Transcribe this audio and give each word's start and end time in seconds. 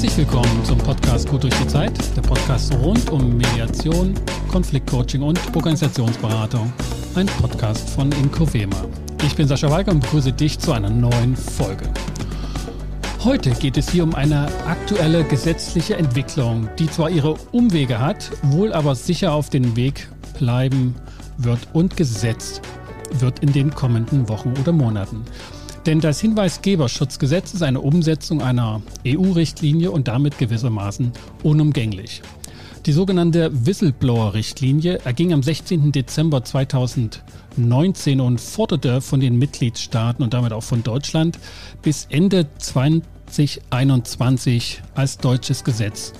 Herzlich 0.00 0.28
willkommen 0.28 0.64
zum 0.64 0.78
Podcast 0.78 1.28
Gut 1.28 1.42
durch 1.42 1.54
die 1.54 1.66
Zeit, 1.66 1.92
der 2.14 2.22
Podcast 2.22 2.72
rund 2.72 3.10
um 3.10 3.36
Mediation, 3.36 4.14
Konfliktcoaching 4.48 5.22
und 5.22 5.40
Organisationsberatung. 5.56 6.72
Ein 7.16 7.26
Podcast 7.26 7.90
von 7.90 8.12
Incovema. 8.12 8.76
Ich 9.24 9.34
bin 9.34 9.48
Sascha 9.48 9.68
Walker 9.68 9.90
und 9.90 9.98
begrüße 9.98 10.32
dich 10.32 10.56
zu 10.60 10.70
einer 10.70 10.88
neuen 10.88 11.34
Folge. 11.34 11.92
Heute 13.24 13.50
geht 13.50 13.76
es 13.76 13.90
hier 13.90 14.04
um 14.04 14.14
eine 14.14 14.46
aktuelle 14.68 15.24
gesetzliche 15.24 15.96
Entwicklung, 15.96 16.68
die 16.78 16.88
zwar 16.88 17.10
ihre 17.10 17.34
Umwege 17.50 17.98
hat, 17.98 18.30
wohl 18.42 18.72
aber 18.72 18.94
sicher 18.94 19.32
auf 19.32 19.50
den 19.50 19.74
Weg 19.74 20.06
bleiben 20.38 20.94
wird 21.38 21.58
und 21.72 21.96
gesetzt 21.96 22.62
wird 23.14 23.40
in 23.40 23.52
den 23.52 23.74
kommenden 23.74 24.28
Wochen 24.28 24.54
oder 24.60 24.70
Monaten. 24.70 25.24
Denn 25.88 26.00
das 26.00 26.20
Hinweisgeberschutzgesetz 26.20 27.54
ist 27.54 27.62
eine 27.62 27.80
Umsetzung 27.80 28.42
einer 28.42 28.82
EU-Richtlinie 29.06 29.90
und 29.90 30.06
damit 30.06 30.36
gewissermaßen 30.36 31.12
unumgänglich. 31.42 32.20
Die 32.84 32.92
sogenannte 32.92 33.50
Whistleblower-Richtlinie 33.64 34.98
erging 35.06 35.32
am 35.32 35.42
16. 35.42 35.90
Dezember 35.90 36.44
2019 36.44 38.20
und 38.20 38.38
forderte 38.38 39.00
von 39.00 39.20
den 39.20 39.38
Mitgliedstaaten 39.38 40.22
und 40.22 40.34
damit 40.34 40.52
auch 40.52 40.62
von 40.62 40.82
Deutschland 40.82 41.38
bis 41.80 42.06
Ende 42.10 42.48
2021 42.58 44.82
als 44.94 45.16
deutsches 45.16 45.64
Gesetz 45.64 46.12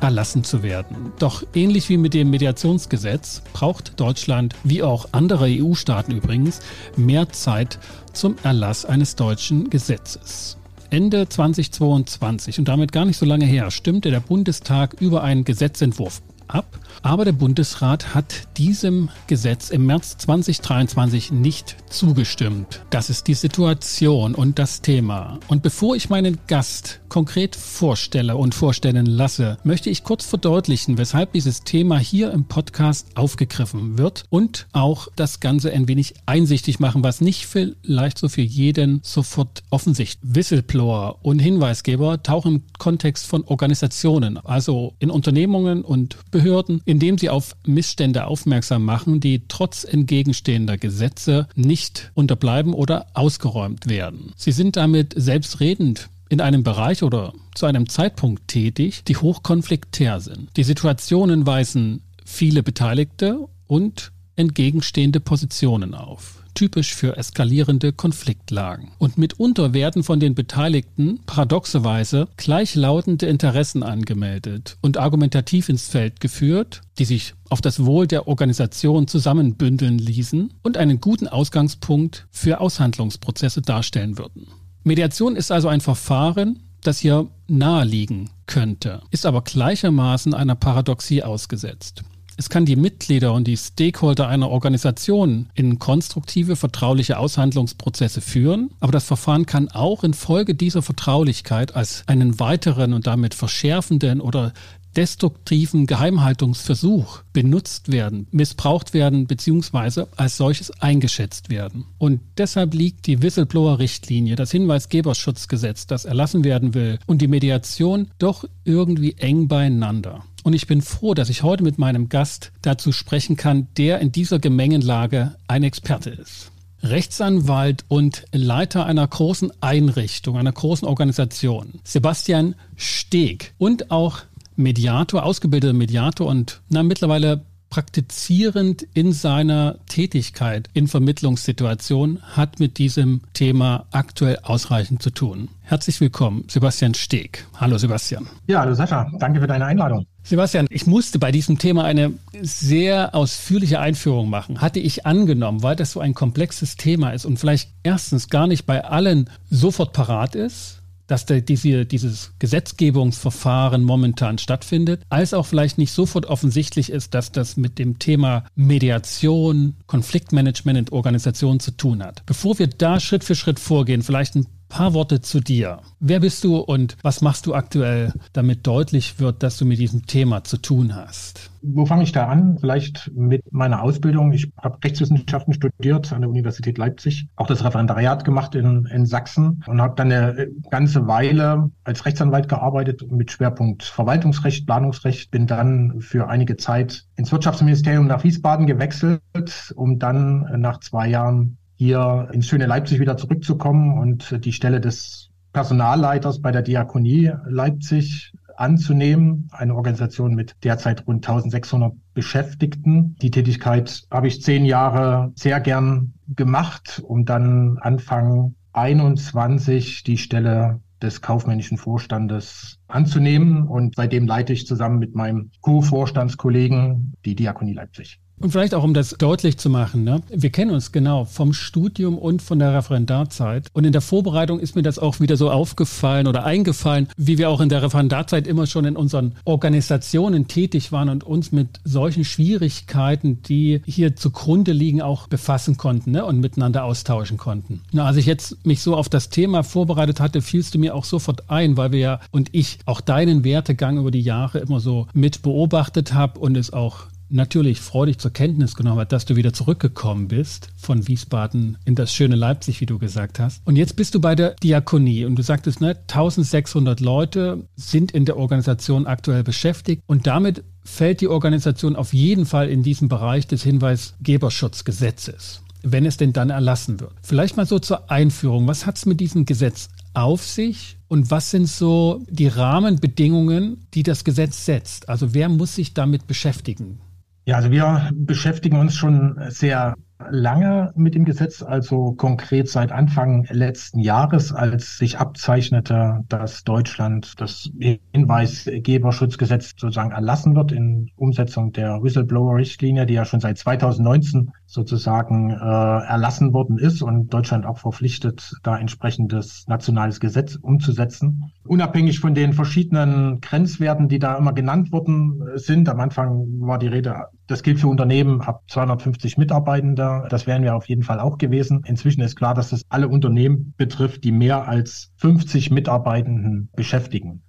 erlassen 0.00 0.44
zu 0.44 0.62
werden. 0.62 1.12
Doch 1.18 1.44
ähnlich 1.54 1.88
wie 1.88 1.96
mit 1.96 2.14
dem 2.14 2.30
Mediationsgesetz 2.30 3.42
braucht 3.52 3.98
Deutschland, 4.00 4.54
wie 4.64 4.82
auch 4.82 5.08
andere 5.12 5.46
EU-Staaten 5.48 6.12
übrigens, 6.12 6.60
mehr 6.96 7.28
Zeit 7.30 7.78
zum 8.12 8.36
Erlass 8.42 8.84
eines 8.84 9.16
deutschen 9.16 9.70
Gesetzes. 9.70 10.56
Ende 10.90 11.28
2022 11.28 12.58
und 12.58 12.68
damit 12.68 12.92
gar 12.92 13.04
nicht 13.04 13.18
so 13.18 13.26
lange 13.26 13.44
her 13.44 13.70
stimmte 13.70 14.10
der 14.10 14.20
Bundestag 14.20 14.94
über 15.00 15.22
einen 15.22 15.44
Gesetzentwurf 15.44 16.22
ab. 16.46 16.78
Aber 17.02 17.24
der 17.24 17.32
Bundesrat 17.32 18.14
hat 18.14 18.56
diesem 18.56 19.08
Gesetz 19.26 19.70
im 19.70 19.86
März 19.86 20.18
2023 20.18 21.32
nicht 21.32 21.76
zugestimmt. 21.88 22.82
Das 22.90 23.10
ist 23.10 23.26
die 23.28 23.34
Situation 23.34 24.34
und 24.34 24.58
das 24.58 24.82
Thema. 24.82 25.38
Und 25.48 25.62
bevor 25.62 25.96
ich 25.96 26.10
meinen 26.10 26.38
Gast 26.46 27.00
konkret 27.08 27.56
vorstelle 27.56 28.36
und 28.36 28.54
vorstellen 28.54 29.06
lasse, 29.06 29.58
möchte 29.64 29.90
ich 29.90 30.04
kurz 30.04 30.24
verdeutlichen, 30.26 30.98
weshalb 30.98 31.32
dieses 31.32 31.62
Thema 31.62 31.98
hier 31.98 32.32
im 32.32 32.44
Podcast 32.44 33.08
aufgegriffen 33.14 33.98
wird 33.98 34.24
und 34.30 34.66
auch 34.72 35.08
das 35.16 35.40
Ganze 35.40 35.72
ein 35.72 35.88
wenig 35.88 36.14
einsichtig 36.26 36.80
machen, 36.80 37.02
was 37.02 37.20
nicht 37.20 37.46
vielleicht 37.46 38.18
so 38.18 38.28
für 38.28 38.42
jeden 38.42 39.00
sofort 39.02 39.62
offensichtlich. 39.70 40.18
Whistleblower 40.22 41.18
und 41.22 41.38
Hinweisgeber 41.38 42.22
tauchen 42.22 42.56
im 42.56 42.62
Kontext 42.78 43.26
von 43.26 43.44
Organisationen, 43.44 44.38
also 44.38 44.94
in 44.98 45.10
Unternehmungen 45.10 45.82
und 45.82 46.16
Behörden, 46.30 46.80
indem 46.88 47.18
sie 47.18 47.28
auf 47.28 47.54
Missstände 47.66 48.26
aufmerksam 48.26 48.82
machen, 48.82 49.20
die 49.20 49.42
trotz 49.46 49.84
entgegenstehender 49.84 50.78
Gesetze 50.78 51.46
nicht 51.54 52.10
unterbleiben 52.14 52.72
oder 52.72 53.08
ausgeräumt 53.12 53.90
werden. 53.90 54.32
Sie 54.36 54.52
sind 54.52 54.76
damit 54.76 55.12
selbstredend 55.14 56.08
in 56.30 56.40
einem 56.40 56.62
Bereich 56.62 57.02
oder 57.02 57.34
zu 57.54 57.66
einem 57.66 57.90
Zeitpunkt 57.90 58.48
tätig, 58.48 59.04
die 59.06 59.18
hochkonfliktär 59.18 60.20
sind. 60.20 60.48
Die 60.56 60.64
Situationen 60.64 61.46
weisen 61.46 62.00
viele 62.24 62.62
Beteiligte 62.62 63.38
und 63.66 64.10
entgegenstehende 64.36 65.20
Positionen 65.20 65.94
auf 65.94 66.37
typisch 66.54 66.94
für 66.94 67.16
eskalierende 67.16 67.92
Konfliktlagen. 67.92 68.92
Und 68.98 69.18
mitunter 69.18 69.74
werden 69.74 70.02
von 70.02 70.20
den 70.20 70.34
Beteiligten 70.34 71.20
paradoxerweise 71.26 72.28
gleichlautende 72.36 73.26
Interessen 73.26 73.82
angemeldet 73.82 74.76
und 74.80 74.96
argumentativ 74.96 75.68
ins 75.68 75.88
Feld 75.88 76.20
geführt, 76.20 76.82
die 76.98 77.04
sich 77.04 77.34
auf 77.48 77.60
das 77.60 77.84
Wohl 77.84 78.06
der 78.06 78.28
Organisation 78.28 79.06
zusammenbündeln 79.06 79.98
ließen 79.98 80.52
und 80.62 80.76
einen 80.76 81.00
guten 81.00 81.28
Ausgangspunkt 81.28 82.26
für 82.30 82.60
Aushandlungsprozesse 82.60 83.62
darstellen 83.62 84.18
würden. 84.18 84.48
Mediation 84.84 85.36
ist 85.36 85.52
also 85.52 85.68
ein 85.68 85.80
Verfahren, 85.80 86.60
das 86.82 86.98
hier 86.98 87.28
naheliegen 87.48 88.30
könnte, 88.46 89.02
ist 89.10 89.26
aber 89.26 89.42
gleichermaßen 89.42 90.34
einer 90.34 90.54
Paradoxie 90.54 91.22
ausgesetzt. 91.22 92.04
Es 92.40 92.48
kann 92.48 92.64
die 92.64 92.76
Mitglieder 92.76 93.32
und 93.32 93.48
die 93.48 93.56
Stakeholder 93.56 94.28
einer 94.28 94.48
Organisation 94.48 95.50
in 95.54 95.80
konstruktive, 95.80 96.54
vertrauliche 96.54 97.18
Aushandlungsprozesse 97.18 98.20
führen, 98.20 98.70
aber 98.78 98.92
das 98.92 99.06
Verfahren 99.06 99.44
kann 99.44 99.66
auch 99.72 100.04
infolge 100.04 100.54
dieser 100.54 100.80
Vertraulichkeit 100.80 101.74
als 101.74 102.04
einen 102.06 102.38
weiteren 102.38 102.92
und 102.92 103.08
damit 103.08 103.34
verschärfenden 103.34 104.20
oder 104.20 104.52
destruktiven 104.96 105.86
Geheimhaltungsversuch 105.86 107.22
benutzt 107.32 107.92
werden, 107.92 108.26
missbraucht 108.30 108.94
werden 108.94 109.26
bzw. 109.26 110.04
als 110.16 110.36
solches 110.36 110.70
eingeschätzt 110.80 111.50
werden. 111.50 111.84
Und 111.98 112.20
deshalb 112.36 112.74
liegt 112.74 113.06
die 113.06 113.22
Whistleblower-Richtlinie, 113.22 114.36
das 114.36 114.50
Hinweisgeberschutzgesetz, 114.50 115.86
das 115.86 116.04
erlassen 116.04 116.44
werden 116.44 116.74
will, 116.74 116.98
und 117.06 117.22
die 117.22 117.28
Mediation 117.28 118.08
doch 118.18 118.44
irgendwie 118.64 119.14
eng 119.18 119.48
beieinander. 119.48 120.24
Und 120.44 120.54
ich 120.54 120.66
bin 120.66 120.82
froh, 120.82 121.14
dass 121.14 121.28
ich 121.28 121.42
heute 121.42 121.62
mit 121.62 121.78
meinem 121.78 122.08
Gast 122.08 122.52
dazu 122.62 122.92
sprechen 122.92 123.36
kann, 123.36 123.68
der 123.76 124.00
in 124.00 124.12
dieser 124.12 124.38
Gemengenlage 124.38 125.34
ein 125.46 125.62
Experte 125.62 126.10
ist. 126.10 126.50
Rechtsanwalt 126.82 127.84
und 127.88 128.24
Leiter 128.32 128.86
einer 128.86 129.06
großen 129.06 129.52
Einrichtung, 129.60 130.36
einer 130.38 130.52
großen 130.52 130.86
Organisation, 130.86 131.80
Sebastian 131.82 132.54
Steg 132.76 133.52
und 133.58 133.90
auch 133.90 134.20
Mediator, 134.58 135.24
ausgebildeter 135.24 135.72
Mediator 135.72 136.26
und 136.26 136.60
na, 136.68 136.82
mittlerweile 136.82 137.42
praktizierend 137.70 138.86
in 138.94 139.12
seiner 139.12 139.76
Tätigkeit 139.86 140.68
in 140.72 140.88
Vermittlungssituationen 140.88 142.22
hat 142.22 142.60
mit 142.60 142.78
diesem 142.78 143.20
Thema 143.34 143.86
aktuell 143.90 144.38
ausreichend 144.42 145.02
zu 145.02 145.10
tun. 145.10 145.48
Herzlich 145.62 146.00
willkommen, 146.00 146.44
Sebastian 146.48 146.94
Steg. 146.94 147.46
Hallo 147.56 147.76
Sebastian. 147.78 148.26
Ja, 148.46 148.60
hallo 148.60 148.74
Sascha, 148.74 149.10
danke 149.18 149.40
für 149.40 149.46
deine 149.46 149.66
Einladung. 149.66 150.06
Sebastian, 150.22 150.66
ich 150.70 150.86
musste 150.86 151.18
bei 151.18 151.30
diesem 151.30 151.58
Thema 151.58 151.84
eine 151.84 152.12
sehr 152.40 153.14
ausführliche 153.14 153.80
Einführung 153.80 154.28
machen. 154.28 154.60
Hatte 154.60 154.80
ich 154.80 155.06
angenommen, 155.06 155.62
weil 155.62 155.76
das 155.76 155.92
so 155.92 156.00
ein 156.00 156.14
komplexes 156.14 156.76
Thema 156.76 157.10
ist 157.10 157.24
und 157.26 157.38
vielleicht 157.38 157.70
erstens 157.82 158.28
gar 158.28 158.46
nicht 158.46 158.66
bei 158.66 158.84
allen 158.84 159.30
sofort 159.50 159.92
parat 159.92 160.34
ist, 160.34 160.77
dass 161.08 161.26
der, 161.26 161.40
diese, 161.40 161.84
dieses 161.84 162.32
Gesetzgebungsverfahren 162.38 163.82
momentan 163.82 164.38
stattfindet, 164.38 165.02
als 165.08 165.34
auch 165.34 165.46
vielleicht 165.46 165.78
nicht 165.78 165.92
sofort 165.92 166.26
offensichtlich 166.26 166.92
ist, 166.92 167.14
dass 167.14 167.32
das 167.32 167.56
mit 167.56 167.78
dem 167.80 167.98
Thema 167.98 168.44
Mediation, 168.54 169.74
Konfliktmanagement 169.86 170.78
in 170.78 170.88
Organisationen 170.90 171.58
zu 171.58 171.72
tun 171.72 172.04
hat. 172.04 172.22
Bevor 172.26 172.58
wir 172.60 172.68
da 172.68 173.00
Schritt 173.00 173.24
für 173.24 173.34
Schritt 173.34 173.58
vorgehen, 173.58 174.02
vielleicht 174.02 174.36
ein 174.36 174.46
paar 174.68 174.94
Worte 174.94 175.20
zu 175.20 175.40
dir. 175.40 175.80
Wer 176.00 176.20
bist 176.20 176.44
du 176.44 176.56
und 176.56 176.96
was 177.02 177.22
machst 177.22 177.46
du 177.46 177.54
aktuell, 177.54 178.12
damit 178.32 178.66
deutlich 178.66 179.18
wird, 179.20 179.42
dass 179.42 179.58
du 179.58 179.64
mit 179.64 179.78
diesem 179.78 180.06
Thema 180.06 180.44
zu 180.44 180.58
tun 180.58 180.94
hast? 180.94 181.50
Wo 181.62 181.86
fange 181.86 182.04
ich 182.04 182.12
da 182.12 182.28
an? 182.28 182.58
Vielleicht 182.60 183.10
mit 183.14 183.52
meiner 183.52 183.82
Ausbildung. 183.82 184.32
Ich 184.32 184.52
habe 184.60 184.78
Rechtswissenschaften 184.82 185.54
studiert 185.54 186.12
an 186.12 186.20
der 186.20 186.30
Universität 186.30 186.78
Leipzig, 186.78 187.28
auch 187.36 187.46
das 187.46 187.64
Referendariat 187.64 188.24
gemacht 188.24 188.54
in, 188.54 188.86
in 188.86 189.06
Sachsen 189.06 189.62
und 189.66 189.80
habe 189.80 189.94
dann 189.96 190.12
eine 190.12 190.48
ganze 190.70 191.08
Weile 191.08 191.70
als 191.84 192.06
Rechtsanwalt 192.06 192.48
gearbeitet 192.48 193.10
mit 193.10 193.32
Schwerpunkt 193.32 193.82
Verwaltungsrecht, 193.82 194.66
Planungsrecht. 194.66 195.30
Bin 195.30 195.46
dann 195.46 196.00
für 196.00 196.28
einige 196.28 196.56
Zeit 196.56 197.06
ins 197.16 197.32
Wirtschaftsministerium 197.32 198.06
nach 198.06 198.24
Wiesbaden 198.24 198.66
gewechselt, 198.66 199.72
um 199.74 199.98
dann 199.98 200.60
nach 200.60 200.80
zwei 200.80 201.08
Jahren 201.08 201.57
hier 201.78 202.28
ins 202.32 202.48
schöne 202.48 202.66
Leipzig 202.66 202.98
wieder 202.98 203.16
zurückzukommen 203.16 203.98
und 203.98 204.44
die 204.44 204.52
Stelle 204.52 204.80
des 204.80 205.30
Personalleiters 205.52 206.42
bei 206.42 206.50
der 206.50 206.62
Diakonie 206.62 207.32
Leipzig 207.46 208.32
anzunehmen, 208.56 209.48
eine 209.52 209.76
Organisation 209.76 210.34
mit 210.34 210.56
derzeit 210.64 211.06
rund 211.06 211.26
1600 211.26 211.94
Beschäftigten. 212.14 213.14
Die 213.22 213.30
Tätigkeit 213.30 214.02
habe 214.10 214.26
ich 214.26 214.42
zehn 214.42 214.64
Jahre 214.64 215.32
sehr 215.36 215.60
gern 215.60 216.14
gemacht, 216.34 217.00
um 217.06 217.24
dann 217.24 217.78
Anfang 217.78 218.56
21 218.72 220.02
die 220.02 220.18
Stelle 220.18 220.80
des 221.00 221.22
kaufmännischen 221.22 221.78
Vorstandes 221.78 222.80
anzunehmen. 222.88 223.68
Und 223.68 223.94
seitdem 223.94 224.26
leite 224.26 224.52
ich 224.52 224.66
zusammen 224.66 224.98
mit 224.98 225.14
meinem 225.14 225.52
Co-Vorstandskollegen 225.60 227.14
die 227.24 227.36
Diakonie 227.36 227.74
Leipzig. 227.74 228.20
Und 228.40 228.52
vielleicht 228.52 228.74
auch, 228.74 228.84
um 228.84 228.94
das 228.94 229.10
deutlich 229.18 229.58
zu 229.58 229.68
machen, 229.68 230.04
ne? 230.04 230.22
wir 230.28 230.50
kennen 230.50 230.70
uns 230.70 230.92
genau 230.92 231.24
vom 231.24 231.52
Studium 231.52 232.16
und 232.18 232.40
von 232.40 232.58
der 232.58 232.72
Referendarzeit. 232.74 233.68
Und 233.72 233.84
in 233.84 233.92
der 233.92 234.00
Vorbereitung 234.00 234.60
ist 234.60 234.76
mir 234.76 234.82
das 234.82 234.98
auch 234.98 235.18
wieder 235.18 235.36
so 235.36 235.50
aufgefallen 235.50 236.26
oder 236.26 236.44
eingefallen, 236.44 237.08
wie 237.16 237.38
wir 237.38 237.50
auch 237.50 237.60
in 237.60 237.68
der 237.68 237.82
Referendarzeit 237.82 238.46
immer 238.46 238.66
schon 238.66 238.84
in 238.84 238.96
unseren 238.96 239.34
Organisationen 239.44 240.46
tätig 240.46 240.92
waren 240.92 241.08
und 241.08 241.24
uns 241.24 241.50
mit 241.50 241.80
solchen 241.84 242.24
Schwierigkeiten, 242.24 243.42
die 243.42 243.82
hier 243.86 244.14
zugrunde 244.14 244.72
liegen, 244.72 245.02
auch 245.02 245.26
befassen 245.26 245.76
konnten 245.76 246.12
ne? 246.12 246.24
und 246.24 246.40
miteinander 246.40 246.84
austauschen 246.84 247.38
konnten. 247.38 247.82
Na, 247.92 248.06
als 248.06 248.16
ich 248.16 248.26
jetzt 248.26 248.64
mich 248.64 248.82
so 248.82 248.94
auf 248.94 249.08
das 249.08 249.30
Thema 249.30 249.64
vorbereitet 249.64 250.20
hatte, 250.20 250.42
fielst 250.42 250.74
du 250.74 250.78
mir 250.78 250.94
auch 250.94 251.04
sofort 251.04 251.50
ein, 251.50 251.76
weil 251.76 251.90
wir 251.90 251.98
ja 251.98 252.20
und 252.30 252.50
ich 252.52 252.78
auch 252.86 253.00
deinen 253.00 253.42
Wertegang 253.42 253.98
über 253.98 254.12
die 254.12 254.20
Jahre 254.20 254.58
immer 254.58 254.78
so 254.78 255.08
mit 255.12 255.42
beobachtet 255.42 256.14
habe 256.14 256.38
und 256.38 256.56
es 256.56 256.72
auch 256.72 257.06
natürlich 257.30 257.80
freudig 257.80 258.18
zur 258.18 258.32
Kenntnis 258.32 258.74
genommen 258.74 259.00
hat, 259.00 259.12
dass 259.12 259.24
du 259.24 259.36
wieder 259.36 259.52
zurückgekommen 259.52 260.28
bist 260.28 260.68
von 260.76 261.06
Wiesbaden 261.08 261.78
in 261.84 261.94
das 261.94 262.12
schöne 262.12 262.36
Leipzig, 262.36 262.80
wie 262.80 262.86
du 262.86 262.98
gesagt 262.98 263.38
hast. 263.38 263.66
Und 263.66 263.76
jetzt 263.76 263.96
bist 263.96 264.14
du 264.14 264.20
bei 264.20 264.34
der 264.34 264.54
Diakonie 264.54 265.24
und 265.24 265.36
du 265.36 265.42
sagtest, 265.42 265.80
ne, 265.80 265.96
1600 266.08 267.00
Leute 267.00 267.64
sind 267.76 268.12
in 268.12 268.24
der 268.24 268.36
Organisation 268.36 269.06
aktuell 269.06 269.42
beschäftigt 269.42 270.02
und 270.06 270.26
damit 270.26 270.64
fällt 270.84 271.20
die 271.20 271.28
Organisation 271.28 271.96
auf 271.96 272.12
jeden 272.12 272.46
Fall 272.46 272.68
in 272.68 272.82
diesen 272.82 273.08
Bereich 273.08 273.46
des 273.46 273.62
Hinweisgeberschutzgesetzes, 273.62 275.62
wenn 275.82 276.06
es 276.06 276.16
denn 276.16 276.32
dann 276.32 276.50
erlassen 276.50 277.00
wird. 277.00 277.12
Vielleicht 277.22 277.56
mal 277.56 277.66
so 277.66 277.78
zur 277.78 278.10
Einführung. 278.10 278.66
Was 278.66 278.86
hat 278.86 278.96
es 278.96 279.06
mit 279.06 279.20
diesem 279.20 279.44
Gesetz 279.44 279.88
auf 280.14 280.44
sich 280.44 280.96
und 281.08 281.30
was 281.30 281.50
sind 281.50 281.68
so 281.68 282.22
die 282.28 282.48
Rahmenbedingungen, 282.48 283.86
die 283.94 284.02
das 284.02 284.24
Gesetz 284.24 284.64
setzt? 284.64 285.08
Also 285.08 285.34
wer 285.34 285.48
muss 285.48 285.74
sich 285.74 285.94
damit 285.94 286.26
beschäftigen? 286.26 287.00
Ja, 287.48 287.56
also 287.56 287.70
wir 287.70 288.10
beschäftigen 288.12 288.78
uns 288.78 288.94
schon 288.94 289.40
sehr 289.48 289.94
lange 290.28 290.92
mit 290.96 291.14
dem 291.14 291.24
Gesetz, 291.24 291.62
also 291.62 292.12
konkret 292.12 292.68
seit 292.68 292.92
Anfang 292.92 293.46
letzten 293.48 294.00
Jahres, 294.00 294.52
als 294.52 294.98
sich 294.98 295.18
abzeichnete, 295.18 296.26
dass 296.28 296.64
Deutschland 296.64 297.40
das 297.40 297.70
Hinweisgeberschutzgesetz 298.12 299.70
sozusagen 299.78 300.10
erlassen 300.10 300.56
wird 300.56 300.72
in 300.72 301.08
Umsetzung 301.16 301.72
der 301.72 302.02
Whistleblower-Richtlinie, 302.02 303.06
die 303.06 303.14
ja 303.14 303.24
schon 303.24 303.40
seit 303.40 303.56
2019 303.56 304.50
sozusagen 304.66 305.48
äh, 305.48 305.54
erlassen 305.54 306.52
worden 306.52 306.76
ist 306.76 307.00
und 307.00 307.32
Deutschland 307.32 307.64
auch 307.64 307.78
verpflichtet, 307.78 308.52
da 308.62 308.76
entsprechendes 308.76 309.64
nationales 309.68 310.20
Gesetz 310.20 310.56
umzusetzen. 310.56 311.50
Unabhängig 311.64 312.20
von 312.20 312.34
den 312.34 312.52
verschiedenen 312.52 313.40
Grenzwerten, 313.40 314.08
die 314.08 314.18
da 314.18 314.36
immer 314.36 314.52
genannt 314.52 314.92
worden 314.92 315.40
sind, 315.54 315.88
am 315.88 316.00
Anfang 316.00 316.44
war 316.60 316.78
die 316.78 316.88
Rede, 316.88 317.28
das 317.48 317.62
gilt 317.62 317.80
für 317.80 317.88
Unternehmen 317.88 318.42
ab 318.42 318.62
250 318.68 319.38
Mitarbeitende, 319.38 320.26
das 320.28 320.46
wären 320.46 320.62
wir 320.62 320.76
auf 320.76 320.88
jeden 320.88 321.02
Fall 321.02 321.18
auch 321.18 321.38
gewesen. 321.38 321.82
Inzwischen 321.84 322.20
ist 322.20 322.36
klar, 322.36 322.54
dass 322.54 322.70
das 322.70 322.82
alle 322.90 323.08
Unternehmen 323.08 323.74
betrifft, 323.76 324.22
die 324.22 324.32
mehr 324.32 324.68
als 324.68 325.10
50 325.16 325.70
Mitarbeitenden 325.70 326.68
beschäftigen. 326.76 327.42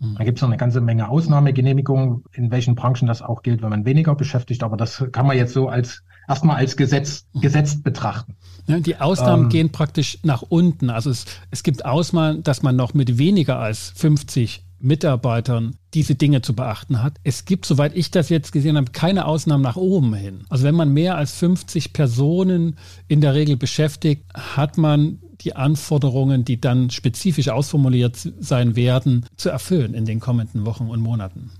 Mhm. 0.00 0.14
Da 0.16 0.24
gibt 0.24 0.38
es 0.38 0.42
noch 0.42 0.48
eine 0.48 0.56
ganze 0.56 0.80
Menge 0.80 1.08
Ausnahmegenehmigungen, 1.08 2.24
in 2.32 2.50
welchen 2.50 2.74
Branchen 2.74 3.06
das 3.06 3.20
auch 3.20 3.42
gilt, 3.42 3.62
wenn 3.62 3.68
man 3.68 3.84
weniger 3.84 4.14
beschäftigt. 4.14 4.62
Aber 4.62 4.78
das 4.78 5.04
kann 5.12 5.26
man 5.26 5.36
jetzt 5.36 5.52
so 5.52 5.68
als 5.68 6.02
erstmal 6.26 6.56
als 6.56 6.76
Gesetz 6.78 7.26
mhm. 7.34 7.40
gesetzt 7.42 7.84
betrachten. 7.84 8.36
Ja, 8.66 8.80
die 8.80 8.96
Ausnahmen 8.96 9.44
ähm, 9.44 9.48
gehen 9.50 9.70
praktisch 9.70 10.18
nach 10.22 10.42
unten. 10.42 10.88
Also 10.88 11.10
es, 11.10 11.26
es 11.50 11.62
gibt 11.62 11.84
Ausnahmen, 11.84 12.42
dass 12.42 12.62
man 12.62 12.74
noch 12.74 12.94
mit 12.94 13.18
weniger 13.18 13.58
als 13.58 13.92
50 13.96 14.64
Mitarbeitern 14.82 15.76
diese 15.94 16.14
Dinge 16.14 16.42
zu 16.42 16.54
beachten 16.54 17.02
hat. 17.02 17.14
Es 17.24 17.44
gibt, 17.44 17.66
soweit 17.66 17.96
ich 17.96 18.10
das 18.10 18.28
jetzt 18.28 18.52
gesehen 18.52 18.76
habe, 18.76 18.92
keine 18.92 19.26
Ausnahmen 19.26 19.62
nach 19.62 19.76
oben 19.76 20.14
hin. 20.14 20.44
Also 20.48 20.64
wenn 20.64 20.74
man 20.74 20.92
mehr 20.92 21.16
als 21.16 21.34
50 21.36 21.92
Personen 21.92 22.76
in 23.08 23.20
der 23.20 23.34
Regel 23.34 23.56
beschäftigt, 23.56 24.24
hat 24.34 24.78
man 24.78 25.18
die 25.40 25.56
Anforderungen, 25.56 26.44
die 26.44 26.60
dann 26.60 26.90
spezifisch 26.90 27.48
ausformuliert 27.48 28.16
sein 28.40 28.76
werden, 28.76 29.26
zu 29.36 29.50
erfüllen 29.50 29.94
in 29.94 30.04
den 30.04 30.20
kommenden 30.20 30.66
Wochen 30.66 30.88
und 30.88 31.00
Monaten. 31.00 31.50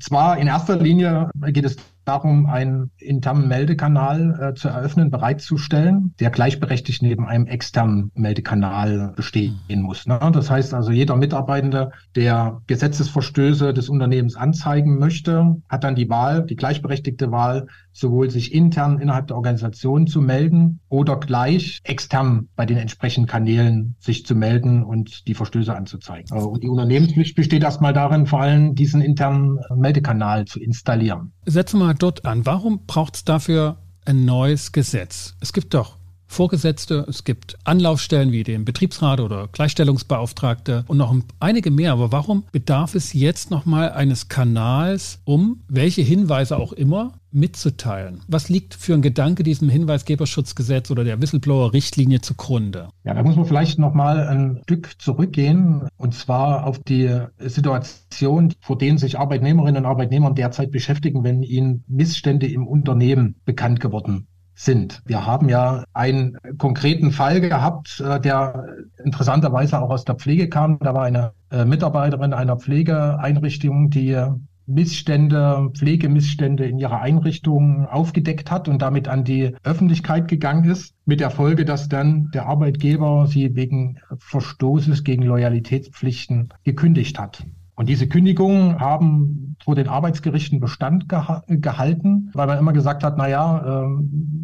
Zwar 0.00 0.38
in 0.38 0.46
erster 0.46 0.76
Linie 0.76 1.30
geht 1.48 1.64
es 1.64 1.76
darum, 2.06 2.46
einen 2.46 2.90
internen 2.98 3.48
Meldekanal 3.48 4.38
äh, 4.40 4.54
zu 4.54 4.68
eröffnen, 4.68 5.10
bereitzustellen, 5.10 6.14
der 6.20 6.30
gleichberechtigt 6.30 7.02
neben 7.02 7.26
einem 7.26 7.46
externen 7.46 8.12
Meldekanal 8.14 9.12
bestehen 9.16 9.82
muss. 9.82 10.06
Ne? 10.06 10.18
Das 10.32 10.50
heißt 10.50 10.72
also, 10.72 10.92
jeder 10.92 11.16
Mitarbeitende, 11.16 11.90
der 12.14 12.62
Gesetzesverstöße 12.66 13.74
des 13.74 13.88
Unternehmens 13.88 14.36
anzeigen 14.36 14.98
möchte, 14.98 15.56
hat 15.68 15.84
dann 15.84 15.96
die 15.96 16.08
Wahl, 16.08 16.46
die 16.46 16.56
gleichberechtigte 16.56 17.30
Wahl, 17.30 17.66
sowohl 17.96 18.30
sich 18.30 18.52
intern 18.52 18.98
innerhalb 18.98 19.28
der 19.28 19.36
Organisation 19.36 20.06
zu 20.06 20.20
melden 20.20 20.80
oder 20.88 21.18
gleich 21.18 21.80
extern 21.84 22.48
bei 22.54 22.66
den 22.66 22.76
entsprechenden 22.76 23.28
Kanälen 23.28 23.96
sich 23.98 24.26
zu 24.26 24.34
melden 24.34 24.82
und 24.82 25.26
die 25.26 25.34
Verstöße 25.34 25.74
anzuzeigen. 25.74 26.36
Äh, 26.36 26.42
und 26.42 26.62
die 26.62 26.68
Unternehmenspflicht 26.68 27.34
besteht 27.34 27.62
erstmal 27.62 27.92
darin, 27.92 28.26
vor 28.26 28.40
allem 28.40 28.74
diesen 28.74 29.00
internen 29.00 29.58
Meldekanal 29.74 30.44
zu 30.44 30.60
installieren. 30.60 31.32
Setzen 31.46 31.78
wir 31.78 31.86
mal 31.86 31.94
dort 31.94 32.24
an. 32.24 32.44
Warum 32.44 32.86
braucht 32.86 33.16
es 33.16 33.24
dafür 33.24 33.78
ein 34.04 34.24
neues 34.24 34.72
Gesetz? 34.72 35.36
Es 35.40 35.52
gibt 35.52 35.74
doch 35.74 35.95
Vorgesetzte, 36.26 37.06
es 37.08 37.24
gibt 37.24 37.56
Anlaufstellen 37.64 38.32
wie 38.32 38.42
den 38.42 38.64
Betriebsrat 38.64 39.20
oder 39.20 39.48
Gleichstellungsbeauftragte 39.52 40.84
und 40.88 40.98
noch 40.98 41.14
einige 41.40 41.70
mehr. 41.70 41.92
Aber 41.92 42.12
warum 42.12 42.44
bedarf 42.52 42.94
es 42.94 43.12
jetzt 43.12 43.50
nochmal 43.50 43.90
eines 43.92 44.28
Kanals, 44.28 45.20
um 45.24 45.62
welche 45.68 46.02
Hinweise 46.02 46.58
auch 46.58 46.72
immer 46.72 47.14
mitzuteilen? 47.30 48.20
Was 48.28 48.48
liegt 48.48 48.74
für 48.74 48.94
ein 48.94 49.02
Gedanke 49.02 49.42
diesem 49.42 49.68
Hinweisgeberschutzgesetz 49.68 50.90
oder 50.90 51.04
der 51.04 51.20
Whistleblower-Richtlinie 51.20 52.20
zugrunde? 52.22 52.88
Ja, 53.04 53.14
da 53.14 53.22
muss 53.22 53.36
man 53.36 53.44
vielleicht 53.44 53.78
nochmal 53.78 54.26
ein 54.26 54.60
Stück 54.64 55.00
zurückgehen 55.00 55.88
und 55.96 56.14
zwar 56.14 56.66
auf 56.66 56.78
die 56.78 57.20
Situation, 57.38 58.54
vor 58.60 58.78
denen 58.78 58.98
sich 58.98 59.18
Arbeitnehmerinnen 59.18 59.84
und 59.84 59.90
Arbeitnehmer 59.90 60.32
derzeit 60.32 60.70
beschäftigen, 60.70 61.24
wenn 61.24 61.42
ihnen 61.42 61.84
Missstände 61.88 62.46
im 62.46 62.66
Unternehmen 62.66 63.36
bekannt 63.44 63.80
geworden 63.80 64.26
sind. 64.56 65.02
Wir 65.04 65.24
haben 65.26 65.48
ja 65.48 65.84
einen 65.92 66.38
konkreten 66.58 67.12
Fall 67.12 67.40
gehabt, 67.40 68.00
äh, 68.00 68.18
der 68.18 68.66
interessanterweise 69.04 69.80
auch 69.80 69.90
aus 69.90 70.04
der 70.04 70.16
Pflege 70.16 70.48
kam. 70.48 70.78
Da 70.80 70.94
war 70.94 71.04
eine 71.04 71.32
äh, 71.50 71.64
Mitarbeiterin 71.64 72.32
einer 72.32 72.56
Pflegeeinrichtung, 72.56 73.90
die 73.90 74.18
Missstände, 74.66 75.70
Pflegemissstände 75.74 76.64
in 76.66 76.78
ihrer 76.78 77.00
Einrichtung 77.00 77.86
aufgedeckt 77.86 78.50
hat 78.50 78.66
und 78.66 78.82
damit 78.82 79.06
an 79.06 79.22
die 79.22 79.54
Öffentlichkeit 79.62 80.26
gegangen 80.26 80.68
ist, 80.68 80.94
mit 81.04 81.20
der 81.20 81.30
Folge, 81.30 81.64
dass 81.64 81.88
dann 81.88 82.30
der 82.32 82.46
Arbeitgeber 82.46 83.26
sie 83.28 83.54
wegen 83.54 83.98
Verstoßes 84.18 85.04
gegen 85.04 85.22
Loyalitätspflichten 85.22 86.48
gekündigt 86.64 87.18
hat. 87.20 87.44
Und 87.76 87.90
diese 87.90 88.08
Kündigungen 88.08 88.80
haben 88.80 89.56
vor 89.62 89.74
den 89.74 89.86
Arbeitsgerichten 89.86 90.60
Bestand 90.60 91.08
geha 91.08 91.44
gehalten, 91.46 92.30
weil 92.32 92.46
man 92.46 92.58
immer 92.58 92.72
gesagt 92.72 93.04
hat, 93.04 93.18
na 93.18 93.28
ja, 93.28 93.84
äh, 93.84 93.88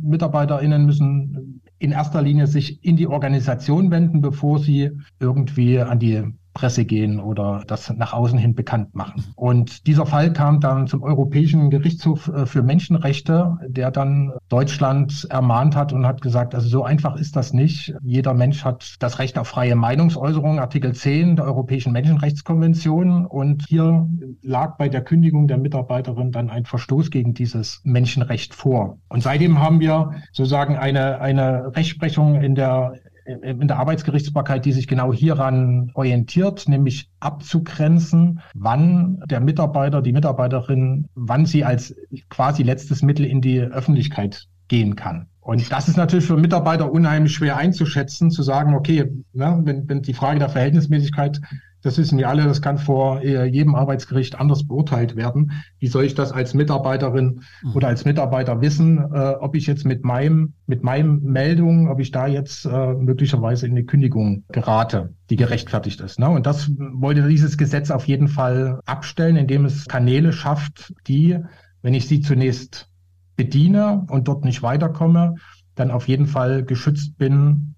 MitarbeiterInnen 0.03 0.85
müssen 0.85 1.63
in 1.79 1.93
erster 1.93 2.23
Linie 2.23 2.47
sich 2.47 2.85
in 2.85 2.97
die 2.97 3.09
Organisation 3.09 3.91
wenden, 3.91 4.21
bevor 4.21 4.59
sie 4.59 4.91
irgendwie 5.19 5.81
an 5.81 5.99
die 5.99 6.23
Presse 6.55 6.85
gehen 6.85 7.21
oder 7.21 7.63
das 7.67 7.93
nach 7.95 8.13
außen 8.13 8.39
hin 8.39 8.55
bekannt 8.55 8.95
machen. 8.95 9.25
Und 9.37 9.87
dieser 9.87 10.07
Fall 10.07 10.33
kam 10.33 10.61
dann 10.61 10.87
zum 10.87 11.03
Europäischen 11.03 11.71
Gerichtshof 11.71 12.29
äh, 12.29 12.47
für 12.47 12.63
Menschenrechte, 12.63 13.57
der 13.67 13.91
dann 13.91 14.33
Deutschland 14.49 15.27
ermahnt 15.31 15.77
hat 15.77 15.93
und 15.93 16.07
hat 16.07 16.21
gesagt, 16.21 16.55
also 16.55 16.69
so 16.69 16.85
einfach 16.85 17.17
ist 17.17 17.37
das 17.37 17.53
nicht. 17.53 17.95
Jeder 18.03 18.35
Mensch 18.35 18.65
hat 18.65 18.97
das 19.01 19.19
Recht 19.19 19.39
auf 19.39 19.49
freie 19.49 19.77
Meinungsäußerung, 19.77 20.59
Artikel 20.59 20.95
10 20.95 21.37
der 21.37 21.45
Europäischen 21.47 21.93
Menschenrechtskonvention. 21.93 23.27
Und 23.27 23.65
hier 23.69 24.09
lag 24.43 24.77
bei 24.77 24.89
der 24.89 25.03
Kündigung 25.03 25.49
der 25.49 25.59
Mitarbeiterin 25.59 26.33
dann 26.33 26.51
ein 26.51 26.65
Verstoß 26.65 27.11
gegen 27.11 27.35
dieses 27.35 27.81
Menschenrecht 27.85 28.55
vor. 28.55 28.99
Und 29.09 29.23
seitdem 29.23 29.59
haben 29.59 29.81
wir 29.81 30.13
sozusagen 30.33 30.77
eine, 30.77 31.21
eine 31.21 31.75
Rechtsprechung 31.75 32.41
in 32.43 32.55
der 32.55 32.95
in 33.25 33.69
der 33.69 33.79
Arbeitsgerichtsbarkeit, 33.79 34.65
die 34.65 34.73
sich 34.73 34.87
genau 34.87 35.13
hieran 35.13 35.91
orientiert, 35.95 36.69
nämlich 36.69 37.09
abzugrenzen, 37.21 38.41
wann 38.55 39.23
der 39.27 39.41
Mitarbeiter, 39.41 40.03
die 40.03 40.13
Mitarbeiterin, 40.13 41.09
wann 41.15 41.47
sie 41.47 41.65
als 41.65 41.95
quasi 42.31 42.63
letztes 42.63 43.03
Mittel 43.03 43.27
in 43.27 43.41
die 43.41 43.61
Öffentlichkeit 43.61 44.49
gehen 44.69 44.97
kann. 44.97 45.29
Und 45.41 45.73
das 45.73 45.89
ist 45.89 45.97
natürlich 45.97 46.25
für 46.25 46.37
Mitarbeiter 46.37 46.91
unheimlich 46.91 47.35
schwer 47.35 47.57
einzuschätzen, 47.57 48.31
zu 48.31 48.43
sagen, 48.43 48.75
okay, 48.75 49.11
ne, 49.33 49.61
wenn, 49.65 49.89
wenn 49.89 50.03
die 50.03 50.15
Frage 50.15 50.39
der 50.39 50.49
Verhältnismäßigkeit 50.49 51.41
das 51.83 51.99
wissen 51.99 52.17
wir 52.17 52.29
alle, 52.29 52.45
das 52.45 52.63
kann 52.63 52.79
vor 52.79 53.23
äh, 53.23 53.45
jedem 53.45 53.75
Arbeitsgericht 53.75 54.39
anders 54.39 54.67
beurteilt 54.67 55.17
werden. 55.17 55.53
Wie 55.79 55.89
soll 55.89 56.05
ich 56.05 56.15
das 56.15 56.33
als 56.33 56.55
Mitarbeiterin 56.55 57.43
mhm. 57.63 57.73
oder 57.75 57.89
als 57.89 58.05
Mitarbeiter 58.05 58.61
wissen, 58.61 58.99
äh, 58.99 59.35
ob 59.41 59.57
ich 59.57 59.67
jetzt 59.67 59.85
mit 59.85 60.05
meinem, 60.05 60.55
mit 60.67 60.85
meinem 60.85 61.21
Meldung, 61.23 61.89
ob 61.89 62.01
ich 62.01 62.13
da 62.13 62.27
jetzt 62.27 62.65
äh, 62.65 62.95
möglicherweise 62.95 63.67
in 63.67 63.73
eine 63.73 63.85
Kündigung 63.85 64.45
gerate, 64.53 65.15
die 65.29 65.37
gerechtfertigt 65.37 66.01
ist. 66.01 66.19
Ne? 66.19 66.31
Und 66.31 66.47
das 66.47 66.71
wollte 66.77 67.29
dieses 67.29 67.59
Gesetz 67.59 67.91
auf 67.91 68.07
jeden 68.07 68.29
Fall 68.29 68.81
abstellen, 68.87 69.37
indem 69.37 69.65
es 69.65 69.87
Kanäle 69.87 70.33
schafft, 70.33 70.95
die, 71.09 71.39
wenn 71.83 71.95
ich 71.95 72.07
sie 72.07 72.21
zunächst 72.21 72.89
bediene 73.37 74.07
und 74.09 74.29
dort 74.29 74.45
nicht 74.45 74.63
weiterkomme, 74.63 75.35
dann 75.75 75.91
auf 75.91 76.07
jeden 76.07 76.27
Fall 76.27 76.65
geschützt 76.65 77.17
bin 77.19 77.72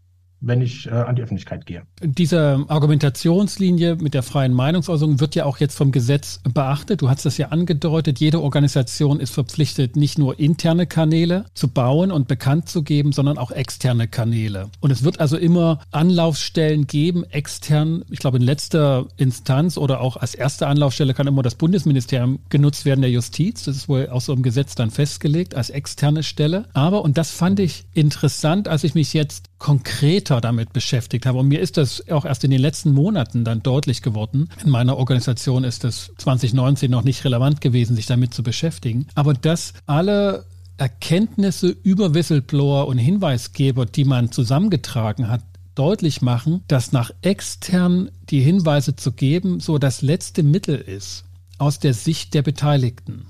wenn 0.47 0.61
ich 0.61 0.87
äh, 0.87 0.91
an 0.91 1.17
die 1.17 1.23
Öffentlichkeit 1.23 1.67
gehe. 1.67 1.83
Diese 2.03 2.65
Argumentationslinie 2.69 3.97
mit 3.97 4.15
der 4.15 4.23
freien 4.23 4.53
Meinungsäußerung 4.53 5.21
wird 5.21 5.35
ja 5.35 5.45
auch 5.45 5.59
jetzt 5.59 5.77
vom 5.77 5.93
Gesetz 5.93 6.41
beachtet. 6.53 7.03
Du 7.03 7.09
hast 7.09 7.25
das 7.25 7.39
ja 7.39 7.49
angedeutet. 7.49 8.21
Jede 8.21 8.41
Organisation 8.41 9.21
ist 9.21 9.31
verpflichtet, 9.31 9.97
nicht 9.97 10.19
nur 10.19 10.39
interne 10.39 10.87
Kanäle 10.87 11.47
zu 11.55 11.69
bauen 11.69 12.11
und 12.11 12.29
bekannt 12.29 12.69
zu 12.69 12.83
geben, 12.83 13.13
sondern 13.13 13.39
auch 13.39 13.51
externe 13.51 14.09
Kanäle. 14.09 14.69
Und 14.81 14.91
es 14.91 15.05
wird 15.05 15.21
also 15.21 15.37
immer 15.37 15.81
Anlaufstellen 15.91 16.87
geben, 16.87 17.25
extern. 17.25 18.05
Ich 18.11 18.19
glaube, 18.19 18.39
in 18.39 18.43
letzter 18.43 19.07
Instanz 19.17 19.79
oder 19.79 20.01
auch 20.01 20.17
als 20.17 20.35
erste 20.35 20.67
Anlaufstelle 20.67 21.15
kann 21.15 21.27
immer 21.27 21.43
das 21.43 21.55
Bundesministerium 21.55 22.41
genutzt 22.49 22.85
werden 22.85 23.01
der 23.01 23.11
Justiz. 23.11 23.65
Das 23.65 23.77
ist 23.77 23.89
wohl 23.89 24.09
auch 24.09 24.21
so 24.21 24.33
im 24.33 24.43
Gesetz 24.43 24.75
dann 24.75 24.91
festgelegt 24.91 25.55
als 25.55 25.71
externe 25.71 26.23
Stelle. 26.23 26.67
Aber, 26.73 27.03
und 27.03 27.19
das 27.19 27.31
fand 27.31 27.61
ich 27.61 27.85
interessant, 27.95 28.69
als 28.69 28.85
ich 28.85 28.95
mich 28.95 29.13
jetzt 29.15 29.51
konkreter 29.59 30.41
damit 30.41 30.73
beschäftigt 30.73 31.27
habe. 31.27 31.39
Und 31.39 31.49
mir 31.49 31.61
ist 31.61 31.77
das 31.77 32.09
auch 32.11 32.25
erst 32.25 32.45
in 32.45 32.51
den 32.51 32.61
letzten 32.61 32.93
Monaten 32.93 33.45
dann 33.45 33.63
deutlich 33.63 34.03
geworden. 34.03 34.49
In 34.65 34.71
meiner 34.71 34.97
Organisation 34.97 35.65
ist 35.65 35.85
es 35.85 36.13
2019 36.19 36.91
noch 36.91 37.05
nicht 37.05 37.25
relevant 37.25 37.61
gewesen, 37.61 37.97
sich 37.97 38.07
damit 38.07 38.35
zu 38.35 38.43
beschäftigen. 38.43 39.07
Aber 39.15 39.35
dass 39.35 39.73
alle 39.87 40.45
Erkenntnisse 40.77 41.69
über 41.69 42.15
Whistleblower 42.15 42.89
und 42.89 42.99
Hinweisgeber, 42.99 43.87
die 43.87 44.05
man 44.05 44.33
zusammengetragen 44.33 45.29
hat, 45.29 45.43
deutlich 45.75 46.23
machen, 46.23 46.63
dass 46.69 46.93
nach 46.93 47.11
extern 47.23 48.11
die 48.31 48.41
Hinweise 48.41 48.97
zu 48.97 49.13
geben 49.13 49.61
so 49.61 49.79
das 49.79 50.03
letzte 50.03 50.43
Mittel 50.43 50.77
ist 50.77 51.25
aus 51.59 51.79
der 51.79 51.95
Sicht 51.95 52.35
der 52.35 52.43
Beteiligten. 52.43 53.27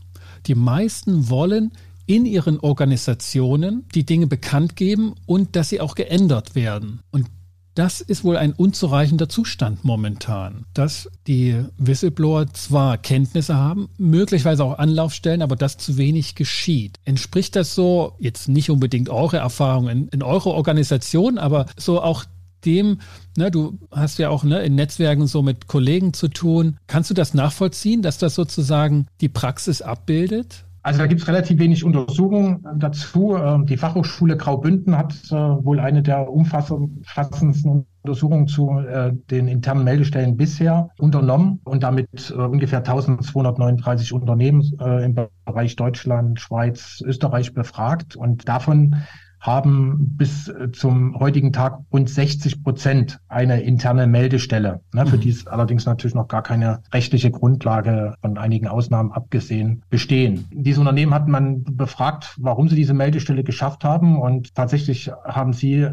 Die 0.47 0.55
meisten 0.55 1.29
wollen 1.29 1.73
in 2.07 2.27
ihren 2.27 2.61
Organisationen 2.61 3.87
die 3.95 4.05
Dinge 4.05 4.27
bekannt 4.27 4.77
geben 4.77 5.15
und 5.27 5.57
dass 5.57 5.69
sie 5.69 5.81
auch 5.81 5.95
geändert 5.95 6.55
werden. 6.55 7.01
Und 7.11 7.27
das 7.75 8.01
ist 8.01 8.23
wohl 8.23 8.37
ein 8.37 8.53
unzureichender 8.53 9.29
Zustand 9.29 9.85
momentan, 9.85 10.65
dass 10.75 11.11
die 11.27 11.57
Whistleblower 11.77 12.47
zwar 12.53 12.99
Kenntnisse 12.99 13.57
haben, 13.57 13.89
möglicherweise 13.99 14.65
auch 14.65 14.79
Anlaufstellen, 14.79 15.43
aber 15.43 15.57
dass 15.57 15.77
zu 15.77 15.99
wenig 15.99 16.37
geschieht. 16.37 17.01
Entspricht 17.05 17.57
das 17.57 17.75
so, 17.75 18.15
jetzt 18.21 18.49
nicht 18.49 18.71
unbedingt 18.71 19.09
eure 19.09 19.39
Erfahrung 19.39 19.89
in, 19.89 20.09
in 20.09 20.23
eurer 20.23 20.53
Organisation, 20.53 21.37
aber 21.37 21.67
so 21.77 22.01
auch 22.01 22.25
dem, 22.65 23.01
ne, 23.37 23.51
du 23.51 23.79
hast 23.91 24.19
ja 24.19 24.31
auch 24.31 24.45
ne, 24.45 24.63
in 24.63 24.77
Netzwerken 24.77 25.27
so 25.27 25.43
mit 25.43 25.67
Kollegen 25.67 26.13
zu 26.13 26.29
tun. 26.29 26.77
Kannst 26.87 27.11
du 27.11 27.15
das 27.15 27.35
nachvollziehen, 27.35 28.03
dass 28.03 28.19
das 28.19 28.37
sozusagen 28.37 29.07
die 29.21 29.29
Praxis 29.29 29.83
abbildet? 29.83 30.65
Also 30.85 30.99
da 30.99 31.07
gibt 31.07 31.23
es 31.23 31.29
relativ 31.29 31.59
wenig 31.59 31.83
Untersuchungen 31.83 32.63
dazu. 32.77 33.35
Ähm, 33.37 33.65
die 33.65 33.79
Fachhochschule 33.79 34.37
Graubünden 34.37 34.99
hat 34.99 35.15
äh, 35.31 35.35
wohl 35.35 35.81
eine 35.81 36.03
der 36.03 36.31
umfassendsten 36.31 37.87
Untersuchungen 38.03 38.47
zu 38.47 38.69
äh, 38.81 39.13
den 39.31 39.49
internen 39.49 39.85
Meldestellen 39.85 40.37
bisher 40.37 40.91
unternommen 40.99 41.61
und 41.65 41.83
damit 41.83 42.31
äh, 42.31 42.35
ungefähr 42.35 42.81
1239 42.81 44.13
Unternehmen 44.13 44.63
im 44.79 45.17
Bereich 45.47 45.75
Deutschland, 45.77 46.39
Schweiz, 46.39 47.03
Österreich 47.03 47.55
befragt. 47.55 48.15
Und 48.15 48.47
davon 48.47 48.97
haben 49.45 50.17
bis 50.17 50.49
äh, 50.49 50.73
zum 50.73 51.19
heutigen 51.21 51.53
Tag 51.53 51.81
rund 51.93 52.09
60 52.09 52.65
Prozent 52.65 53.21
eine 53.29 53.61
interne 53.61 54.07
Meldestelle, 54.07 54.81
ne, 54.95 55.07
für 55.07 55.17
mhm. 55.19 55.21
die 55.21 55.29
es 55.29 55.47
allerdings 55.47 55.85
natürlich 55.85 56.15
noch 56.15 56.29
gar 56.29 56.43
keine 56.43 56.81
rechtliche 56.93 57.31
Grundlage 57.31 58.15
von 58.23 58.39
einigen 58.39 58.69
Ausnahmen 58.69 59.13
abgesehen 59.13 59.83
bestehen. 59.91 60.47
Diese 60.51 60.81
Unternehmen 60.81 61.13
hat 61.13 61.29
man 61.29 61.63
befragt, 61.65 62.35
warum 62.39 62.69
sie 62.69 62.77
diese 62.77 62.95
Meldestelle 62.95 63.45
geschafft 63.45 63.85
haben 63.85 64.19
und 64.19 64.55
tatsächlich 64.55 65.11
haben 65.25 65.53
sie 65.53 65.91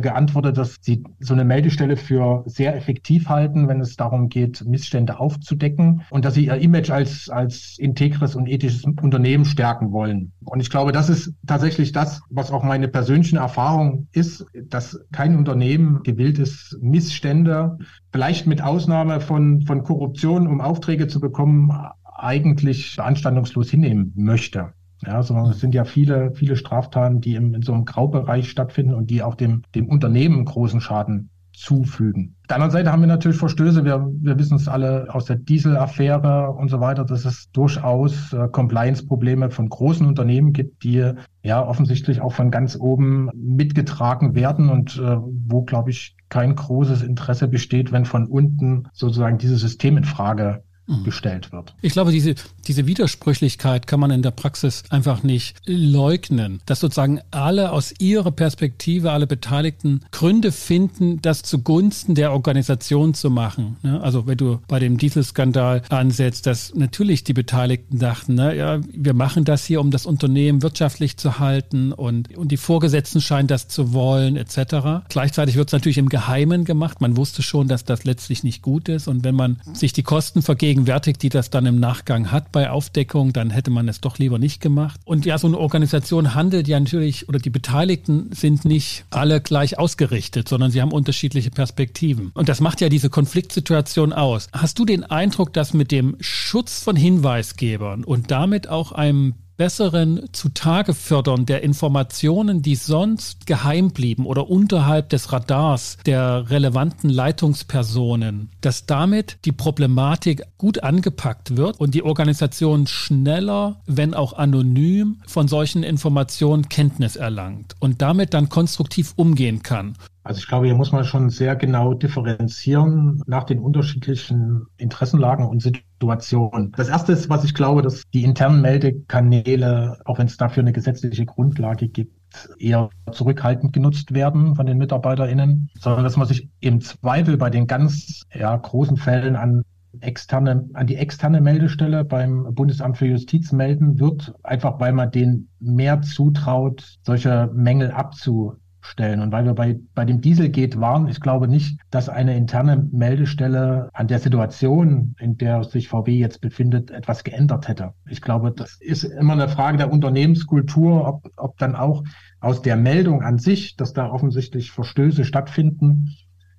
geantwortet, 0.00 0.56
dass 0.58 0.76
sie 0.80 1.02
so 1.20 1.34
eine 1.34 1.44
Meldestelle 1.44 1.96
für 1.96 2.42
sehr 2.46 2.76
effektiv 2.76 3.28
halten, 3.28 3.68
wenn 3.68 3.80
es 3.80 3.96
darum 3.96 4.28
geht, 4.28 4.64
Missstände 4.64 5.18
aufzudecken 5.18 6.02
und 6.10 6.24
dass 6.24 6.34
sie 6.34 6.46
ihr 6.46 6.56
Image 6.56 6.90
als, 6.90 7.28
als 7.28 7.76
integres 7.78 8.34
und 8.34 8.48
ethisches 8.48 8.84
Unternehmen 8.84 9.44
stärken 9.44 9.92
wollen. 9.92 10.32
Und 10.44 10.60
ich 10.60 10.70
glaube, 10.70 10.92
das 10.92 11.08
ist 11.08 11.34
tatsächlich 11.46 11.92
das, 11.92 12.22
was 12.30 12.50
auch 12.50 12.62
meine 12.62 12.88
persönliche 12.88 13.36
Erfahrung 13.36 14.08
ist, 14.12 14.46
dass 14.54 15.00
kein 15.12 15.36
Unternehmen 15.36 16.02
gewillt 16.02 16.38
ist, 16.38 16.78
Missstände, 16.80 17.78
vielleicht 18.12 18.46
mit 18.46 18.62
Ausnahme 18.62 19.20
von, 19.20 19.62
von 19.62 19.82
Korruption, 19.82 20.46
um 20.46 20.60
Aufträge 20.60 21.08
zu 21.08 21.20
bekommen, 21.20 21.70
eigentlich 22.04 22.96
beanstandungslos 22.96 23.70
hinnehmen 23.70 24.12
möchte. 24.14 24.72
Ja, 25.04 25.22
sondern 25.22 25.50
es 25.50 25.60
sind 25.60 25.74
ja 25.74 25.84
viele, 25.84 26.32
viele 26.32 26.56
Straftaten, 26.56 27.20
die 27.20 27.34
im, 27.34 27.54
in 27.54 27.62
so 27.62 27.72
einem 27.72 27.84
Graubereich 27.84 28.48
stattfinden 28.48 28.94
und 28.94 29.10
die 29.10 29.22
auch 29.22 29.34
dem, 29.34 29.62
dem 29.74 29.88
Unternehmen 29.88 30.44
großen 30.44 30.80
Schaden 30.80 31.30
zufügen. 31.54 32.34
Auf 32.42 32.46
der 32.48 32.56
anderen 32.56 32.70
Seite 32.70 32.92
haben 32.92 33.02
wir 33.02 33.08
natürlich 33.08 33.38
Verstöße. 33.38 33.84
Wir, 33.84 34.08
wir 34.20 34.38
wissen 34.38 34.56
es 34.56 34.68
alle 34.68 35.06
aus 35.10 35.26
der 35.26 35.36
Dieselaffäre 35.36 36.50
und 36.50 36.68
so 36.68 36.80
weiter, 36.80 37.04
dass 37.04 37.24
es 37.24 37.50
durchaus 37.52 38.32
äh, 38.32 38.48
Compliance-Probleme 38.48 39.50
von 39.50 39.68
großen 39.68 40.06
Unternehmen 40.06 40.52
gibt, 40.52 40.82
die 40.82 41.12
ja 41.42 41.66
offensichtlich 41.66 42.20
auch 42.20 42.32
von 42.32 42.50
ganz 42.50 42.76
oben 42.78 43.28
mitgetragen 43.34 44.34
werden 44.34 44.70
und 44.70 44.98
äh, 44.98 45.16
wo, 45.46 45.62
glaube 45.62 45.90
ich, 45.90 46.16
kein 46.28 46.54
großes 46.54 47.02
Interesse 47.02 47.48
besteht, 47.48 47.92
wenn 47.92 48.04
von 48.04 48.26
unten 48.26 48.88
sozusagen 48.92 49.38
dieses 49.38 49.60
System 49.60 49.96
in 49.96 50.04
Frage 50.04 50.62
Mhm. 50.92 51.04
gestellt 51.04 51.52
wird. 51.52 51.74
Ich 51.82 51.92
glaube, 51.92 52.12
diese, 52.12 52.34
diese 52.66 52.86
Widersprüchlichkeit 52.86 53.86
kann 53.86 54.00
man 54.00 54.10
in 54.10 54.22
der 54.22 54.30
Praxis 54.30 54.84
einfach 54.90 55.22
nicht 55.22 55.56
leugnen, 55.66 56.60
dass 56.66 56.80
sozusagen 56.80 57.20
alle 57.30 57.72
aus 57.72 57.94
ihrer 57.98 58.30
Perspektive, 58.30 59.12
alle 59.12 59.26
Beteiligten 59.26 60.00
Gründe 60.10 60.52
finden, 60.52 61.20
das 61.22 61.42
zugunsten 61.42 62.14
der 62.14 62.32
Organisation 62.32 63.14
zu 63.14 63.30
machen. 63.30 63.76
Also 64.02 64.26
wenn 64.26 64.36
du 64.36 64.60
bei 64.68 64.78
dem 64.78 64.98
Dieselskandal 64.98 65.82
ansetzt, 65.88 66.46
dass 66.46 66.74
natürlich 66.74 67.24
die 67.24 67.32
Beteiligten 67.32 67.98
dachten, 67.98 68.34
na, 68.34 68.52
ja, 68.52 68.80
wir 68.92 69.14
machen 69.14 69.44
das 69.44 69.64
hier, 69.64 69.80
um 69.80 69.90
das 69.90 70.06
Unternehmen 70.06 70.62
wirtschaftlich 70.62 71.16
zu 71.16 71.38
halten 71.38 71.92
und, 71.92 72.36
und 72.36 72.52
die 72.52 72.56
Vorgesetzten 72.56 73.20
scheinen 73.20 73.48
das 73.48 73.68
zu 73.68 73.92
wollen, 73.92 74.36
etc. 74.36 75.06
Gleichzeitig 75.08 75.56
wird 75.56 75.68
es 75.68 75.72
natürlich 75.72 75.98
im 75.98 76.08
Geheimen 76.08 76.64
gemacht. 76.64 77.00
Man 77.00 77.16
wusste 77.16 77.42
schon, 77.42 77.68
dass 77.68 77.84
das 77.84 78.04
letztlich 78.04 78.42
nicht 78.42 78.62
gut 78.62 78.88
ist. 78.88 79.08
Und 79.08 79.24
wenn 79.24 79.34
man 79.34 79.60
sich 79.72 79.92
die 79.92 80.02
Kosten 80.02 80.42
vergeht, 80.42 80.72
vergegenwärtigt, 80.82 81.22
die 81.22 81.28
das 81.28 81.50
dann 81.50 81.66
im 81.66 81.80
Nachgang 81.80 82.30
hat 82.30 82.52
bei 82.52 82.70
Aufdeckung, 82.70 83.32
dann 83.32 83.50
hätte 83.50 83.70
man 83.70 83.88
es 83.88 84.00
doch 84.00 84.18
lieber 84.18 84.38
nicht 84.38 84.60
gemacht. 84.60 85.00
Und 85.04 85.24
ja, 85.24 85.38
so 85.38 85.46
eine 85.46 85.58
Organisation 85.58 86.34
handelt 86.34 86.68
ja 86.68 86.78
natürlich, 86.78 87.28
oder 87.28 87.38
die 87.38 87.50
Beteiligten 87.50 88.30
sind 88.32 88.64
nicht 88.64 89.04
alle 89.10 89.40
gleich 89.40 89.78
ausgerichtet, 89.78 90.48
sondern 90.48 90.70
sie 90.70 90.80
haben 90.80 90.92
unterschiedliche 90.92 91.50
Perspektiven. 91.50 92.30
Und 92.34 92.48
das 92.48 92.60
macht 92.60 92.80
ja 92.80 92.88
diese 92.88 93.10
Konfliktsituation 93.10 94.12
aus. 94.12 94.48
Hast 94.52 94.78
du 94.78 94.84
den 94.84 95.04
Eindruck, 95.04 95.52
dass 95.52 95.74
mit 95.74 95.90
dem 95.90 96.16
Schutz 96.20 96.82
von 96.82 96.96
Hinweisgebern 96.96 98.04
und 98.04 98.30
damit 98.30 98.68
auch 98.68 98.92
einem 98.92 99.34
besseren 99.62 100.28
Zutagefördern 100.32 101.46
der 101.46 101.62
Informationen, 101.62 102.62
die 102.62 102.74
sonst 102.74 103.46
geheim 103.46 103.92
blieben 103.92 104.26
oder 104.26 104.50
unterhalb 104.50 105.08
des 105.10 105.30
Radars 105.30 105.98
der 106.04 106.50
relevanten 106.50 107.08
Leitungspersonen, 107.08 108.50
dass 108.60 108.86
damit 108.86 109.38
die 109.44 109.52
Problematik 109.52 110.42
gut 110.58 110.82
angepackt 110.82 111.56
wird 111.56 111.78
und 111.78 111.94
die 111.94 112.02
Organisation 112.02 112.88
schneller, 112.88 113.80
wenn 113.86 114.14
auch 114.14 114.32
anonym, 114.32 115.22
von 115.28 115.46
solchen 115.46 115.84
Informationen 115.84 116.68
Kenntnis 116.68 117.14
erlangt 117.14 117.76
und 117.78 118.02
damit 118.02 118.34
dann 118.34 118.48
konstruktiv 118.48 119.12
umgehen 119.14 119.62
kann. 119.62 119.94
Also 120.24 120.38
ich 120.38 120.46
glaube, 120.46 120.66
hier 120.66 120.76
muss 120.76 120.92
man 120.92 121.04
schon 121.04 121.30
sehr 121.30 121.56
genau 121.56 121.94
differenzieren 121.94 123.22
nach 123.26 123.44
den 123.44 123.58
unterschiedlichen 123.58 124.66
Interessenlagen 124.76 125.46
und 125.46 125.62
Situationen. 125.62 126.72
Das 126.76 126.88
erste 126.88 127.12
ist, 127.12 127.28
was 127.28 127.44
ich 127.44 127.54
glaube, 127.54 127.82
dass 127.82 128.04
die 128.14 128.22
internen 128.22 128.62
Meldekanäle, 128.62 130.00
auch 130.04 130.18
wenn 130.18 130.26
es 130.26 130.36
dafür 130.36 130.62
eine 130.62 130.72
gesetzliche 130.72 131.26
Grundlage 131.26 131.88
gibt, 131.88 132.12
eher 132.58 132.88
zurückhaltend 133.10 133.72
genutzt 133.72 134.14
werden 134.14 134.54
von 134.54 134.66
den 134.66 134.78
MitarbeiterInnen, 134.78 135.70
sondern 135.78 136.04
dass 136.04 136.16
man 136.16 136.28
sich 136.28 136.48
im 136.60 136.80
Zweifel 136.80 137.36
bei 137.36 137.50
den 137.50 137.66
ganz 137.66 138.22
ja, 138.32 138.56
großen 138.56 138.96
Fällen 138.96 139.36
an 139.36 139.62
externe, 140.00 140.68
an 140.72 140.86
die 140.86 140.96
externe 140.96 141.40
Meldestelle 141.40 142.04
beim 142.04 142.54
Bundesamt 142.54 142.96
für 142.96 143.06
Justiz 143.06 143.52
melden 143.52 143.98
wird, 143.98 144.34
einfach 144.42 144.80
weil 144.80 144.92
man 144.92 145.10
denen 145.10 145.48
mehr 145.60 146.00
zutraut, 146.00 146.98
solche 147.02 147.50
Mängel 147.52 147.90
abzu 147.90 148.56
stellen. 148.82 149.20
Und 149.20 149.32
weil 149.32 149.44
wir 149.44 149.54
bei, 149.54 149.78
bei 149.94 150.04
dem 150.04 150.20
Dieselgate 150.20 150.80
waren, 150.80 151.08
ich 151.08 151.20
glaube 151.20 151.48
nicht, 151.48 151.78
dass 151.90 152.08
eine 152.08 152.36
interne 152.36 152.88
Meldestelle 152.92 153.88
an 153.92 154.08
der 154.08 154.18
Situation, 154.18 155.14
in 155.18 155.38
der 155.38 155.64
sich 155.64 155.88
VW 155.88 156.12
jetzt 156.12 156.40
befindet, 156.40 156.90
etwas 156.90 157.24
geändert 157.24 157.68
hätte. 157.68 157.94
Ich 158.08 158.20
glaube, 158.20 158.52
das 158.52 158.78
ist 158.80 159.04
immer 159.04 159.32
eine 159.34 159.48
Frage 159.48 159.78
der 159.78 159.92
Unternehmenskultur, 159.92 161.06
ob, 161.06 161.30
ob 161.36 161.58
dann 161.58 161.76
auch 161.76 162.04
aus 162.40 162.60
der 162.60 162.76
Meldung 162.76 163.22
an 163.22 163.38
sich, 163.38 163.76
dass 163.76 163.92
da 163.92 164.10
offensichtlich 164.10 164.72
Verstöße 164.72 165.24
stattfinden, 165.24 166.10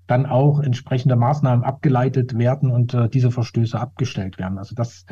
dann 0.08 0.25
auch 0.25 0.60
entsprechende 0.60 1.15
Maßnahmen 1.15 1.63
abgeleitet 1.63 2.38
werden 2.38 2.72
und 2.72 2.94
äh, 2.94 3.10
diese 3.10 3.32
Verstöße 3.32 3.80
abgestellt 3.80 4.38
werden. 4.38 4.58
Also 4.58 4.75
das 4.75 5.06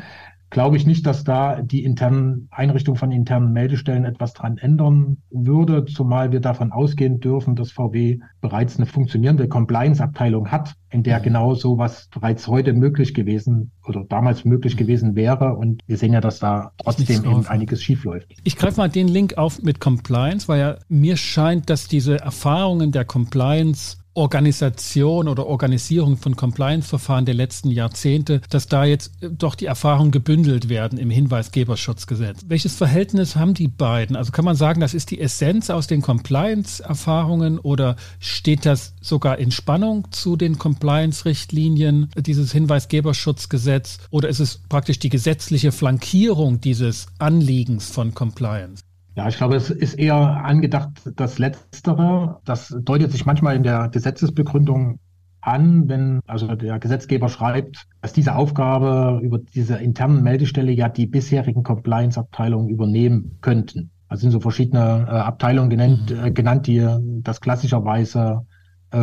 glaube 0.52 0.76
ich 0.76 0.86
nicht, 0.86 1.06
dass 1.06 1.24
da 1.24 1.62
die 1.62 1.82
internen 1.82 2.48
Einrichtung 2.50 2.94
von 2.94 3.10
internen 3.10 3.52
Meldestellen 3.52 4.04
etwas 4.04 4.34
dran 4.34 4.58
ändern 4.58 5.16
würde, 5.30 5.86
zumal 5.86 6.30
wir 6.30 6.40
davon 6.40 6.72
ausgehen 6.72 7.20
dürfen, 7.20 7.56
dass 7.56 7.72
VW 7.72 8.20
bereits 8.42 8.76
eine 8.76 8.86
funktionierende 8.86 9.48
Compliance-Abteilung 9.48 10.52
hat, 10.52 10.74
in 10.90 11.02
der 11.02 11.18
mhm. 11.18 11.22
genau 11.22 11.54
sowas 11.54 12.08
bereits 12.12 12.46
heute 12.46 12.74
möglich 12.74 13.14
gewesen 13.14 13.72
oder 13.86 14.04
damals 14.04 14.44
möglich 14.44 14.76
gewesen 14.76 15.16
wäre. 15.16 15.54
Und 15.56 15.80
wir 15.86 15.96
sehen 15.96 16.12
ja, 16.12 16.20
dass 16.20 16.38
da 16.38 16.72
trotzdem 16.76 17.24
eben 17.24 17.46
einiges 17.46 17.82
schiefläuft. 17.82 18.28
Ich 18.44 18.56
greife 18.56 18.76
mal 18.76 18.90
den 18.90 19.08
Link 19.08 19.38
auf 19.38 19.62
mit 19.62 19.80
Compliance, 19.80 20.48
weil 20.48 20.60
ja 20.60 20.76
mir 20.88 21.16
scheint, 21.16 21.70
dass 21.70 21.88
diese 21.88 22.20
Erfahrungen 22.20 22.92
der 22.92 23.06
Compliance 23.06 24.01
Organisation 24.14 25.28
oder 25.28 25.46
Organisierung 25.46 26.16
von 26.16 26.36
Compliance-Verfahren 26.36 27.24
der 27.24 27.34
letzten 27.34 27.70
Jahrzehnte, 27.70 28.40
dass 28.50 28.66
da 28.66 28.84
jetzt 28.84 29.12
äh, 29.22 29.30
doch 29.30 29.54
die 29.54 29.66
Erfahrungen 29.66 30.10
gebündelt 30.10 30.68
werden 30.68 30.98
im 30.98 31.10
Hinweisgeberschutzgesetz. 31.10 32.40
Welches 32.46 32.74
Verhältnis 32.74 33.36
haben 33.36 33.54
die 33.54 33.68
beiden? 33.68 34.16
Also 34.16 34.32
kann 34.32 34.44
man 34.44 34.56
sagen, 34.56 34.80
das 34.80 34.94
ist 34.94 35.10
die 35.10 35.20
Essenz 35.20 35.70
aus 35.70 35.86
den 35.86 36.02
Compliance-Erfahrungen 36.02 37.58
oder 37.58 37.96
steht 38.18 38.66
das 38.66 38.94
sogar 39.00 39.38
in 39.38 39.50
Spannung 39.50 40.08
zu 40.10 40.36
den 40.36 40.58
Compliance-Richtlinien, 40.58 42.10
dieses 42.16 42.52
Hinweisgeberschutzgesetz 42.52 43.98
oder 44.10 44.28
ist 44.28 44.40
es 44.40 44.60
praktisch 44.68 44.98
die 44.98 45.08
gesetzliche 45.08 45.72
Flankierung 45.72 46.60
dieses 46.60 47.06
Anliegens 47.18 47.90
von 47.90 48.14
Compliance? 48.14 48.82
Ja, 49.14 49.28
ich 49.28 49.36
glaube, 49.36 49.56
es 49.56 49.70
ist 49.70 49.94
eher 49.94 50.16
angedacht, 50.16 50.90
das 51.16 51.38
Letztere. 51.38 52.40
Das 52.44 52.74
deutet 52.82 53.12
sich 53.12 53.26
manchmal 53.26 53.56
in 53.56 53.62
der 53.62 53.88
Gesetzesbegründung 53.88 54.98
an, 55.42 55.88
wenn 55.88 56.20
also 56.26 56.54
der 56.54 56.78
Gesetzgeber 56.78 57.28
schreibt, 57.28 57.86
dass 58.00 58.12
diese 58.12 58.36
Aufgabe 58.36 59.20
über 59.22 59.38
diese 59.38 59.76
internen 59.76 60.22
Meldestelle 60.22 60.72
ja 60.72 60.88
die 60.88 61.06
bisherigen 61.06 61.62
Compliance-Abteilungen 61.62 62.68
übernehmen 62.68 63.38
könnten. 63.40 63.90
Also 64.08 64.22
sind 64.22 64.30
so 64.30 64.40
verschiedene 64.40 65.06
äh, 65.08 65.10
Abteilungen 65.10 65.68
genannt, 65.68 66.10
mhm. 66.10 66.24
äh, 66.24 66.30
genannt, 66.30 66.66
die 66.66 66.86
das 67.22 67.40
klassischerweise 67.40 68.46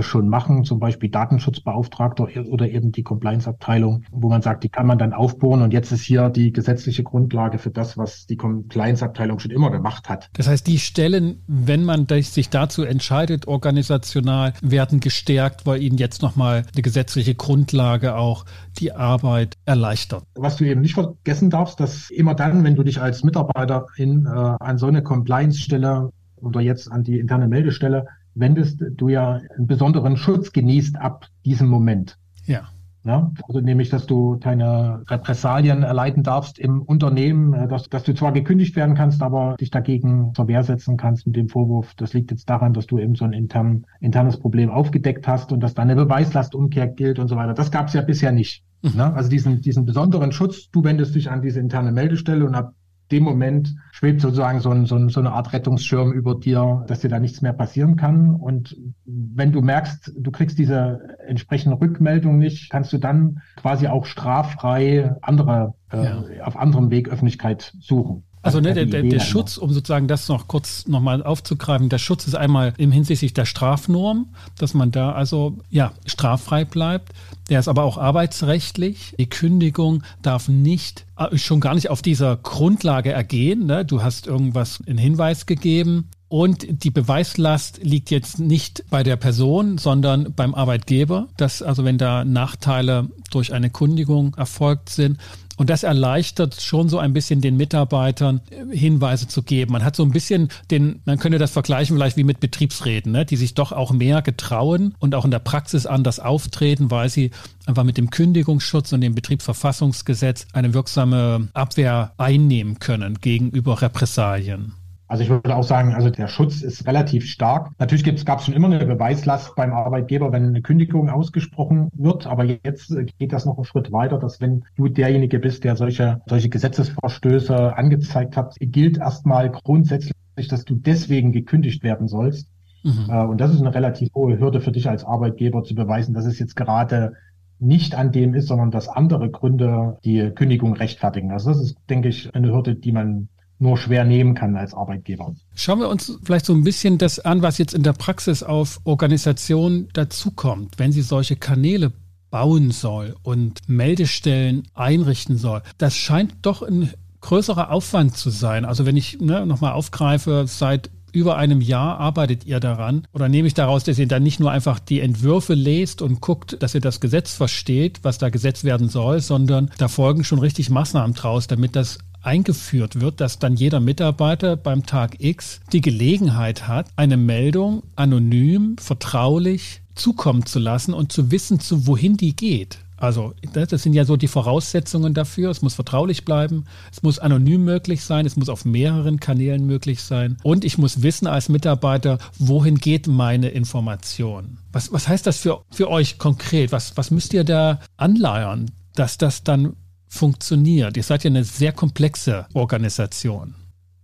schon 0.02 0.30
machen, 0.30 0.64
zum 0.64 0.80
Beispiel 0.80 1.10
Datenschutzbeauftragter 1.10 2.28
oder 2.50 2.70
eben 2.70 2.92
die 2.92 3.04
Compliance-Abteilung, 3.04 4.04
wo 4.12 4.30
man 4.30 4.42
sagt, 4.42 4.64
die 4.64 4.70
kann 4.70 4.86
man 4.86 4.98
dann 4.98 5.14
aufbohren 5.14 5.62
und 5.62 5.74
jetzt 5.74 5.92
ist 5.92 6.02
hier 6.02 6.30
die 6.30 6.52
gesetzliche 6.54 7.04
Grundlage 7.04 7.58
für 7.58 7.72
das, 7.72 7.98
was 7.98 8.28
die 8.28 8.38
Compliance-Abteilung 8.38 9.40
schon 9.40 9.52
immer 9.52 9.72
gemacht 9.72 10.10
hat. 10.10 10.30
Das 10.34 10.48
heißt, 10.48 10.68
die 10.68 10.80
Stellen, 10.80 11.44
wenn 11.48 11.84
man 11.84 12.08
sich 12.08 12.50
dazu 12.50 12.84
entscheidet, 12.84 13.48
organisational, 13.48 14.54
werden 14.62 15.00
gestärkt, 15.00 15.66
weil 15.66 15.82
ihnen 15.82 15.98
jetzt 15.98 16.22
nochmal 16.22 16.64
eine 16.74 16.82
gesetzliche 16.82 17.36
Grundlage 17.36 18.16
auch 18.16 18.46
die 18.80 18.92
Arbeit 18.92 19.58
erleichtert. 19.66 20.24
Was 20.36 20.58
du 20.58 20.66
eben 20.66 20.82
nicht 20.82 20.94
vergessen 20.94 21.50
darfst, 21.50 21.80
dass 21.80 22.10
immer 22.10 22.36
dann, 22.36 22.64
wenn 22.64 22.76
du 22.76 22.84
dich 22.84 23.02
als 23.02 23.24
Mitarbeiterin 23.24 24.26
äh, 24.26 24.30
an 24.30 24.78
so 24.78 24.88
eine 24.88 25.04
Compliance-Stelle 25.04 26.12
oder 26.38 26.62
jetzt 26.62 26.92
an 26.92 27.04
die 27.04 27.20
interne 27.20 27.48
Meldestelle 27.48 28.06
wendest, 28.40 28.84
du 28.96 29.10
ja 29.10 29.40
einen 29.56 29.68
besonderen 29.68 30.18
Schutz 30.18 30.52
genießt 30.52 30.98
ab 30.98 31.28
diesem 31.46 31.68
Moment. 31.68 32.18
Ja. 32.46 32.70
Ja, 33.06 33.32
also 33.48 33.62
nämlich, 33.62 33.90
dass 33.90 34.08
du 34.08 34.38
keine 34.40 35.04
Repressalien 35.08 35.84
erleiden 35.84 36.22
darfst 36.22 36.60
im 36.60 36.82
Unternehmen, 36.82 37.54
äh, 37.54 37.68
dass, 37.68 37.88
dass 37.90 38.04
du 38.04 38.14
zwar 38.14 38.34
gekündigt 38.34 38.76
werden 38.76 38.94
kannst, 38.94 39.24
aber 39.24 39.56
dich 39.56 39.72
dagegen 39.72 40.34
zur 40.36 40.50
Wehr 40.50 40.64
setzen 40.64 40.98
kannst 40.98 41.26
mit 41.26 41.38
dem 41.38 41.48
Vorwurf, 41.48 41.94
das 41.96 42.14
liegt 42.14 42.30
jetzt 42.32 42.50
daran, 42.50 42.74
dass 42.74 42.88
du 42.88 43.00
eben 43.00 43.16
so 43.16 43.24
ein 43.24 43.32
intern, 43.32 43.86
internes 44.02 44.38
Problem 44.38 44.70
aufgedeckt 44.70 45.30
hast 45.30 45.54
und 45.54 45.62
dass 45.62 45.74
dann 45.74 45.90
eine 45.90 45.96
Beweislastumkehr 45.96 46.88
gilt 46.88 47.20
und 47.20 47.30
so 47.30 47.38
weiter. 47.38 47.54
Das 47.54 47.72
gab 47.72 47.88
es 47.88 47.94
ja 47.94 48.02
bisher 48.02 48.34
nicht. 48.34 48.66
Mhm. 48.82 48.98
Ne? 48.98 49.14
Also 49.14 49.30
diesen, 49.30 49.62
diesen 49.62 49.86
besonderen 49.86 50.34
Schutz, 50.34 50.70
du 50.70 50.84
wendest 50.84 51.16
dich 51.16 51.32
an 51.32 51.42
diese 51.42 51.62
interne 51.62 51.94
Meldestelle 51.94 52.46
und 52.46 52.54
ab 52.54 52.74
dem 53.12 53.24
Moment 53.24 53.76
schwebt 53.92 54.22
sozusagen 54.22 54.60
so, 54.60 54.70
ein, 54.70 54.86
so, 54.86 54.96
ein, 54.96 55.10
so 55.10 55.20
eine 55.20 55.32
Art 55.32 55.52
Rettungsschirm 55.54 56.12
über 56.12 56.36
dir, 56.36 56.84
dass 56.88 57.00
dir 57.00 57.10
da 57.10 57.20
nichts 57.20 57.42
mehr 57.42 57.54
passieren 57.54 57.96
kann. 57.96 58.36
Und 58.36 58.78
wenn 59.06 59.52
du 59.52 59.62
merkst, 59.62 60.14
du 60.18 60.32
kriegst 60.32 60.58
diese 60.60 61.18
entsprechende 61.26 61.80
Rückmeldung 61.80 62.38
nicht, 62.38 62.70
kannst 62.70 62.94
du 62.94 62.98
dann 62.98 63.42
quasi 63.56 63.88
auch 63.88 64.06
straffrei 64.06 65.16
andere, 65.22 65.74
äh, 65.92 66.04
ja. 66.04 66.44
auf 66.44 66.58
anderem 66.58 66.92
Weg 66.92 67.10
Öffentlichkeit 67.10 67.74
suchen. 67.80 68.24
Also 68.42 68.62
ne, 68.62 68.74
der, 68.74 68.86
der, 68.86 69.04
der 69.04 69.20
Schutz, 69.20 69.58
um 69.58 69.74
sozusagen 69.74 70.08
das 70.08 70.30
noch 70.30 70.48
kurz 70.48 70.88
nochmal 70.88 71.24
aufzugreifen, 71.24 71.90
der 71.90 71.98
Schutz 71.98 72.26
ist 72.26 72.36
einmal 72.36 72.74
im 72.78 72.92
hinsichtlich 72.92 73.34
der 73.34 73.46
Strafnorm, 73.46 74.28
dass 74.58 74.74
man 74.74 74.92
da 74.92 75.12
also 75.12 75.58
ja 75.70 75.92
straffrei 76.06 76.64
bleibt. 76.64 77.12
Der 77.50 77.60
ist 77.60 77.68
aber 77.68 77.84
auch 77.84 77.98
arbeitsrechtlich. 77.98 79.16
Die 79.20 79.30
Kündigung 79.30 80.04
darf 80.22 80.48
nicht 80.48 81.06
äh, 81.18 81.38
schon 81.38 81.60
gar 81.60 81.76
nicht 81.76 81.90
auf 81.90 82.02
dieser 82.02 82.38
Grundlage 82.38 83.12
ergehen. 83.12 83.66
Ne? 83.66 83.84
Du 83.84 84.04
hast 84.04 84.26
irgendwas 84.26 84.80
in 84.86 84.98
Hinweis 84.98 85.46
gegeben. 85.46 86.10
Und 86.30 86.84
die 86.84 86.92
Beweislast 86.92 87.80
liegt 87.84 88.12
jetzt 88.12 88.40
nicht 88.40 88.86
bei 88.90 89.02
der 89.04 89.16
Person, 89.16 89.80
sondern 89.80 90.34
beim 90.36 90.54
Arbeitgeber. 90.54 91.28
Dass 91.38 91.62
also 91.62 91.84
wenn 91.84 91.98
da 91.98 92.24
Nachteile 92.24 93.10
durch 93.32 93.52
eine 93.52 93.70
Kündigung 93.70 94.36
erfolgt 94.36 94.90
sind, 94.90 95.18
und 95.60 95.70
das 95.70 95.84
erleichtert 95.84 96.62
schon 96.62 96.88
so 96.88 97.00
ein 97.00 97.12
bisschen 97.12 97.42
den 97.42 97.58
Mitarbeitern 97.58 98.40
äh, 98.50 98.74
Hinweise 98.74 99.28
zu 99.28 99.44
geben. 99.44 99.74
Man 99.74 99.84
hat 99.84 99.94
so 99.94 100.04
ein 100.04 100.12
bisschen 100.12 100.48
den, 100.72 101.02
man 101.04 101.20
könnte 101.20 101.38
das 101.38 101.52
vergleichen 101.52 101.98
vielleicht 101.98 102.16
wie 102.16 102.24
mit 102.24 102.40
Betriebsräten, 102.40 103.12
ne, 103.12 103.26
die 103.26 103.36
sich 103.36 103.56
doch 103.56 103.74
auch 103.74 103.92
mehr 103.92 104.22
getrauen 104.22 104.96
und 105.00 105.16
auch 105.16 105.26
in 105.26 105.32
der 105.32 105.40
Praxis 105.40 105.86
anders 105.86 106.22
auftreten, 106.22 106.92
weil 106.92 107.10
sie 107.10 107.32
einfach 107.66 107.84
mit 107.84 107.98
dem 107.98 108.10
Kündigungsschutz 108.10 108.94
und 108.94 109.02
dem 109.02 109.16
Betriebsverfassungsgesetz 109.16 110.48
eine 110.54 110.74
wirksame 110.74 111.50
Abwehr 111.54 112.14
einnehmen 112.18 112.80
können 112.80 113.20
gegenüber 113.20 113.82
Repressalien. 113.82 114.79
Also 115.10 115.24
ich 115.24 115.30
würde 115.30 115.56
auch 115.56 115.64
sagen, 115.64 115.96
also 115.96 116.12
der 116.12 116.28
Schutz 116.28 116.62
ist 116.62 116.86
relativ 116.86 117.26
stark. 117.26 117.72
Natürlich 117.80 118.04
gab 118.26 118.40
es 118.40 118.46
schon 118.46 118.54
immer 118.54 118.68
eine 118.68 118.86
Beweislast 118.86 119.56
beim 119.56 119.74
Arbeitgeber, 119.74 120.32
wenn 120.32 120.46
eine 120.46 120.62
Kündigung 120.62 121.10
ausgesprochen 121.10 121.90
wird. 121.94 122.28
Aber 122.28 122.46
jetzt 122.46 122.96
geht 123.18 123.34
das 123.34 123.46
noch 123.46 123.58
einen 123.58 123.66
Schritt 123.66 123.92
weiter, 123.92 124.20
dass 124.20 124.40
wenn 124.40 124.64
du 124.78 124.88
derjenige 124.88 125.40
bist, 125.40 125.64
der 125.64 125.76
solche, 125.76 126.22
solche 126.28 126.50
Gesetzesverstöße 126.50 127.76
angezeigt 127.76 128.38
hat, 128.38 128.56
gilt 128.60 129.00
erstmal 129.00 129.50
grundsätzlich, 129.50 130.14
dass 130.48 130.64
du 130.64 130.76
deswegen 130.76 131.32
gekündigt 131.32 131.82
werden 131.82 132.08
sollst. 132.08 132.48
Mhm. 132.84 133.08
Äh, 133.10 133.26
und 133.26 133.42
das 133.42 133.52
ist 133.52 133.62
eine 133.62 133.74
relativ 133.74 134.14
hohe 134.14 134.40
Hürde 134.40 134.62
für 134.62 134.72
dich 134.72 134.88
als 134.88 135.04
Arbeitgeber 135.04 135.64
zu 135.64 135.74
beweisen, 135.74 136.14
dass 136.14 136.28
es 136.28 136.38
jetzt 136.38 136.56
gerade 136.56 137.14
nicht 137.58 137.96
an 137.96 138.12
dem 138.12 138.36
ist, 138.36 138.48
sondern 138.48 138.70
dass 138.70 138.88
andere 138.88 139.32
Gründe 139.32 139.98
die 140.06 140.30
Kündigung 140.30 140.74
rechtfertigen. 140.74 141.32
Also 141.32 141.50
das 141.50 141.60
ist, 141.62 141.78
denke 141.90 142.10
ich, 142.10 142.34
eine 142.36 142.52
Hürde, 142.54 142.76
die 142.76 142.92
man 142.92 143.28
nur 143.60 143.78
schwer 143.78 144.06
nehmen 144.06 144.36
kann 144.36 144.56
als 144.56 144.74
Arbeitgeber. 144.74 145.36
Schauen 145.54 145.80
wir 145.80 145.90
uns 145.90 146.18
vielleicht 146.24 146.46
so 146.46 146.54
ein 146.54 146.64
bisschen 146.64 146.98
das 146.98 147.20
an, 147.20 147.42
was 147.42 147.58
jetzt 147.58 147.74
in 147.74 147.84
der 147.84 147.94
Praxis 147.94 148.42
auf 148.42 148.80
Organisationen 148.86 149.90
dazukommt, 149.94 150.80
wenn 150.80 150.92
sie 150.92 151.02
solche 151.02 151.36
Kanäle 151.36 151.92
bauen 152.32 152.72
soll 152.72 153.16
und 153.24 153.60
Meldestellen 153.68 154.64
einrichten 154.74 155.38
soll. 155.38 155.62
Das 155.78 155.96
scheint 155.96 156.36
doch 156.44 156.62
ein 156.62 156.92
größerer 157.22 157.72
Aufwand 157.72 158.16
zu 158.16 158.30
sein. 158.30 158.64
Also 158.66 158.86
wenn 158.86 158.96
ich 158.96 159.20
ne, 159.20 159.46
nochmal 159.46 159.74
aufgreife, 159.74 160.46
seit 160.48 160.90
über 161.12 161.38
einem 161.38 161.62
Jahr 161.62 162.00
arbeitet 162.00 162.46
ihr 162.46 162.60
daran? 162.60 163.08
Oder 163.14 163.30
nehme 163.30 163.48
ich 163.48 163.54
daraus, 163.54 163.84
dass 163.84 164.00
ihr 164.00 164.08
dann 164.08 164.24
nicht 164.24 164.40
nur 164.40 164.52
einfach 164.52 164.80
die 164.80 165.00
Entwürfe 165.00 165.54
lest 165.54 166.02
und 166.02 166.22
guckt, 166.22 166.62
dass 166.62 166.76
ihr 166.76 166.82
das 166.82 167.00
Gesetz 167.00 167.34
versteht, 167.34 168.00
was 168.04 168.18
da 168.18 168.30
gesetzt 168.30 168.64
werden 168.64 168.90
soll, 168.90 169.20
sondern 169.20 169.72
da 169.78 169.88
folgen 169.88 170.24
schon 170.24 170.40
richtig 170.40 170.70
Maßnahmen 170.70 171.16
draus, 171.16 171.48
damit 171.48 171.76
das 171.76 172.00
eingeführt 172.22 173.00
wird, 173.00 173.22
dass 173.22 173.40
dann 173.40 173.56
jeder 173.56 173.80
Mitarbeiter 173.80 174.56
beim 174.56 174.86
Tag 174.86 175.16
X 175.20 175.62
die 175.72 175.82
Gelegenheit 175.82 176.68
hat, 176.68 176.88
eine 176.96 177.18
Meldung 177.18 177.84
anonym, 177.96 178.78
vertraulich 178.78 179.82
zukommen 179.96 180.46
zu 180.46 180.60
lassen 180.60 180.94
und 180.94 181.12
zu 181.12 181.32
wissen, 181.32 181.60
zu 181.60 181.88
wohin 181.88 182.18
die 182.18 182.36
geht. 182.36 182.80
Also 183.00 183.34
das 183.54 183.82
sind 183.82 183.94
ja 183.94 184.04
so 184.04 184.18
die 184.18 184.28
Voraussetzungen 184.28 185.14
dafür. 185.14 185.50
Es 185.50 185.62
muss 185.62 185.74
vertraulich 185.74 186.26
bleiben, 186.26 186.66
es 186.92 187.02
muss 187.02 187.18
anonym 187.18 187.64
möglich 187.64 188.04
sein, 188.04 188.26
es 188.26 188.36
muss 188.36 188.50
auf 188.50 188.66
mehreren 188.66 189.20
Kanälen 189.20 189.66
möglich 189.66 190.02
sein 190.02 190.38
und 190.44 190.66
ich 190.66 190.78
muss 190.78 191.02
wissen 191.02 191.28
als 191.28 191.48
Mitarbeiter, 191.48 192.18
wohin 192.38 192.76
geht 192.76 193.08
meine 193.08 193.50
Information. 193.50 194.58
Was, 194.74 194.92
was 194.92 195.08
heißt 195.08 195.26
das 195.26 195.38
für, 195.38 195.62
für 195.72 195.90
euch 195.90 196.18
konkret? 196.18 196.72
Was, 196.72 196.98
was 196.98 197.10
müsst 197.10 197.34
ihr 197.34 197.46
da 197.46 197.80
anleiern, 197.96 198.70
dass 198.96 199.18
das 199.18 199.44
dann 199.44 199.78
funktioniert? 200.10 200.98
Ihr 200.98 201.04
seid 201.04 201.24
ja 201.24 201.30
eine 201.30 201.44
sehr 201.44 201.72
komplexe 201.72 202.48
Organisation. 202.54 203.56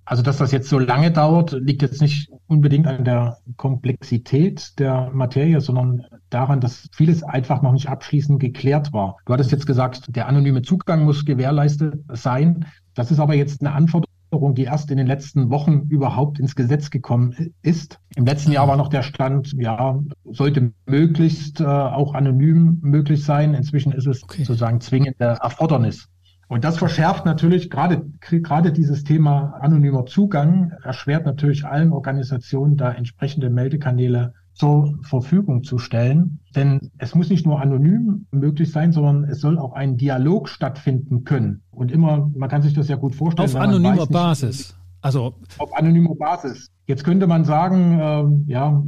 Also, 0.07 0.21
dass 0.21 0.37
das 0.37 0.51
jetzt 0.51 0.69
so 0.69 0.77
lange 0.77 1.11
dauert, 1.11 1.51
liegt 1.53 1.81
jetzt 1.81 1.99
nicht 1.99 2.29
unbedingt 2.45 2.85
an 2.85 3.03
der 3.03 3.39
Komplexität 3.57 4.77
der 4.77 5.09
Materie, 5.11 5.59
sondern 5.61 6.05
daran, 6.29 6.61
dass 6.61 6.87
vieles 6.93 7.23
einfach 7.23 7.63
noch 7.63 7.71
nicht 7.71 7.89
abschließend 7.89 8.39
geklärt 8.39 8.93
war. 8.93 9.17
Du 9.25 9.33
hattest 9.33 9.51
jetzt 9.51 9.65
gesagt, 9.65 10.15
der 10.15 10.27
anonyme 10.27 10.61
Zugang 10.61 11.05
muss 11.05 11.25
gewährleistet 11.25 11.95
sein. 12.13 12.65
Das 12.93 13.09
ist 13.09 13.19
aber 13.19 13.33
jetzt 13.33 13.61
eine 13.61 13.71
Anforderung, 13.71 14.13
Änderung, 14.35 14.53
die 14.53 14.63
erst 14.63 14.91
in 14.91 14.97
den 14.97 15.07
letzten 15.07 15.49
Wochen 15.49 15.87
überhaupt 15.87 16.39
ins 16.39 16.55
Gesetz 16.55 16.89
gekommen 16.89 17.53
ist. 17.61 18.01
Im 18.17 18.25
letzten 18.25 18.51
Jahr 18.51 18.67
war 18.67 18.75
noch 18.75 18.89
der 18.89 19.01
Stand, 19.01 19.53
ja, 19.57 19.97
sollte 20.25 20.73
möglichst 20.85 21.61
äh, 21.61 21.65
auch 21.65 22.13
anonym 22.13 22.79
möglich 22.81 23.23
sein. 23.23 23.53
Inzwischen 23.53 23.93
ist 23.93 24.07
es 24.07 24.23
okay. 24.23 24.43
sozusagen 24.43 24.81
zwingende 24.81 25.37
Erfordernis. 25.41 26.09
Und 26.49 26.65
das 26.65 26.77
verschärft 26.77 27.25
natürlich 27.25 27.69
gerade, 27.69 28.05
gerade 28.19 28.73
dieses 28.73 29.05
Thema 29.05 29.53
anonymer 29.61 30.05
Zugang, 30.05 30.73
erschwert 30.83 31.25
natürlich 31.25 31.65
allen 31.65 31.93
Organisationen, 31.93 32.75
da 32.75 32.91
entsprechende 32.91 33.49
Meldekanäle 33.49 34.33
zur 34.55 34.97
Verfügung 35.03 35.63
zu 35.63 35.77
stellen. 35.77 36.39
Denn 36.55 36.91
es 36.97 37.13
muss 37.13 37.29
nicht 37.29 37.45
nur 37.45 37.61
anonym 37.61 38.25
möglich 38.31 38.71
sein, 38.71 38.91
sondern 38.91 39.25
es 39.25 39.41
soll 39.41 39.59
auch 39.59 39.73
ein 39.73 39.97
Dialog 39.97 40.49
stattfinden 40.49 41.23
können. 41.25 41.61
Und 41.71 41.91
immer, 41.91 42.31
man 42.35 42.49
kann 42.49 42.61
sich 42.61 42.73
das 42.73 42.87
ja 42.87 42.95
gut 42.95 43.15
vorstellen. 43.15 43.49
Auf 43.49 43.55
anonymer 43.55 44.03
weiß, 44.03 44.09
Basis. 44.09 44.57
Nicht, 44.57 44.75
also 45.01 45.35
auf 45.57 45.77
anonymer 45.77 46.15
Basis. 46.15 46.71
Jetzt 46.87 47.03
könnte 47.03 47.27
man 47.27 47.43
sagen, 47.43 47.99
äh, 47.99 48.51
ja, 48.51 48.81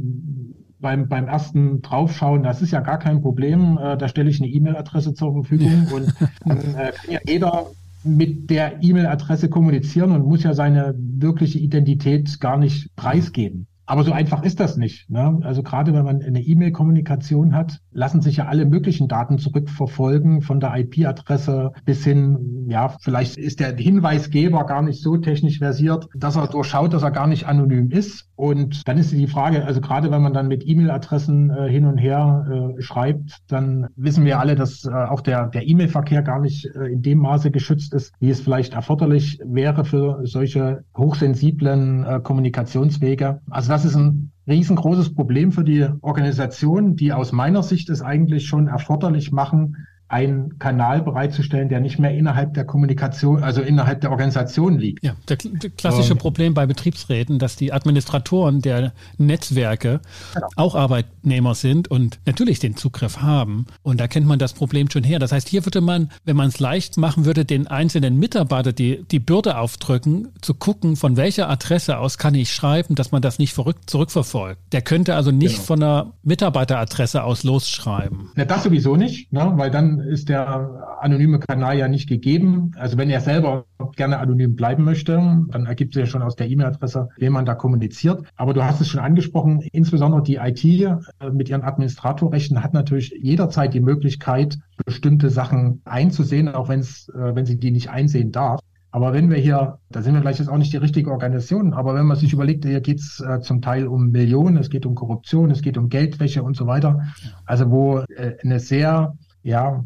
beim, 0.80 1.08
beim 1.08 1.26
ersten 1.26 1.82
Draufschauen, 1.82 2.42
das 2.42 2.62
ist 2.62 2.70
ja 2.70 2.80
gar 2.80 2.98
kein 2.98 3.20
Problem. 3.20 3.78
Äh, 3.78 3.96
da 3.98 4.08
stelle 4.08 4.30
ich 4.30 4.40
eine 4.40 4.48
E-Mail-Adresse 4.48 5.14
zur 5.14 5.32
Verfügung 5.32 5.88
und 5.94 6.14
dann 6.44 6.58
äh, 6.58 6.92
kann 6.92 7.10
ja 7.10 7.20
jeder 7.26 7.66
mit 8.04 8.48
der 8.48 8.82
E-Mail-Adresse 8.82 9.48
kommunizieren 9.48 10.12
und 10.12 10.26
muss 10.26 10.44
ja 10.44 10.54
seine 10.54 10.94
wirkliche 10.96 11.58
Identität 11.58 12.40
gar 12.40 12.56
nicht 12.56 12.94
preisgeben. 12.96 13.66
Aber 13.88 14.04
so 14.04 14.12
einfach 14.12 14.42
ist 14.42 14.60
das 14.60 14.76
nicht. 14.76 15.08
Ne? 15.08 15.40
Also 15.42 15.62
gerade 15.62 15.94
wenn 15.94 16.04
man 16.04 16.20
eine 16.20 16.42
E-Mail-Kommunikation 16.42 17.54
hat, 17.54 17.80
lassen 17.90 18.20
sich 18.20 18.36
ja 18.36 18.44
alle 18.44 18.66
möglichen 18.66 19.08
Daten 19.08 19.38
zurückverfolgen, 19.38 20.42
von 20.42 20.60
der 20.60 20.76
IP-Adresse 20.76 21.72
bis 21.86 22.04
hin, 22.04 22.66
ja, 22.68 22.94
vielleicht 23.00 23.38
ist 23.38 23.60
der 23.60 23.74
Hinweisgeber 23.74 24.66
gar 24.66 24.82
nicht 24.82 25.02
so 25.02 25.16
technisch 25.16 25.58
versiert, 25.58 26.06
dass 26.14 26.36
er 26.36 26.48
durchschaut, 26.48 26.92
dass 26.92 27.02
er 27.02 27.10
gar 27.12 27.26
nicht 27.26 27.46
anonym 27.46 27.90
ist. 27.90 28.28
Und 28.36 28.86
dann 28.86 28.98
ist 28.98 29.10
die 29.10 29.26
Frage, 29.26 29.64
also 29.64 29.80
gerade 29.80 30.10
wenn 30.10 30.20
man 30.20 30.34
dann 30.34 30.48
mit 30.48 30.68
E-Mail-Adressen 30.68 31.48
äh, 31.48 31.70
hin 31.70 31.86
und 31.86 31.96
her 31.96 32.74
äh, 32.76 32.82
schreibt, 32.82 33.38
dann 33.48 33.86
wissen 33.96 34.26
wir 34.26 34.38
alle, 34.38 34.54
dass 34.54 34.84
äh, 34.84 34.90
auch 34.90 35.22
der, 35.22 35.46
der 35.46 35.66
E-Mail-Verkehr 35.66 36.20
gar 36.20 36.40
nicht 36.40 36.66
äh, 36.66 36.92
in 36.92 37.00
dem 37.00 37.20
Maße 37.20 37.50
geschützt 37.50 37.94
ist, 37.94 38.12
wie 38.20 38.28
es 38.28 38.42
vielleicht 38.42 38.74
erforderlich 38.74 39.40
wäre 39.42 39.86
für 39.86 40.20
solche 40.24 40.84
hochsensiblen 40.94 42.04
äh, 42.04 42.20
Kommunikationswege. 42.22 43.40
Also 43.48 43.77
das 43.78 43.84
ist 43.84 43.96
ein 43.96 44.32
riesengroßes 44.48 45.14
Problem 45.14 45.52
für 45.52 45.62
die 45.62 45.86
Organisation, 46.00 46.96
die 46.96 47.12
aus 47.12 47.30
meiner 47.30 47.62
Sicht 47.62 47.90
es 47.90 48.02
eigentlich 48.02 48.48
schon 48.48 48.66
erforderlich 48.66 49.30
machen, 49.30 49.86
einen 50.08 50.58
Kanal 50.58 51.02
bereitzustellen, 51.02 51.68
der 51.68 51.80
nicht 51.80 51.98
mehr 51.98 52.16
innerhalb 52.16 52.54
der 52.54 52.64
Kommunikation, 52.64 53.42
also 53.42 53.60
innerhalb 53.60 54.00
der 54.00 54.10
Organisation 54.10 54.78
liegt. 54.78 55.04
Ja, 55.04 55.14
der 55.28 55.36
klassische 55.36 56.12
ähm, 56.12 56.18
Problem 56.18 56.54
bei 56.54 56.64
Betriebsräten, 56.64 57.38
dass 57.38 57.56
die 57.56 57.74
Administratoren 57.74 58.62
der 58.62 58.92
Netzwerke 59.18 60.00
genau. 60.32 60.46
auch 60.56 60.74
Arbeitnehmer 60.74 61.54
sind 61.54 61.88
und 61.88 62.20
natürlich 62.24 62.58
den 62.58 62.74
Zugriff 62.74 63.18
haben. 63.18 63.66
Und 63.82 64.00
da 64.00 64.08
kennt 64.08 64.26
man 64.26 64.38
das 64.38 64.54
Problem 64.54 64.90
schon 64.90 65.04
her. 65.04 65.18
Das 65.18 65.30
heißt, 65.30 65.46
hier 65.46 65.66
würde 65.66 65.82
man, 65.82 66.10
wenn 66.24 66.36
man 66.36 66.48
es 66.48 66.58
leicht 66.58 66.96
machen 66.96 67.26
würde, 67.26 67.44
den 67.44 67.66
einzelnen 67.66 68.18
Mitarbeiter 68.18 68.72
die, 68.72 69.04
die 69.10 69.18
Bürde 69.18 69.58
aufdrücken, 69.58 70.28
zu 70.40 70.54
gucken, 70.54 70.96
von 70.96 71.18
welcher 71.18 71.50
Adresse 71.50 71.98
aus 71.98 72.16
kann 72.16 72.34
ich 72.34 72.54
schreiben, 72.54 72.94
dass 72.94 73.12
man 73.12 73.20
das 73.20 73.38
nicht 73.38 73.52
verrückt 73.52 73.90
zurückverfolgt. 73.90 74.58
Der 74.72 74.80
könnte 74.80 75.16
also 75.16 75.30
nicht 75.32 75.56
genau. 75.56 75.66
von 75.66 75.82
einer 75.82 76.12
Mitarbeiteradresse 76.22 77.22
aus 77.24 77.44
losschreiben. 77.44 78.30
Na, 78.34 78.46
das 78.46 78.64
sowieso 78.64 78.96
nicht, 78.96 79.32
ne? 79.34 79.52
weil 79.56 79.70
dann 79.70 79.97
ist 80.00 80.28
der 80.28 80.98
anonyme 81.00 81.38
Kanal 81.38 81.78
ja 81.78 81.88
nicht 81.88 82.08
gegeben. 82.08 82.72
Also 82.76 82.98
wenn 82.98 83.10
er 83.10 83.20
selber 83.20 83.64
gerne 83.96 84.18
anonym 84.18 84.56
bleiben 84.56 84.84
möchte, 84.84 85.14
dann 85.48 85.66
ergibt 85.66 85.94
sich 85.94 86.00
ja 86.00 86.06
schon 86.06 86.22
aus 86.22 86.36
der 86.36 86.48
E-Mail-Adresse, 86.48 87.08
wem 87.16 87.32
man 87.32 87.46
da 87.46 87.54
kommuniziert. 87.54 88.24
Aber 88.36 88.54
du 88.54 88.64
hast 88.64 88.80
es 88.80 88.88
schon 88.88 89.00
angesprochen, 89.00 89.62
insbesondere 89.72 90.22
die 90.22 90.36
IT 90.36 90.64
äh, 90.64 90.96
mit 91.32 91.48
ihren 91.48 91.62
Administratorrechten 91.62 92.62
hat 92.62 92.74
natürlich 92.74 93.14
jederzeit 93.20 93.74
die 93.74 93.80
Möglichkeit, 93.80 94.58
bestimmte 94.84 95.30
Sachen 95.30 95.82
einzusehen, 95.84 96.48
auch 96.48 96.68
wenn 96.68 96.80
es, 96.80 97.08
äh, 97.10 97.34
wenn 97.34 97.46
sie 97.46 97.58
die 97.58 97.70
nicht 97.70 97.90
einsehen 97.90 98.32
darf. 98.32 98.60
Aber 98.90 99.12
wenn 99.12 99.30
wir 99.30 99.36
hier, 99.36 99.78
da 99.90 100.02
sind 100.02 100.14
wir 100.14 100.20
vielleicht 100.20 100.38
jetzt 100.38 100.48
auch 100.48 100.56
nicht 100.56 100.72
die 100.72 100.78
richtige 100.78 101.10
Organisation, 101.10 101.74
aber 101.74 101.94
wenn 101.94 102.06
man 102.06 102.16
sich 102.16 102.32
überlegt, 102.32 102.64
hier 102.64 102.80
geht 102.80 103.00
es 103.00 103.20
äh, 103.20 103.40
zum 103.40 103.60
Teil 103.60 103.86
um 103.86 104.10
Millionen, 104.10 104.56
es 104.56 104.70
geht 104.70 104.86
um 104.86 104.94
Korruption, 104.94 105.50
es 105.50 105.60
geht 105.60 105.76
um 105.76 105.90
Geldwäsche 105.90 106.42
und 106.42 106.56
so 106.56 106.66
weiter, 106.66 107.02
also 107.44 107.70
wo 107.70 107.98
äh, 107.98 108.36
eine 108.42 108.60
sehr 108.60 109.14
ja, 109.42 109.84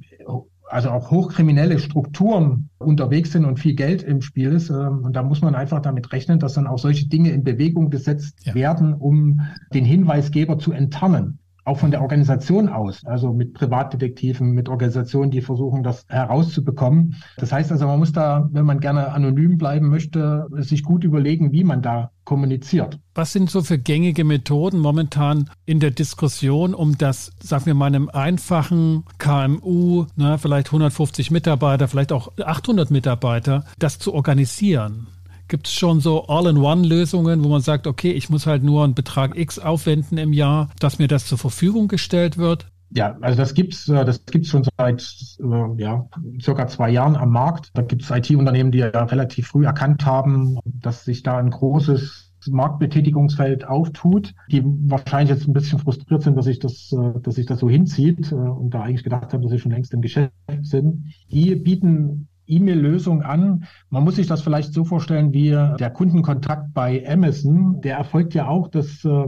also 0.68 0.90
auch 0.90 1.10
hochkriminelle 1.10 1.78
Strukturen 1.78 2.70
unterwegs 2.78 3.32
sind 3.32 3.44
und 3.44 3.58
viel 3.58 3.74
Geld 3.74 4.02
im 4.02 4.22
Spiel 4.22 4.52
ist. 4.52 4.70
Ähm, 4.70 5.04
und 5.04 5.14
da 5.14 5.22
muss 5.22 5.42
man 5.42 5.54
einfach 5.54 5.80
damit 5.82 6.12
rechnen, 6.12 6.38
dass 6.38 6.54
dann 6.54 6.66
auch 6.66 6.78
solche 6.78 7.08
Dinge 7.08 7.30
in 7.30 7.44
Bewegung 7.44 7.90
gesetzt 7.90 8.40
ja. 8.44 8.54
werden, 8.54 8.94
um 8.94 9.42
den 9.74 9.84
Hinweisgeber 9.84 10.58
zu 10.58 10.72
enttarnen 10.72 11.38
auch 11.64 11.78
von 11.78 11.90
der 11.90 12.02
Organisation 12.02 12.68
aus, 12.68 13.04
also 13.04 13.32
mit 13.32 13.54
Privatdetektiven, 13.54 14.50
mit 14.50 14.68
Organisationen, 14.68 15.30
die 15.30 15.40
versuchen, 15.40 15.82
das 15.82 16.04
herauszubekommen. 16.08 17.16
Das 17.36 17.52
heißt 17.52 17.70
also, 17.70 17.86
man 17.86 17.98
muss 17.98 18.12
da, 18.12 18.48
wenn 18.52 18.64
man 18.64 18.80
gerne 18.80 19.12
anonym 19.12 19.58
bleiben 19.58 19.88
möchte, 19.88 20.46
sich 20.58 20.82
gut 20.82 21.04
überlegen, 21.04 21.52
wie 21.52 21.64
man 21.64 21.82
da 21.82 22.10
kommuniziert. 22.24 22.98
Was 23.14 23.32
sind 23.32 23.50
so 23.50 23.62
für 23.62 23.78
gängige 23.78 24.24
Methoden 24.24 24.78
momentan 24.78 25.50
in 25.64 25.80
der 25.80 25.90
Diskussion, 25.90 26.74
um 26.74 26.98
das, 26.98 27.32
sagen 27.40 27.66
wir 27.66 27.74
mal, 27.74 27.86
einem 27.86 28.08
einfachen 28.08 29.04
KMU, 29.18 30.06
ne, 30.16 30.38
vielleicht 30.38 30.68
150 30.68 31.30
Mitarbeiter, 31.30 31.88
vielleicht 31.88 32.12
auch 32.12 32.32
800 32.38 32.90
Mitarbeiter, 32.90 33.64
das 33.78 33.98
zu 33.98 34.14
organisieren? 34.14 35.08
Gibt 35.48 35.66
es 35.66 35.74
schon 35.74 36.00
so 36.00 36.26
All-in-One-Lösungen, 36.26 37.44
wo 37.44 37.48
man 37.48 37.60
sagt, 37.60 37.86
okay, 37.86 38.12
ich 38.12 38.30
muss 38.30 38.46
halt 38.46 38.62
nur 38.62 38.84
einen 38.84 38.94
Betrag 38.94 39.36
X 39.36 39.58
aufwenden 39.58 40.18
im 40.18 40.32
Jahr, 40.32 40.70
dass 40.78 40.98
mir 40.98 41.08
das 41.08 41.26
zur 41.26 41.38
Verfügung 41.38 41.88
gestellt 41.88 42.38
wird? 42.38 42.66
Ja, 42.94 43.16
also 43.22 43.38
das 43.38 43.54
gibt's, 43.54 43.88
äh, 43.88 44.04
das 44.04 44.24
gibt's 44.26 44.48
schon 44.48 44.64
seit 44.76 45.02
äh, 45.40 45.82
ja, 45.82 46.06
circa 46.40 46.66
zwei 46.66 46.90
Jahren 46.90 47.16
am 47.16 47.30
Markt. 47.30 47.70
Da 47.74 47.82
gibt 47.82 48.02
es 48.02 48.10
IT-Unternehmen, 48.10 48.70
die 48.70 48.78
ja 48.78 48.88
relativ 48.88 49.48
früh 49.48 49.64
erkannt 49.64 50.04
haben, 50.04 50.58
dass 50.64 51.04
sich 51.04 51.22
da 51.22 51.38
ein 51.38 51.50
großes 51.50 52.32
Marktbetätigungsfeld 52.50 53.66
auftut, 53.66 54.34
die 54.50 54.62
wahrscheinlich 54.64 55.36
jetzt 55.36 55.48
ein 55.48 55.52
bisschen 55.52 55.78
frustriert 55.78 56.22
sind, 56.22 56.36
dass 56.36 56.44
sich 56.44 56.58
das, 56.58 56.92
äh, 56.92 57.20
dass 57.20 57.36
sich 57.36 57.46
das 57.46 57.60
so 57.60 57.70
hinzieht 57.70 58.30
und 58.32 58.70
da 58.70 58.82
eigentlich 58.82 59.04
gedacht 59.04 59.32
haben, 59.32 59.42
dass 59.42 59.52
sie 59.52 59.58
schon 59.58 59.72
längst 59.72 59.94
im 59.94 60.02
Geschäft 60.02 60.32
sind. 60.62 61.06
Die 61.30 61.54
bieten 61.54 62.28
E-Mail-Lösung 62.56 63.22
an. 63.22 63.64
Man 63.90 64.04
muss 64.04 64.16
sich 64.16 64.26
das 64.26 64.42
vielleicht 64.42 64.72
so 64.72 64.84
vorstellen 64.84 65.32
wie 65.32 65.50
der 65.50 65.90
Kundenkontakt 65.90 66.74
bei 66.74 67.04
Amazon. 67.08 67.80
Der 67.80 67.96
erfolgt 67.96 68.34
ja 68.34 68.48
auch, 68.48 68.68
dass 68.68 69.04
äh, 69.04 69.26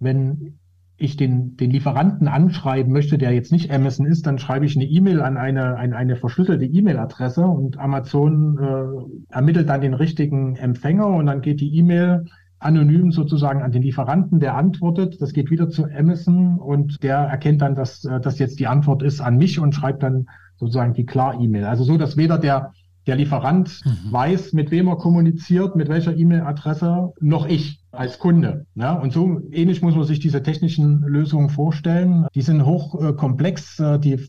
wenn 0.00 0.58
ich 1.02 1.16
den, 1.16 1.56
den 1.56 1.70
Lieferanten 1.70 2.28
anschreiben 2.28 2.92
möchte, 2.92 3.18
der 3.18 3.32
jetzt 3.32 3.50
nicht 3.50 3.72
Amazon 3.72 4.06
ist, 4.06 4.26
dann 4.26 4.38
schreibe 4.38 4.66
ich 4.66 4.76
eine 4.76 4.84
E-Mail 4.84 5.20
an 5.20 5.36
eine, 5.36 5.76
eine, 5.76 5.96
eine 5.96 6.16
verschlüsselte 6.16 6.64
E-Mail-Adresse 6.64 7.44
und 7.44 7.78
Amazon 7.78 8.58
äh, 8.58 9.34
ermittelt 9.34 9.68
dann 9.68 9.80
den 9.80 9.94
richtigen 9.94 10.56
Empfänger 10.56 11.08
und 11.08 11.26
dann 11.26 11.40
geht 11.40 11.60
die 11.60 11.76
E-Mail 11.76 12.26
anonym 12.60 13.10
sozusagen 13.10 13.62
an 13.62 13.72
den 13.72 13.82
Lieferanten, 13.82 14.38
der 14.38 14.54
antwortet. 14.56 15.20
Das 15.20 15.32
geht 15.32 15.50
wieder 15.50 15.68
zu 15.68 15.84
Amazon 15.84 16.58
und 16.58 17.02
der 17.02 17.16
erkennt 17.16 17.62
dann, 17.62 17.74
dass 17.74 18.04
äh, 18.04 18.20
das 18.20 18.38
jetzt 18.38 18.60
die 18.60 18.68
Antwort 18.68 19.02
ist 19.02 19.20
an 19.20 19.36
mich 19.36 19.58
und 19.58 19.74
schreibt 19.74 20.04
dann 20.04 20.26
sozusagen 20.62 20.94
die 20.94 21.04
Klar-E-Mail. 21.04 21.64
Also 21.64 21.82
so, 21.82 21.98
dass 21.98 22.16
weder 22.16 22.38
der, 22.38 22.72
der 23.08 23.16
Lieferant 23.16 23.80
mhm. 23.84 24.12
weiß, 24.12 24.52
mit 24.52 24.70
wem 24.70 24.86
er 24.86 24.96
kommuniziert, 24.96 25.74
mit 25.74 25.88
welcher 25.88 26.16
E-Mail-Adresse, 26.16 27.12
noch 27.20 27.46
ich 27.46 27.80
als 27.90 28.20
Kunde. 28.20 28.66
Ja, 28.76 28.94
und 28.94 29.12
so 29.12 29.40
ähnlich 29.50 29.82
muss 29.82 29.96
man 29.96 30.04
sich 30.04 30.20
diese 30.20 30.42
technischen 30.42 31.00
Lösungen 31.02 31.50
vorstellen. 31.50 32.26
Die 32.36 32.42
sind 32.42 32.64
hochkomplex, 32.64 33.80
äh, 33.80 33.98
die 33.98 34.20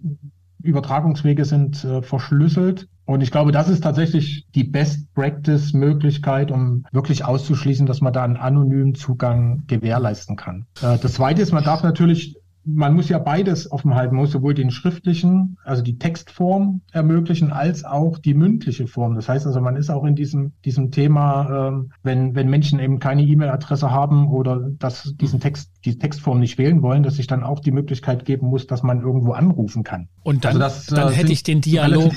Übertragungswege 0.64 1.46
sind 1.46 1.84
äh, 1.84 2.02
verschlüsselt. 2.02 2.88
Und 3.06 3.22
ich 3.22 3.30
glaube, 3.30 3.52
das 3.52 3.70
ist 3.70 3.84
tatsächlich 3.84 4.48
die 4.56 4.64
Best-Practice-Möglichkeit, 4.64 6.52
um 6.52 6.86
wirklich 6.92 7.26
auszuschließen, 7.26 7.86
dass 7.86 8.02
man 8.02 8.14
da 8.14 8.24
einen 8.24 8.38
anonymen 8.38 8.96
Zugang 8.96 9.66
gewährleisten 9.68 10.36
kann. 10.36 10.66
Äh, 10.82 10.98
das 10.98 11.14
Zweite 11.14 11.44
ist, 11.44 11.52
man 11.52 11.64
darf 11.64 11.84
natürlich 11.84 12.38
man 12.66 12.94
muss 12.94 13.10
ja 13.10 13.20
beides 13.20 13.72
offen 13.72 13.94
halten, 13.96 14.16
muss 14.16 14.32
sowohl 14.32 14.54
den 14.54 14.72
schriftlichen, 14.72 15.58
also 15.64 15.82
die 15.82 15.98
Textform 15.98 16.82
ermöglichen, 16.92 17.52
als 17.52 17.84
auch 17.84 18.18
die 18.18 18.34
mündliche 18.34 18.88
Form. 18.88 19.16
Das 19.16 19.28
heißt 19.28 19.46
also, 19.46 19.60
man 19.60 19.76
ist 19.76 19.90
auch 19.90 20.06
in 20.06 20.16
diesem, 20.16 20.54
diesem 20.64 20.92
Thema, 20.92 21.68
ähm, 21.68 21.92
wenn, 22.04 22.36
wenn 22.36 22.50
Menschen 22.50 22.80
eben 22.80 23.00
keine 23.00 23.24
E-Mail-Adresse 23.24 23.92
haben 23.92 24.30
oder 24.30 24.70
dass 24.80 25.14
diesen 25.20 25.40
Text, 25.40 25.72
die 25.86 25.98
Textform 25.98 26.40
nicht 26.40 26.58
wählen 26.58 26.82
wollen, 26.82 27.04
dass 27.04 27.16
sich 27.16 27.28
dann 27.28 27.44
auch 27.44 27.60
die 27.60 27.72
Möglichkeit 27.72 28.26
geben 28.26 28.48
muss, 28.48 28.68
dass 28.68 28.84
man 28.84 29.02
irgendwo 29.02 29.34
anrufen 29.34 29.84
kann. 29.84 30.08
Und 30.24 30.46
dann, 30.46 30.54
also 30.54 30.60
das, 30.60 30.86
dann 30.88 31.12
äh, 31.12 31.16
hätte 31.16 31.34
ich 31.34 31.44
den 31.44 31.62
Dialog, 31.62 32.14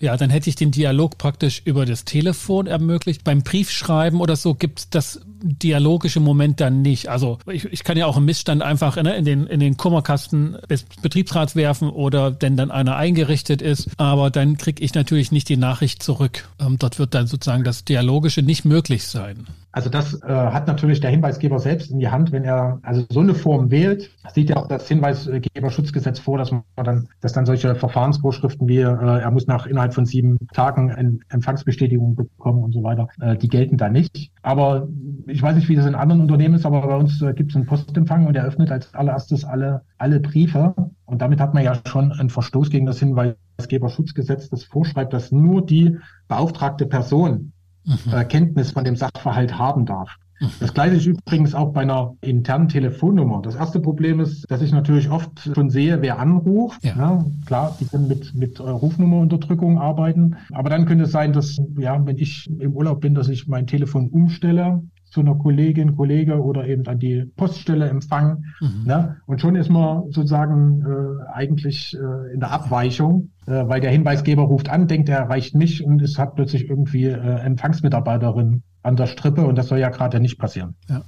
ja, 0.00 0.16
dann 0.16 0.30
hätte 0.30 0.50
ich 0.50 0.56
den 0.56 0.72
Dialog 0.72 1.18
praktisch 1.18 1.62
über 1.64 1.86
das 1.86 2.04
Telefon 2.04 2.66
ermöglicht. 2.66 3.22
Beim 3.22 3.42
Briefschreiben 3.42 4.20
oder 4.20 4.34
so 4.34 4.54
gibt 4.54 4.80
es 4.80 4.90
das 4.90 5.20
dialogische 5.42 6.20
Moment 6.20 6.60
dann 6.60 6.82
nicht. 6.82 7.08
Also 7.08 7.38
ich, 7.46 7.64
ich 7.66 7.84
kann 7.84 7.96
ja 7.96 8.06
auch 8.06 8.16
einen 8.16 8.26
Missstand 8.26 8.62
einfach 8.62 9.00
ne, 9.02 9.14
in, 9.16 9.24
den, 9.24 9.46
in 9.46 9.59
den 9.60 9.76
Kummerkasten 9.76 10.56
des 10.68 10.84
Betriebsrats 11.02 11.56
werfen 11.56 11.88
oder 11.88 12.36
wenn 12.40 12.56
dann 12.56 12.70
einer 12.70 12.96
eingerichtet 12.96 13.62
ist, 13.62 13.90
aber 13.96 14.30
dann 14.30 14.56
kriege 14.56 14.82
ich 14.82 14.94
natürlich 14.94 15.32
nicht 15.32 15.48
die 15.48 15.56
Nachricht 15.56 16.02
zurück. 16.02 16.48
Ähm, 16.58 16.76
dort 16.78 16.98
wird 16.98 17.14
dann 17.14 17.26
sozusagen 17.26 17.64
das 17.64 17.84
Dialogische 17.84 18.42
nicht 18.42 18.64
möglich 18.64 19.06
sein. 19.06 19.46
Also 19.72 19.88
das 19.88 20.20
äh, 20.22 20.26
hat 20.26 20.66
natürlich 20.66 21.00
der 21.00 21.10
Hinweisgeber 21.10 21.58
selbst 21.60 21.90
in 21.90 22.00
die 22.00 22.08
Hand, 22.08 22.32
wenn 22.32 22.44
er 22.44 22.80
also 22.82 23.04
so 23.08 23.20
eine 23.20 23.34
Form 23.34 23.70
wählt, 23.70 24.10
sieht 24.34 24.50
ja 24.50 24.56
auch 24.56 24.66
das 24.66 24.88
Hinweisgeberschutzgesetz 24.88 26.18
vor, 26.18 26.38
dass 26.38 26.50
man 26.50 26.62
dann, 26.76 27.08
dass 27.20 27.32
dann 27.32 27.46
solche 27.46 27.74
Verfahrensvorschriften 27.76 28.66
wie 28.66 28.78
äh, 28.78 28.82
er 28.82 29.30
muss 29.30 29.46
nach 29.46 29.66
innerhalb 29.66 29.94
von 29.94 30.06
sieben 30.06 30.38
Tagen 30.52 30.90
eine 30.90 31.18
Empfangsbestätigung 31.28 32.16
bekommen 32.16 32.64
und 32.64 32.72
so 32.72 32.82
weiter, 32.82 33.08
äh, 33.20 33.36
die 33.36 33.48
gelten 33.48 33.76
da 33.76 33.88
nicht. 33.88 34.32
Aber 34.42 34.88
ich 35.26 35.40
weiß 35.40 35.54
nicht, 35.54 35.68
wie 35.68 35.76
das 35.76 35.86
in 35.86 35.94
anderen 35.94 36.20
Unternehmen 36.20 36.54
ist, 36.54 36.66
aber 36.66 36.86
bei 36.86 36.96
uns 36.96 37.22
äh, 37.22 37.32
gibt 37.32 37.50
es 37.50 37.56
einen 37.56 37.66
Postempfang 37.66 38.26
und 38.26 38.34
der 38.34 38.44
öffnet 38.44 38.72
als 38.72 38.92
allererstes 38.94 39.44
alle 39.44 39.82
alle 39.98 40.18
Briefe. 40.18 40.74
Und 41.04 41.22
damit 41.22 41.40
hat 41.40 41.54
man 41.54 41.62
ja 41.62 41.74
schon 41.86 42.12
einen 42.12 42.30
Verstoß 42.30 42.70
gegen 42.70 42.86
das 42.86 42.98
Hinweisgeberschutzgesetz, 42.98 44.48
das 44.48 44.64
vorschreibt, 44.64 45.12
dass 45.12 45.30
nur 45.32 45.64
die 45.64 45.98
beauftragte 46.28 46.86
Person 46.86 47.52
mhm. 47.90 48.12
äh, 48.12 48.24
Kenntnis 48.24 48.72
von 48.72 48.84
dem 48.84 48.96
Sachverhalt 48.96 49.58
haben 49.58 49.86
darf. 49.86 50.16
Mhm. 50.40 50.50
Das 50.60 50.74
gleiche 50.74 50.96
ist 50.96 51.06
übrigens 51.06 51.54
auch 51.54 51.72
bei 51.72 51.82
einer 51.82 52.14
internen 52.20 52.68
Telefonnummer. 52.68 53.42
Das 53.42 53.54
erste 53.54 53.80
Problem 53.80 54.20
ist, 54.20 54.50
dass 54.50 54.62
ich 54.62 54.72
natürlich 54.72 55.10
oft 55.10 55.50
schon 55.54 55.70
sehe, 55.70 56.00
wer 56.02 56.18
anruft. 56.18 56.82
Ja. 56.84 56.96
ja 56.96 57.24
klar, 57.46 57.76
die 57.80 57.86
können 57.86 58.08
mit, 58.08 58.34
mit 58.34 58.58
äh, 58.58 58.62
Rufnummerunterdrückung 58.62 59.78
arbeiten. 59.78 60.36
Aber 60.52 60.70
dann 60.70 60.86
könnte 60.86 61.04
es 61.04 61.12
sein, 61.12 61.32
dass, 61.32 61.60
ja, 61.78 62.04
wenn 62.04 62.16
ich 62.16 62.50
im 62.58 62.72
Urlaub 62.72 63.00
bin, 63.00 63.14
dass 63.14 63.28
ich 63.28 63.46
mein 63.46 63.66
Telefon 63.66 64.08
umstelle 64.08 64.82
zu 65.10 65.20
einer 65.20 65.34
Kollegin, 65.34 65.96
Kollege 65.96 66.40
oder 66.40 66.66
eben 66.66 66.86
an 66.86 66.98
die 66.98 67.24
Poststelle 67.36 67.88
empfangen. 67.88 68.46
Mhm. 68.60 68.84
Ne? 68.86 69.16
Und 69.26 69.40
schon 69.40 69.56
ist 69.56 69.70
man 69.70 70.04
sozusagen 70.10 70.82
äh, 70.82 71.32
eigentlich 71.32 71.96
äh, 71.96 72.32
in 72.32 72.40
der 72.40 72.52
Abweichung, 72.52 73.30
äh, 73.46 73.66
weil 73.66 73.80
der 73.80 73.90
Hinweisgeber 73.90 74.42
ruft 74.42 74.68
an, 74.68 74.88
denkt, 74.88 75.08
er 75.08 75.18
erreicht 75.18 75.54
mich 75.54 75.84
und 75.84 76.00
es 76.00 76.18
hat 76.18 76.36
plötzlich 76.36 76.68
irgendwie 76.68 77.06
äh, 77.06 77.16
Empfangsmitarbeiterin 77.16 78.62
an 78.82 78.96
der 78.96 79.06
Strippe 79.06 79.46
und 79.46 79.56
das 79.56 79.68
soll 79.68 79.78
ja 79.78 79.90
gerade 79.90 80.20
nicht 80.20 80.38
passieren. 80.38 80.74
Ja. 80.88 81.02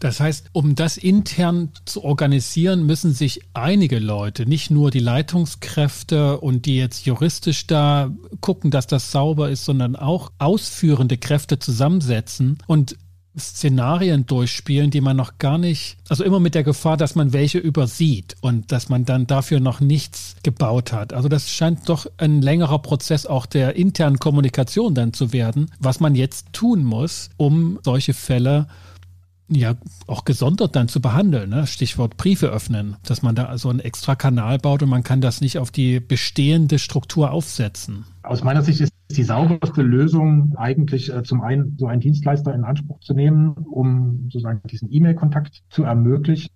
Das 0.00 0.20
heißt, 0.20 0.50
um 0.52 0.74
das 0.74 0.96
intern 0.96 1.70
zu 1.84 2.02
organisieren, 2.02 2.86
müssen 2.86 3.12
sich 3.12 3.40
einige 3.54 3.98
Leute, 3.98 4.46
nicht 4.46 4.70
nur 4.70 4.90
die 4.90 5.00
Leitungskräfte 5.00 6.40
und 6.40 6.66
die 6.66 6.76
jetzt 6.76 7.06
juristisch 7.06 7.66
da 7.66 8.10
gucken, 8.40 8.70
dass 8.70 8.86
das 8.86 9.12
sauber 9.12 9.50
ist, 9.50 9.64
sondern 9.64 9.96
auch 9.96 10.32
ausführende 10.38 11.18
Kräfte 11.18 11.58
zusammensetzen 11.58 12.58
und 12.66 12.96
Szenarien 13.38 14.26
durchspielen, 14.26 14.90
die 14.90 15.00
man 15.00 15.16
noch 15.16 15.38
gar 15.38 15.56
nicht, 15.56 15.96
also 16.08 16.24
immer 16.24 16.40
mit 16.40 16.54
der 16.54 16.64
Gefahr, 16.64 16.96
dass 16.96 17.14
man 17.14 17.32
welche 17.32 17.58
übersieht 17.58 18.36
und 18.40 18.72
dass 18.72 18.88
man 18.88 19.04
dann 19.04 19.26
dafür 19.26 19.60
noch 19.60 19.80
nichts 19.80 20.36
gebaut 20.42 20.92
hat. 20.92 21.12
Also 21.12 21.28
das 21.28 21.50
scheint 21.50 21.88
doch 21.88 22.06
ein 22.18 22.42
längerer 22.42 22.80
Prozess 22.80 23.26
auch 23.26 23.46
der 23.46 23.76
internen 23.76 24.18
Kommunikation 24.18 24.94
dann 24.94 25.12
zu 25.12 25.32
werden, 25.32 25.70
was 25.78 26.00
man 26.00 26.14
jetzt 26.14 26.52
tun 26.52 26.82
muss, 26.82 27.30
um 27.36 27.78
solche 27.84 28.14
Fälle 28.14 28.66
ja 29.50 29.74
auch 30.06 30.24
gesondert 30.24 30.76
dann 30.76 30.88
zu 30.88 31.00
behandeln. 31.00 31.50
Ne? 31.50 31.66
Stichwort 31.66 32.16
Briefe 32.16 32.48
öffnen, 32.48 32.96
dass 33.04 33.22
man 33.22 33.34
da 33.34 33.44
also 33.44 33.68
einen 33.68 33.80
extra 33.80 34.14
Kanal 34.14 34.58
baut 34.58 34.82
und 34.82 34.88
man 34.88 35.02
kann 35.02 35.20
das 35.20 35.40
nicht 35.40 35.58
auf 35.58 35.70
die 35.70 36.00
bestehende 36.00 36.78
Struktur 36.78 37.30
aufsetzen. 37.30 38.04
Aus 38.22 38.44
meiner 38.44 38.62
Sicht 38.62 38.80
ist 38.80 38.92
die 39.10 39.22
sauberste 39.24 39.82
Lösung 39.82 40.54
eigentlich 40.56 41.12
äh, 41.12 41.22
zum 41.22 41.40
einen 41.40 41.76
so 41.78 41.86
einen 41.86 42.00
Dienstleister 42.00 42.54
in 42.54 42.64
Anspruch 42.64 43.00
zu 43.00 43.14
nehmen, 43.14 43.52
um 43.54 44.24
sozusagen 44.24 44.60
diesen 44.68 44.92
E-Mail-Kontakt 44.92 45.62
zu 45.68 45.82
ermöglichen 45.82 46.50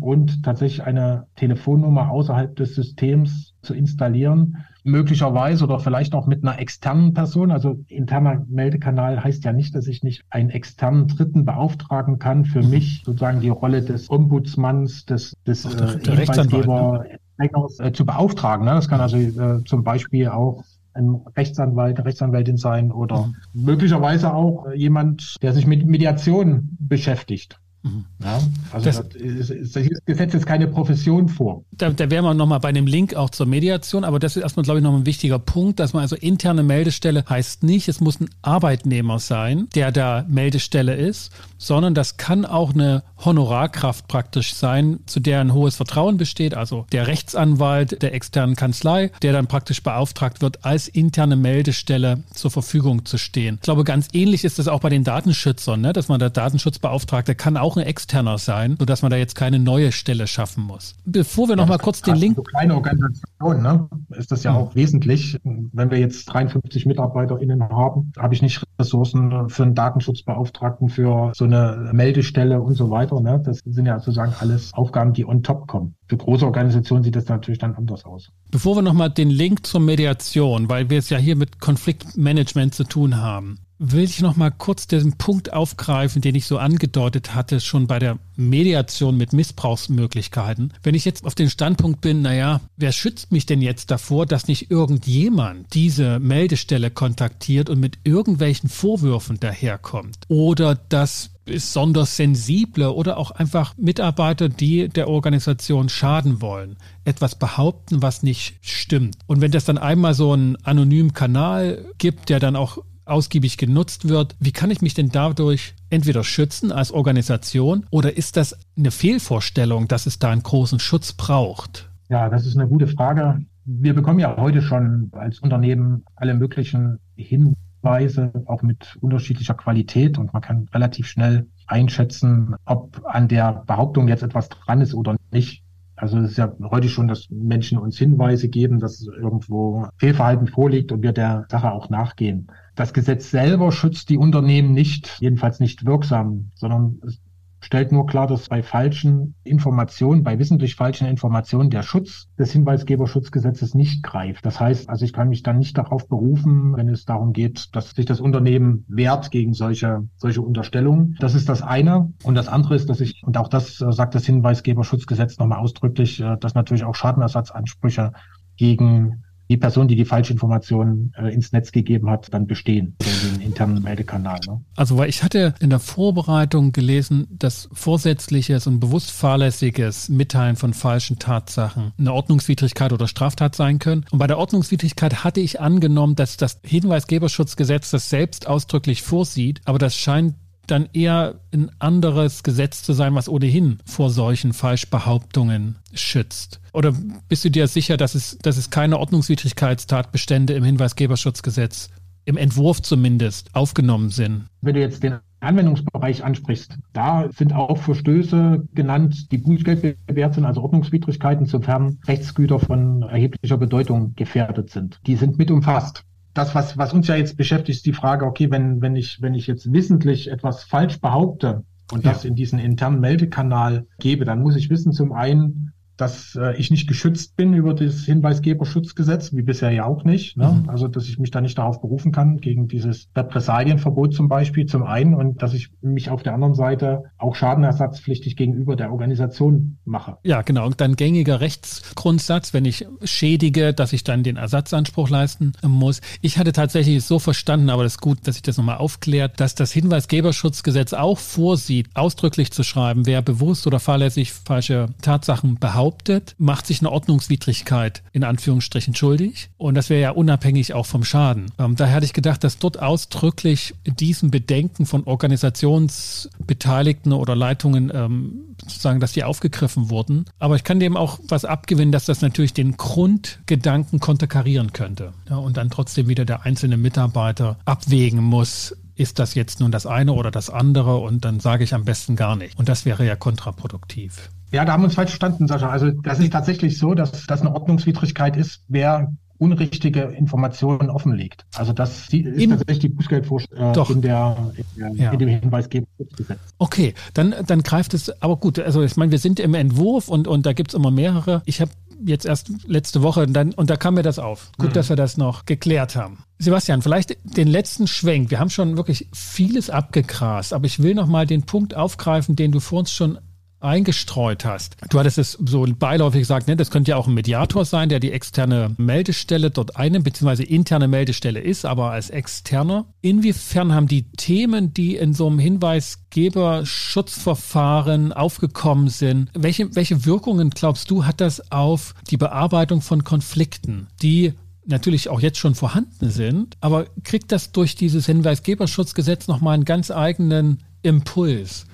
und 0.00 0.42
tatsächlich 0.42 0.82
eine 0.84 1.26
Telefonnummer 1.36 2.10
außerhalb 2.10 2.56
des 2.56 2.74
Systems 2.74 3.54
zu 3.62 3.74
installieren, 3.74 4.64
möglicherweise 4.88 5.64
oder 5.64 5.78
vielleicht 5.78 6.14
auch 6.14 6.26
mit 6.26 6.42
einer 6.42 6.58
externen 6.58 7.14
Person. 7.14 7.50
Also 7.50 7.78
interner 7.88 8.44
Meldekanal 8.48 9.22
heißt 9.22 9.44
ja 9.44 9.52
nicht, 9.52 9.74
dass 9.74 9.86
ich 9.86 10.02
nicht 10.02 10.24
einen 10.30 10.50
externen 10.50 11.08
Dritten 11.08 11.44
beauftragen 11.44 12.18
kann, 12.18 12.44
für 12.44 12.62
mhm. 12.62 12.70
mich 12.70 13.02
sozusagen 13.04 13.40
die 13.40 13.48
Rolle 13.48 13.82
des 13.82 14.10
Ombudsmanns, 14.10 15.04
des, 15.06 15.36
des 15.46 15.62
der, 15.62 15.94
äh, 15.94 15.98
der 15.98 16.16
Hinweisgeber 16.16 17.04
ne? 17.38 17.50
äh, 17.78 17.92
zu 17.92 18.04
beauftragen. 18.04 18.64
Ne? 18.64 18.72
Das 18.72 18.88
kann 18.88 19.00
also 19.00 19.16
äh, 19.16 19.62
zum 19.64 19.84
Beispiel 19.84 20.28
auch 20.28 20.64
ein 20.94 21.20
Rechtsanwalt, 21.36 21.96
eine 21.96 22.06
Rechtsanwältin 22.06 22.56
sein 22.56 22.90
oder 22.90 23.26
mhm. 23.26 23.34
möglicherweise 23.64 24.34
auch 24.34 24.66
jemand, 24.74 25.36
der 25.42 25.52
sich 25.52 25.66
mit 25.66 25.86
Mediation 25.86 26.76
beschäftigt. 26.80 27.60
Mhm. 27.82 28.04
Ja, 28.22 28.40
also 28.72 28.86
das, 28.86 28.96
das, 28.96 29.72
das, 29.72 29.88
Gesetz 30.04 30.32
jetzt 30.32 30.46
keine 30.46 30.66
Profession 30.66 31.28
vor. 31.28 31.62
Da, 31.70 31.90
da 31.90 32.10
wären 32.10 32.24
wir 32.24 32.34
nochmal 32.34 32.58
bei 32.60 32.72
dem 32.72 32.86
Link 32.86 33.14
auch 33.14 33.30
zur 33.30 33.46
Mediation, 33.46 34.04
aber 34.04 34.18
das 34.18 34.36
ist 34.36 34.42
erstmal, 34.42 34.64
glaube 34.64 34.80
ich, 34.80 34.84
noch 34.84 34.94
ein 34.94 35.06
wichtiger 35.06 35.38
Punkt, 35.38 35.78
dass 35.78 35.92
man 35.92 36.02
also 36.02 36.16
interne 36.16 36.62
Meldestelle 36.62 37.24
heißt 37.28 37.62
nicht, 37.62 37.88
es 37.88 38.00
muss 38.00 38.20
ein 38.20 38.28
Arbeitnehmer 38.42 39.18
sein, 39.20 39.68
der 39.74 39.92
da 39.92 40.24
Meldestelle 40.28 40.94
ist, 40.94 41.30
sondern 41.58 41.94
das 41.94 42.16
kann 42.16 42.44
auch 42.44 42.74
eine 42.74 43.02
Honorarkraft 43.24 44.08
praktisch 44.08 44.54
sein, 44.54 45.00
zu 45.06 45.20
der 45.20 45.40
ein 45.40 45.52
hohes 45.52 45.76
Vertrauen 45.76 46.16
besteht, 46.16 46.54
also 46.54 46.86
der 46.92 47.06
Rechtsanwalt 47.06 48.02
der 48.02 48.14
externen 48.14 48.56
Kanzlei, 48.56 49.10
der 49.22 49.32
dann 49.32 49.46
praktisch 49.46 49.82
beauftragt 49.82 50.40
wird, 50.40 50.64
als 50.64 50.88
interne 50.88 51.36
Meldestelle 51.36 52.22
zur 52.32 52.50
Verfügung 52.50 53.04
zu 53.04 53.18
stehen. 53.18 53.56
Ich 53.56 53.62
glaube, 53.62 53.84
ganz 53.84 54.08
ähnlich 54.12 54.44
ist 54.44 54.58
das 54.58 54.68
auch 54.68 54.80
bei 54.80 54.88
den 54.88 55.04
Datenschützern, 55.04 55.80
ne? 55.80 55.92
dass 55.92 56.08
man 56.08 56.18
der 56.18 56.30
Datenschutzbeauftragte 56.30 57.34
kann 57.34 57.56
auch 57.56 57.67
ein 57.76 57.84
externer 57.84 58.38
sein, 58.38 58.76
sodass 58.78 59.02
man 59.02 59.10
da 59.10 59.16
jetzt 59.16 59.34
keine 59.34 59.58
neue 59.58 59.92
Stelle 59.92 60.26
schaffen 60.26 60.64
muss. 60.64 60.94
Bevor 61.04 61.48
wir 61.48 61.52
ja, 61.52 61.56
noch 61.56 61.68
mal 61.68 61.78
kurz 61.78 62.02
den 62.02 62.16
Link... 62.16 62.36
So 62.36 62.42
kleine 62.42 62.74
Organisationen 62.74 63.62
ne? 63.62 63.88
ist 64.16 64.32
das 64.32 64.44
ja 64.44 64.54
auch 64.54 64.74
wesentlich. 64.74 65.38
Wenn 65.44 65.90
wir 65.90 65.98
jetzt 65.98 66.26
53 66.26 66.86
MitarbeiterInnen 66.86 67.62
haben, 67.68 68.12
habe 68.18 68.34
ich 68.34 68.42
nicht 68.42 68.62
Ressourcen 68.78 69.48
für 69.48 69.64
einen 69.64 69.74
Datenschutzbeauftragten, 69.74 70.88
für 70.88 71.32
so 71.34 71.44
eine 71.44 71.90
Meldestelle 71.92 72.60
und 72.60 72.74
so 72.74 72.90
weiter. 72.90 73.20
Ne? 73.20 73.40
Das 73.44 73.60
sind 73.64 73.86
ja 73.86 73.98
sozusagen 73.98 74.34
alles 74.40 74.72
Aufgaben, 74.74 75.12
die 75.12 75.26
on 75.26 75.42
top 75.42 75.66
kommen. 75.66 75.94
Für 76.06 76.16
große 76.16 76.44
Organisationen 76.44 77.04
sieht 77.04 77.16
das 77.16 77.28
natürlich 77.28 77.58
dann 77.58 77.74
anders 77.74 78.04
aus. 78.04 78.30
Bevor 78.50 78.76
wir 78.76 78.82
nochmal 78.82 79.10
den 79.10 79.30
Link 79.30 79.66
zur 79.66 79.80
Mediation, 79.80 80.68
weil 80.68 80.90
wir 80.90 80.98
es 80.98 81.10
ja 81.10 81.18
hier 81.18 81.36
mit 81.36 81.60
Konfliktmanagement 81.60 82.74
zu 82.74 82.84
tun 82.84 83.16
haben 83.16 83.58
will 83.78 84.04
ich 84.04 84.20
noch 84.20 84.36
mal 84.36 84.50
kurz 84.50 84.86
den 84.86 85.16
Punkt 85.18 85.52
aufgreifen, 85.52 86.20
den 86.20 86.34
ich 86.34 86.46
so 86.46 86.58
angedeutet 86.58 87.34
hatte, 87.34 87.60
schon 87.60 87.86
bei 87.86 87.98
der 87.98 88.18
Mediation 88.36 89.16
mit 89.16 89.32
Missbrauchsmöglichkeiten. 89.32 90.72
Wenn 90.82 90.94
ich 90.94 91.04
jetzt 91.04 91.24
auf 91.24 91.34
den 91.34 91.50
Standpunkt 91.50 92.00
bin, 92.00 92.22
naja, 92.22 92.60
wer 92.76 92.92
schützt 92.92 93.32
mich 93.32 93.46
denn 93.46 93.62
jetzt 93.62 93.90
davor, 93.90 94.26
dass 94.26 94.48
nicht 94.48 94.70
irgendjemand 94.70 95.72
diese 95.74 96.18
Meldestelle 96.18 96.90
kontaktiert 96.90 97.70
und 97.70 97.80
mit 97.80 97.98
irgendwelchen 98.04 98.68
Vorwürfen 98.68 99.38
daherkommt? 99.40 100.18
Oder 100.28 100.74
dass 100.74 101.30
besonders 101.44 102.16
sensible 102.16 102.92
oder 102.92 103.16
auch 103.16 103.30
einfach 103.30 103.74
Mitarbeiter, 103.78 104.50
die 104.50 104.88
der 104.88 105.08
Organisation 105.08 105.88
schaden 105.88 106.42
wollen, 106.42 106.76
etwas 107.04 107.36
behaupten, 107.36 108.02
was 108.02 108.22
nicht 108.22 108.58
stimmt. 108.60 109.16
Und 109.26 109.40
wenn 109.40 109.50
das 109.50 109.64
dann 109.64 109.78
einmal 109.78 110.12
so 110.12 110.32
einen 110.32 110.56
anonymen 110.56 111.14
Kanal 111.14 111.86
gibt, 111.96 112.28
der 112.28 112.38
dann 112.38 112.54
auch 112.54 112.78
ausgiebig 113.08 113.56
genutzt 113.56 114.08
wird. 114.08 114.36
Wie 114.40 114.52
kann 114.52 114.70
ich 114.70 114.82
mich 114.82 114.94
denn 114.94 115.10
dadurch 115.10 115.74
entweder 115.90 116.24
schützen 116.24 116.72
als 116.72 116.92
Organisation 116.92 117.86
oder 117.90 118.16
ist 118.16 118.36
das 118.36 118.58
eine 118.76 118.90
Fehlvorstellung, 118.90 119.88
dass 119.88 120.06
es 120.06 120.18
da 120.18 120.30
einen 120.30 120.42
großen 120.42 120.78
Schutz 120.78 121.12
braucht? 121.12 121.90
Ja, 122.08 122.28
das 122.28 122.46
ist 122.46 122.56
eine 122.56 122.68
gute 122.68 122.86
Frage. 122.86 123.40
Wir 123.64 123.94
bekommen 123.94 124.18
ja 124.18 124.36
heute 124.36 124.62
schon 124.62 125.10
als 125.12 125.40
Unternehmen 125.40 126.04
alle 126.16 126.34
möglichen 126.34 126.98
Hinweise, 127.16 128.32
auch 128.46 128.62
mit 128.62 128.96
unterschiedlicher 129.00 129.54
Qualität 129.54 130.18
und 130.18 130.32
man 130.32 130.42
kann 130.42 130.68
relativ 130.72 131.06
schnell 131.06 131.46
einschätzen, 131.66 132.54
ob 132.64 133.02
an 133.04 133.28
der 133.28 133.64
Behauptung 133.66 134.08
jetzt 134.08 134.22
etwas 134.22 134.48
dran 134.48 134.80
ist 134.80 134.94
oder 134.94 135.16
nicht. 135.30 135.62
Also 135.96 136.18
es 136.18 136.30
ist 136.30 136.38
ja 136.38 136.52
heute 136.70 136.88
schon, 136.88 137.08
dass 137.08 137.28
Menschen 137.28 137.76
uns 137.76 137.98
Hinweise 137.98 138.48
geben, 138.48 138.78
dass 138.78 139.04
irgendwo 139.06 139.86
Fehlverhalten 139.96 140.46
vorliegt 140.46 140.92
und 140.92 141.02
wir 141.02 141.12
der 141.12 141.46
Sache 141.50 141.72
auch 141.72 141.90
nachgehen. 141.90 142.46
Das 142.78 142.92
Gesetz 142.92 143.32
selber 143.32 143.72
schützt 143.72 144.08
die 144.08 144.18
Unternehmen 144.18 144.70
nicht, 144.70 145.16
jedenfalls 145.18 145.58
nicht 145.58 145.84
wirksam, 145.84 146.52
sondern 146.54 147.00
es 147.04 147.20
stellt 147.58 147.90
nur 147.90 148.06
klar, 148.06 148.28
dass 148.28 148.48
bei 148.48 148.62
falschen 148.62 149.34
Informationen, 149.42 150.22
bei 150.22 150.38
wissentlich 150.38 150.76
falschen 150.76 151.08
Informationen 151.08 151.70
der 151.70 151.82
Schutz 151.82 152.28
des 152.38 152.52
Hinweisgeberschutzgesetzes 152.52 153.74
nicht 153.74 154.04
greift. 154.04 154.46
Das 154.46 154.60
heißt, 154.60 154.88
also 154.88 155.04
ich 155.04 155.12
kann 155.12 155.28
mich 155.28 155.42
dann 155.42 155.58
nicht 155.58 155.76
darauf 155.76 156.06
berufen, 156.06 156.76
wenn 156.76 156.88
es 156.88 157.04
darum 157.04 157.32
geht, 157.32 157.74
dass 157.74 157.90
sich 157.90 158.06
das 158.06 158.20
Unternehmen 158.20 158.84
wehrt 158.86 159.32
gegen 159.32 159.54
solche, 159.54 160.06
solche 160.16 160.42
Unterstellungen. 160.42 161.16
Das 161.18 161.34
ist 161.34 161.48
das 161.48 161.62
eine. 161.62 162.12
Und 162.22 162.36
das 162.36 162.46
andere 162.46 162.76
ist, 162.76 162.88
dass 162.88 163.00
ich, 163.00 163.24
und 163.26 163.36
auch 163.38 163.48
das 163.48 163.80
äh, 163.80 163.90
sagt 163.90 164.14
das 164.14 164.24
Hinweisgeberschutzgesetz 164.24 165.36
nochmal 165.38 165.58
ausdrücklich, 165.58 166.20
äh, 166.20 166.36
dass 166.38 166.54
natürlich 166.54 166.84
auch 166.84 166.94
Schadenersatzansprüche 166.94 168.12
gegen 168.56 169.24
die 169.48 169.56
Person, 169.56 169.88
die 169.88 169.96
die 169.96 170.04
Falschinformationen 170.04 171.14
äh, 171.16 171.32
ins 171.32 171.52
Netz 171.52 171.72
gegeben 171.72 172.10
hat, 172.10 172.32
dann 172.32 172.46
bestehen, 172.46 172.96
in 173.00 173.32
den 173.32 173.40
internen 173.40 173.82
Meldekanal. 173.82 174.38
Ne? 174.46 174.60
Also, 174.76 174.96
weil 174.96 175.08
ich 175.08 175.22
hatte 175.22 175.54
in 175.60 175.70
der 175.70 175.78
Vorbereitung 175.78 176.72
gelesen, 176.72 177.26
dass 177.30 177.68
vorsätzliches 177.72 178.66
und 178.66 178.80
bewusst 178.80 179.10
fahrlässiges 179.10 180.08
Mitteilen 180.08 180.56
von 180.56 180.74
falschen 180.74 181.18
Tatsachen 181.18 181.92
eine 181.98 182.12
Ordnungswidrigkeit 182.12 182.92
oder 182.92 183.08
Straftat 183.08 183.54
sein 183.54 183.78
können. 183.78 184.04
Und 184.10 184.18
bei 184.18 184.26
der 184.26 184.38
Ordnungswidrigkeit 184.38 185.24
hatte 185.24 185.40
ich 185.40 185.60
angenommen, 185.60 186.14
dass 186.14 186.36
das 186.36 186.60
Hinweisgeberschutzgesetz 186.64 187.90
das 187.90 188.10
selbst 188.10 188.46
ausdrücklich 188.46 189.02
vorsieht, 189.02 189.60
aber 189.64 189.78
das 189.78 189.96
scheint 189.96 190.34
dann 190.70 190.88
eher 190.92 191.40
ein 191.52 191.70
anderes 191.78 192.42
Gesetz 192.42 192.82
zu 192.82 192.92
sein, 192.92 193.14
was 193.14 193.28
ohnehin 193.28 193.78
vor 193.84 194.10
solchen 194.10 194.52
Falschbehauptungen 194.52 195.76
schützt? 195.94 196.60
Oder 196.78 196.94
bist 197.28 197.44
du 197.44 197.50
dir 197.50 197.66
sicher, 197.66 197.96
dass 197.96 198.14
es, 198.14 198.38
dass 198.38 198.56
es 198.56 198.70
keine 198.70 199.00
Ordnungswidrigkeitstatbestände 199.00 200.52
im 200.52 200.62
Hinweisgeberschutzgesetz, 200.62 201.90
im 202.24 202.36
Entwurf 202.36 202.82
zumindest, 202.82 203.52
aufgenommen 203.52 204.10
sind? 204.10 204.44
Wenn 204.60 204.74
du 204.74 204.80
jetzt 204.80 205.02
den 205.02 205.16
Anwendungsbereich 205.40 206.22
ansprichst, 206.22 206.78
da 206.92 207.30
sind 207.36 207.52
auch 207.52 207.78
Verstöße 207.78 208.62
genannt, 208.74 209.32
die 209.32 209.38
Bußgeld 209.38 210.06
bewährt 210.06 210.34
sind, 210.34 210.44
also 210.44 210.62
Ordnungswidrigkeiten, 210.62 211.46
sofern 211.46 211.98
Rechtsgüter 212.06 212.60
von 212.60 213.02
erheblicher 213.02 213.56
Bedeutung 213.56 214.14
gefährdet 214.14 214.70
sind. 214.70 215.00
Die 215.08 215.16
sind 215.16 215.36
mit 215.36 215.50
umfasst 215.50 216.04
das, 216.34 216.54
was, 216.54 216.78
was 216.78 216.92
uns 216.92 217.08
ja 217.08 217.16
jetzt 217.16 217.36
beschäftigt, 217.36 217.78
ist 217.78 217.86
die 217.86 217.92
Frage, 217.92 218.24
okay, 218.24 218.48
wenn, 218.52 218.80
wenn 218.80 218.94
ich, 218.94 219.20
wenn 219.20 219.34
ich 219.34 219.48
jetzt 219.48 219.72
wissentlich 219.72 220.30
etwas 220.30 220.62
falsch 220.62 221.00
behaupte 221.00 221.64
und 221.90 222.04
ja. 222.04 222.12
das 222.12 222.24
in 222.24 222.36
diesen 222.36 222.60
internen 222.60 223.00
Meldekanal 223.00 223.86
gebe, 223.98 224.24
dann 224.24 224.40
muss 224.40 224.54
ich 224.54 224.70
wissen, 224.70 224.92
zum 224.92 225.10
einen, 225.10 225.72
dass 225.98 226.36
äh, 226.36 226.56
ich 226.56 226.70
nicht 226.70 226.88
geschützt 226.88 227.36
bin 227.36 227.52
über 227.52 227.74
das 227.74 228.04
Hinweisgeberschutzgesetz, 228.04 229.34
wie 229.34 229.42
bisher 229.42 229.70
ja 229.70 229.84
auch 229.84 230.04
nicht. 230.04 230.36
Ne? 230.36 230.62
Mhm. 230.62 230.70
Also, 230.70 230.88
dass 230.88 231.08
ich 231.08 231.18
mich 231.18 231.30
da 231.30 231.40
nicht 231.40 231.58
darauf 231.58 231.80
berufen 231.80 232.12
kann, 232.12 232.38
gegen 232.38 232.68
dieses 232.68 233.10
Repressalienverbot 233.16 234.14
zum 234.14 234.28
Beispiel, 234.28 234.66
zum 234.66 234.84
einen, 234.84 235.14
und 235.14 235.42
dass 235.42 235.54
ich 235.54 235.70
mich 235.82 236.08
auf 236.08 236.22
der 236.22 236.34
anderen 236.34 236.54
Seite 236.54 237.04
auch 237.18 237.34
schadenersatzpflichtig 237.34 238.36
gegenüber 238.36 238.76
der 238.76 238.92
Organisation 238.92 239.78
mache. 239.84 240.16
Ja, 240.22 240.42
genau. 240.42 240.66
Und 240.66 240.80
dann 240.80 240.94
gängiger 240.94 241.40
Rechtsgrundsatz, 241.40 242.54
wenn 242.54 242.64
ich 242.64 242.86
schädige, 243.02 243.74
dass 243.74 243.92
ich 243.92 244.04
dann 244.04 244.22
den 244.22 244.36
Ersatzanspruch 244.36 245.10
leisten 245.10 245.52
muss. 245.66 246.00
Ich 246.22 246.38
hatte 246.38 246.52
tatsächlich 246.52 247.04
so 247.04 247.18
verstanden, 247.18 247.70
aber 247.70 247.82
das 247.82 247.94
ist 247.94 248.00
gut, 248.00 248.18
dass 248.24 248.36
ich 248.36 248.42
das 248.42 248.56
nochmal 248.56 248.78
aufklärt, 248.78 249.40
dass 249.40 249.56
das 249.56 249.72
Hinweisgeberschutzgesetz 249.72 250.92
auch 250.92 251.18
vorsieht, 251.18 251.88
ausdrücklich 251.94 252.52
zu 252.52 252.62
schreiben, 252.62 253.04
wer 253.04 253.20
bewusst 253.20 253.66
oder 253.66 253.80
fahrlässig 253.80 254.32
falsche 254.32 254.86
Tatsachen 255.02 255.58
behauptet, 255.58 255.87
behauptet, 255.88 256.34
macht 256.38 256.66
sich 256.66 256.80
eine 256.80 256.92
Ordnungswidrigkeit 256.92 258.02
in 258.12 258.24
Anführungsstrichen 258.24 258.94
schuldig. 258.94 259.48
Und 259.56 259.74
das 259.74 259.88
wäre 259.88 260.02
ja 260.02 260.10
unabhängig 260.10 260.74
auch 260.74 260.84
vom 260.84 261.02
Schaden. 261.04 261.46
Ähm, 261.58 261.76
daher 261.76 261.94
hatte 261.96 262.04
ich 262.04 262.12
gedacht, 262.12 262.44
dass 262.44 262.58
dort 262.58 262.78
ausdrücklich 262.80 263.74
diesen 263.86 264.30
Bedenken 264.30 264.84
von 264.84 265.04
Organisationsbeteiligten 265.04 267.14
oder 267.14 267.34
Leitungen 267.34 267.90
ähm, 267.94 268.56
sozusagen, 268.62 269.00
dass 269.00 269.12
die 269.12 269.24
aufgegriffen 269.24 269.88
wurden. 269.88 270.26
Aber 270.38 270.56
ich 270.56 270.64
kann 270.64 270.78
dem 270.78 270.94
auch 270.96 271.18
was 271.28 271.46
abgewinnen, 271.46 271.92
dass 271.92 272.04
das 272.04 272.20
natürlich 272.20 272.52
den 272.52 272.76
Grundgedanken 272.76 274.00
konterkarieren 274.00 274.74
könnte. 274.74 275.14
Ja, 275.30 275.36
und 275.36 275.56
dann 275.56 275.70
trotzdem 275.70 276.08
wieder 276.08 276.26
der 276.26 276.42
einzelne 276.42 276.76
Mitarbeiter 276.76 277.56
abwägen 277.64 278.22
muss, 278.22 278.76
ist 278.98 279.18
das 279.18 279.34
jetzt 279.34 279.60
nun 279.60 279.70
das 279.70 279.86
eine 279.86 280.12
oder 280.12 280.30
das 280.30 280.50
andere 280.50 280.96
und 280.96 281.24
dann 281.24 281.40
sage 281.40 281.64
ich 281.64 281.74
am 281.74 281.84
besten 281.84 282.16
gar 282.16 282.36
nicht. 282.36 282.58
Und 282.58 282.68
das 282.68 282.84
wäre 282.84 283.06
ja 283.06 283.16
kontraproduktiv. 283.16 284.30
Ja, 284.50 284.64
da 284.64 284.72
haben 284.72 284.82
wir 284.82 284.86
uns 284.86 284.94
falsch 284.94 285.10
verstanden, 285.10 285.46
Sascha. 285.46 285.68
Also 285.68 285.90
das 285.90 286.18
ist 286.18 286.32
tatsächlich 286.32 286.78
so, 286.78 286.94
dass 286.94 287.26
das 287.26 287.40
eine 287.40 287.54
Ordnungswidrigkeit 287.54 288.36
ist, 288.36 288.64
wer 288.68 289.12
unrichtige 289.38 290.02
Informationen 290.02 290.90
offenlegt. 290.90 291.46
Also 291.56 291.72
das 291.72 292.02
ist 292.02 292.12
Im, 292.12 292.50
tatsächlich 292.50 292.78
die 292.80 292.88
Bußgeldvorschrift 292.88 293.52
äh, 293.52 293.92
in, 293.92 294.02
der, 294.02 294.52
in, 294.56 294.64
der, 294.76 295.04
ja. 295.04 295.12
in 295.12 295.18
dem 295.18 295.28
Hinweisgeberschutzgesetz. 295.28 296.38
Okay, 296.58 296.94
dann, 297.14 297.34
dann 297.46 297.62
greift 297.62 297.94
es, 297.94 298.22
aber 298.22 298.36
gut, 298.36 298.58
also 298.58 298.82
ich 298.82 298.96
meine, 298.96 299.12
wir 299.12 299.18
sind 299.18 299.40
im 299.40 299.54
Entwurf 299.54 300.08
und, 300.08 300.28
und 300.28 300.46
da 300.46 300.52
gibt 300.52 300.70
es 300.70 300.74
immer 300.74 300.90
mehrere. 300.90 301.42
Ich 301.46 301.60
habe 301.60 301.70
jetzt 302.04 302.26
erst 302.26 302.50
letzte 302.66 303.02
Woche 303.02 303.22
und, 303.22 303.32
dann, 303.32 303.52
und 303.54 303.70
da 303.70 303.76
kam 303.76 303.94
mir 303.94 304.02
das 304.02 304.18
auf. 304.18 304.50
Gut, 304.58 304.70
mhm. 304.70 304.74
dass 304.74 304.88
wir 304.88 304.96
das 304.96 305.16
noch 305.16 305.46
geklärt 305.46 305.96
haben. 305.96 306.18
Sebastian, 306.38 306.82
vielleicht 306.82 307.16
den 307.36 307.48
letzten 307.48 307.86
Schwenk. 307.86 308.30
Wir 308.30 308.38
haben 308.38 308.50
schon 308.50 308.76
wirklich 308.76 309.08
vieles 309.12 309.70
abgegrast, 309.70 310.52
aber 310.52 310.66
ich 310.66 310.82
will 310.82 310.94
noch 310.94 311.06
mal 311.06 311.26
den 311.26 311.42
Punkt 311.42 311.74
aufgreifen, 311.74 312.36
den 312.36 312.52
du 312.52 312.60
vor 312.60 312.80
uns 312.80 312.92
schon 312.92 313.18
eingestreut 313.60 314.44
hast. 314.44 314.76
Du 314.90 314.98
hattest 314.98 315.16
es 315.18 315.32
so 315.32 315.66
beiläufig 315.66 316.20
gesagt, 316.20 316.48
ne, 316.48 316.56
das 316.56 316.70
könnte 316.70 316.92
ja 316.92 316.96
auch 316.96 317.06
ein 317.06 317.12
Mediator 317.14 317.64
sein, 317.64 317.88
der 317.88 318.00
die 318.00 318.12
externe 318.12 318.74
Meldestelle 318.76 319.50
dort 319.50 319.76
einnimmt, 319.76 320.04
beziehungsweise 320.04 320.42
interne 320.44 320.88
Meldestelle 320.88 321.40
ist, 321.40 321.64
aber 321.64 321.90
als 321.90 322.10
externer. 322.10 322.84
Inwiefern 323.00 323.72
haben 323.74 323.88
die 323.88 324.10
Themen, 324.12 324.74
die 324.74 324.96
in 324.96 325.14
so 325.14 325.26
einem 325.26 325.38
Hinweisgeberschutzverfahren 325.38 328.12
aufgekommen 328.12 328.88
sind, 328.88 329.30
welche, 329.34 329.74
welche 329.74 330.04
Wirkungen 330.04 330.50
glaubst 330.50 330.90
du, 330.90 331.04
hat 331.04 331.20
das 331.20 331.50
auf 331.50 331.94
die 332.10 332.16
Bearbeitung 332.16 332.82
von 332.82 333.04
Konflikten, 333.04 333.86
die 334.02 334.34
natürlich 334.68 335.08
auch 335.08 335.20
jetzt 335.20 335.38
schon 335.38 335.54
vorhanden 335.54 336.10
sind, 336.10 336.56
aber 336.60 336.86
kriegt 337.02 337.32
das 337.32 337.52
durch 337.52 337.74
dieses 337.74 338.06
Hinweisgeberschutzgesetz 338.06 339.26
nochmal 339.26 339.54
einen 339.54 339.64
ganz 339.64 339.90
eigenen 339.90 340.62
Impuls? 340.82 341.66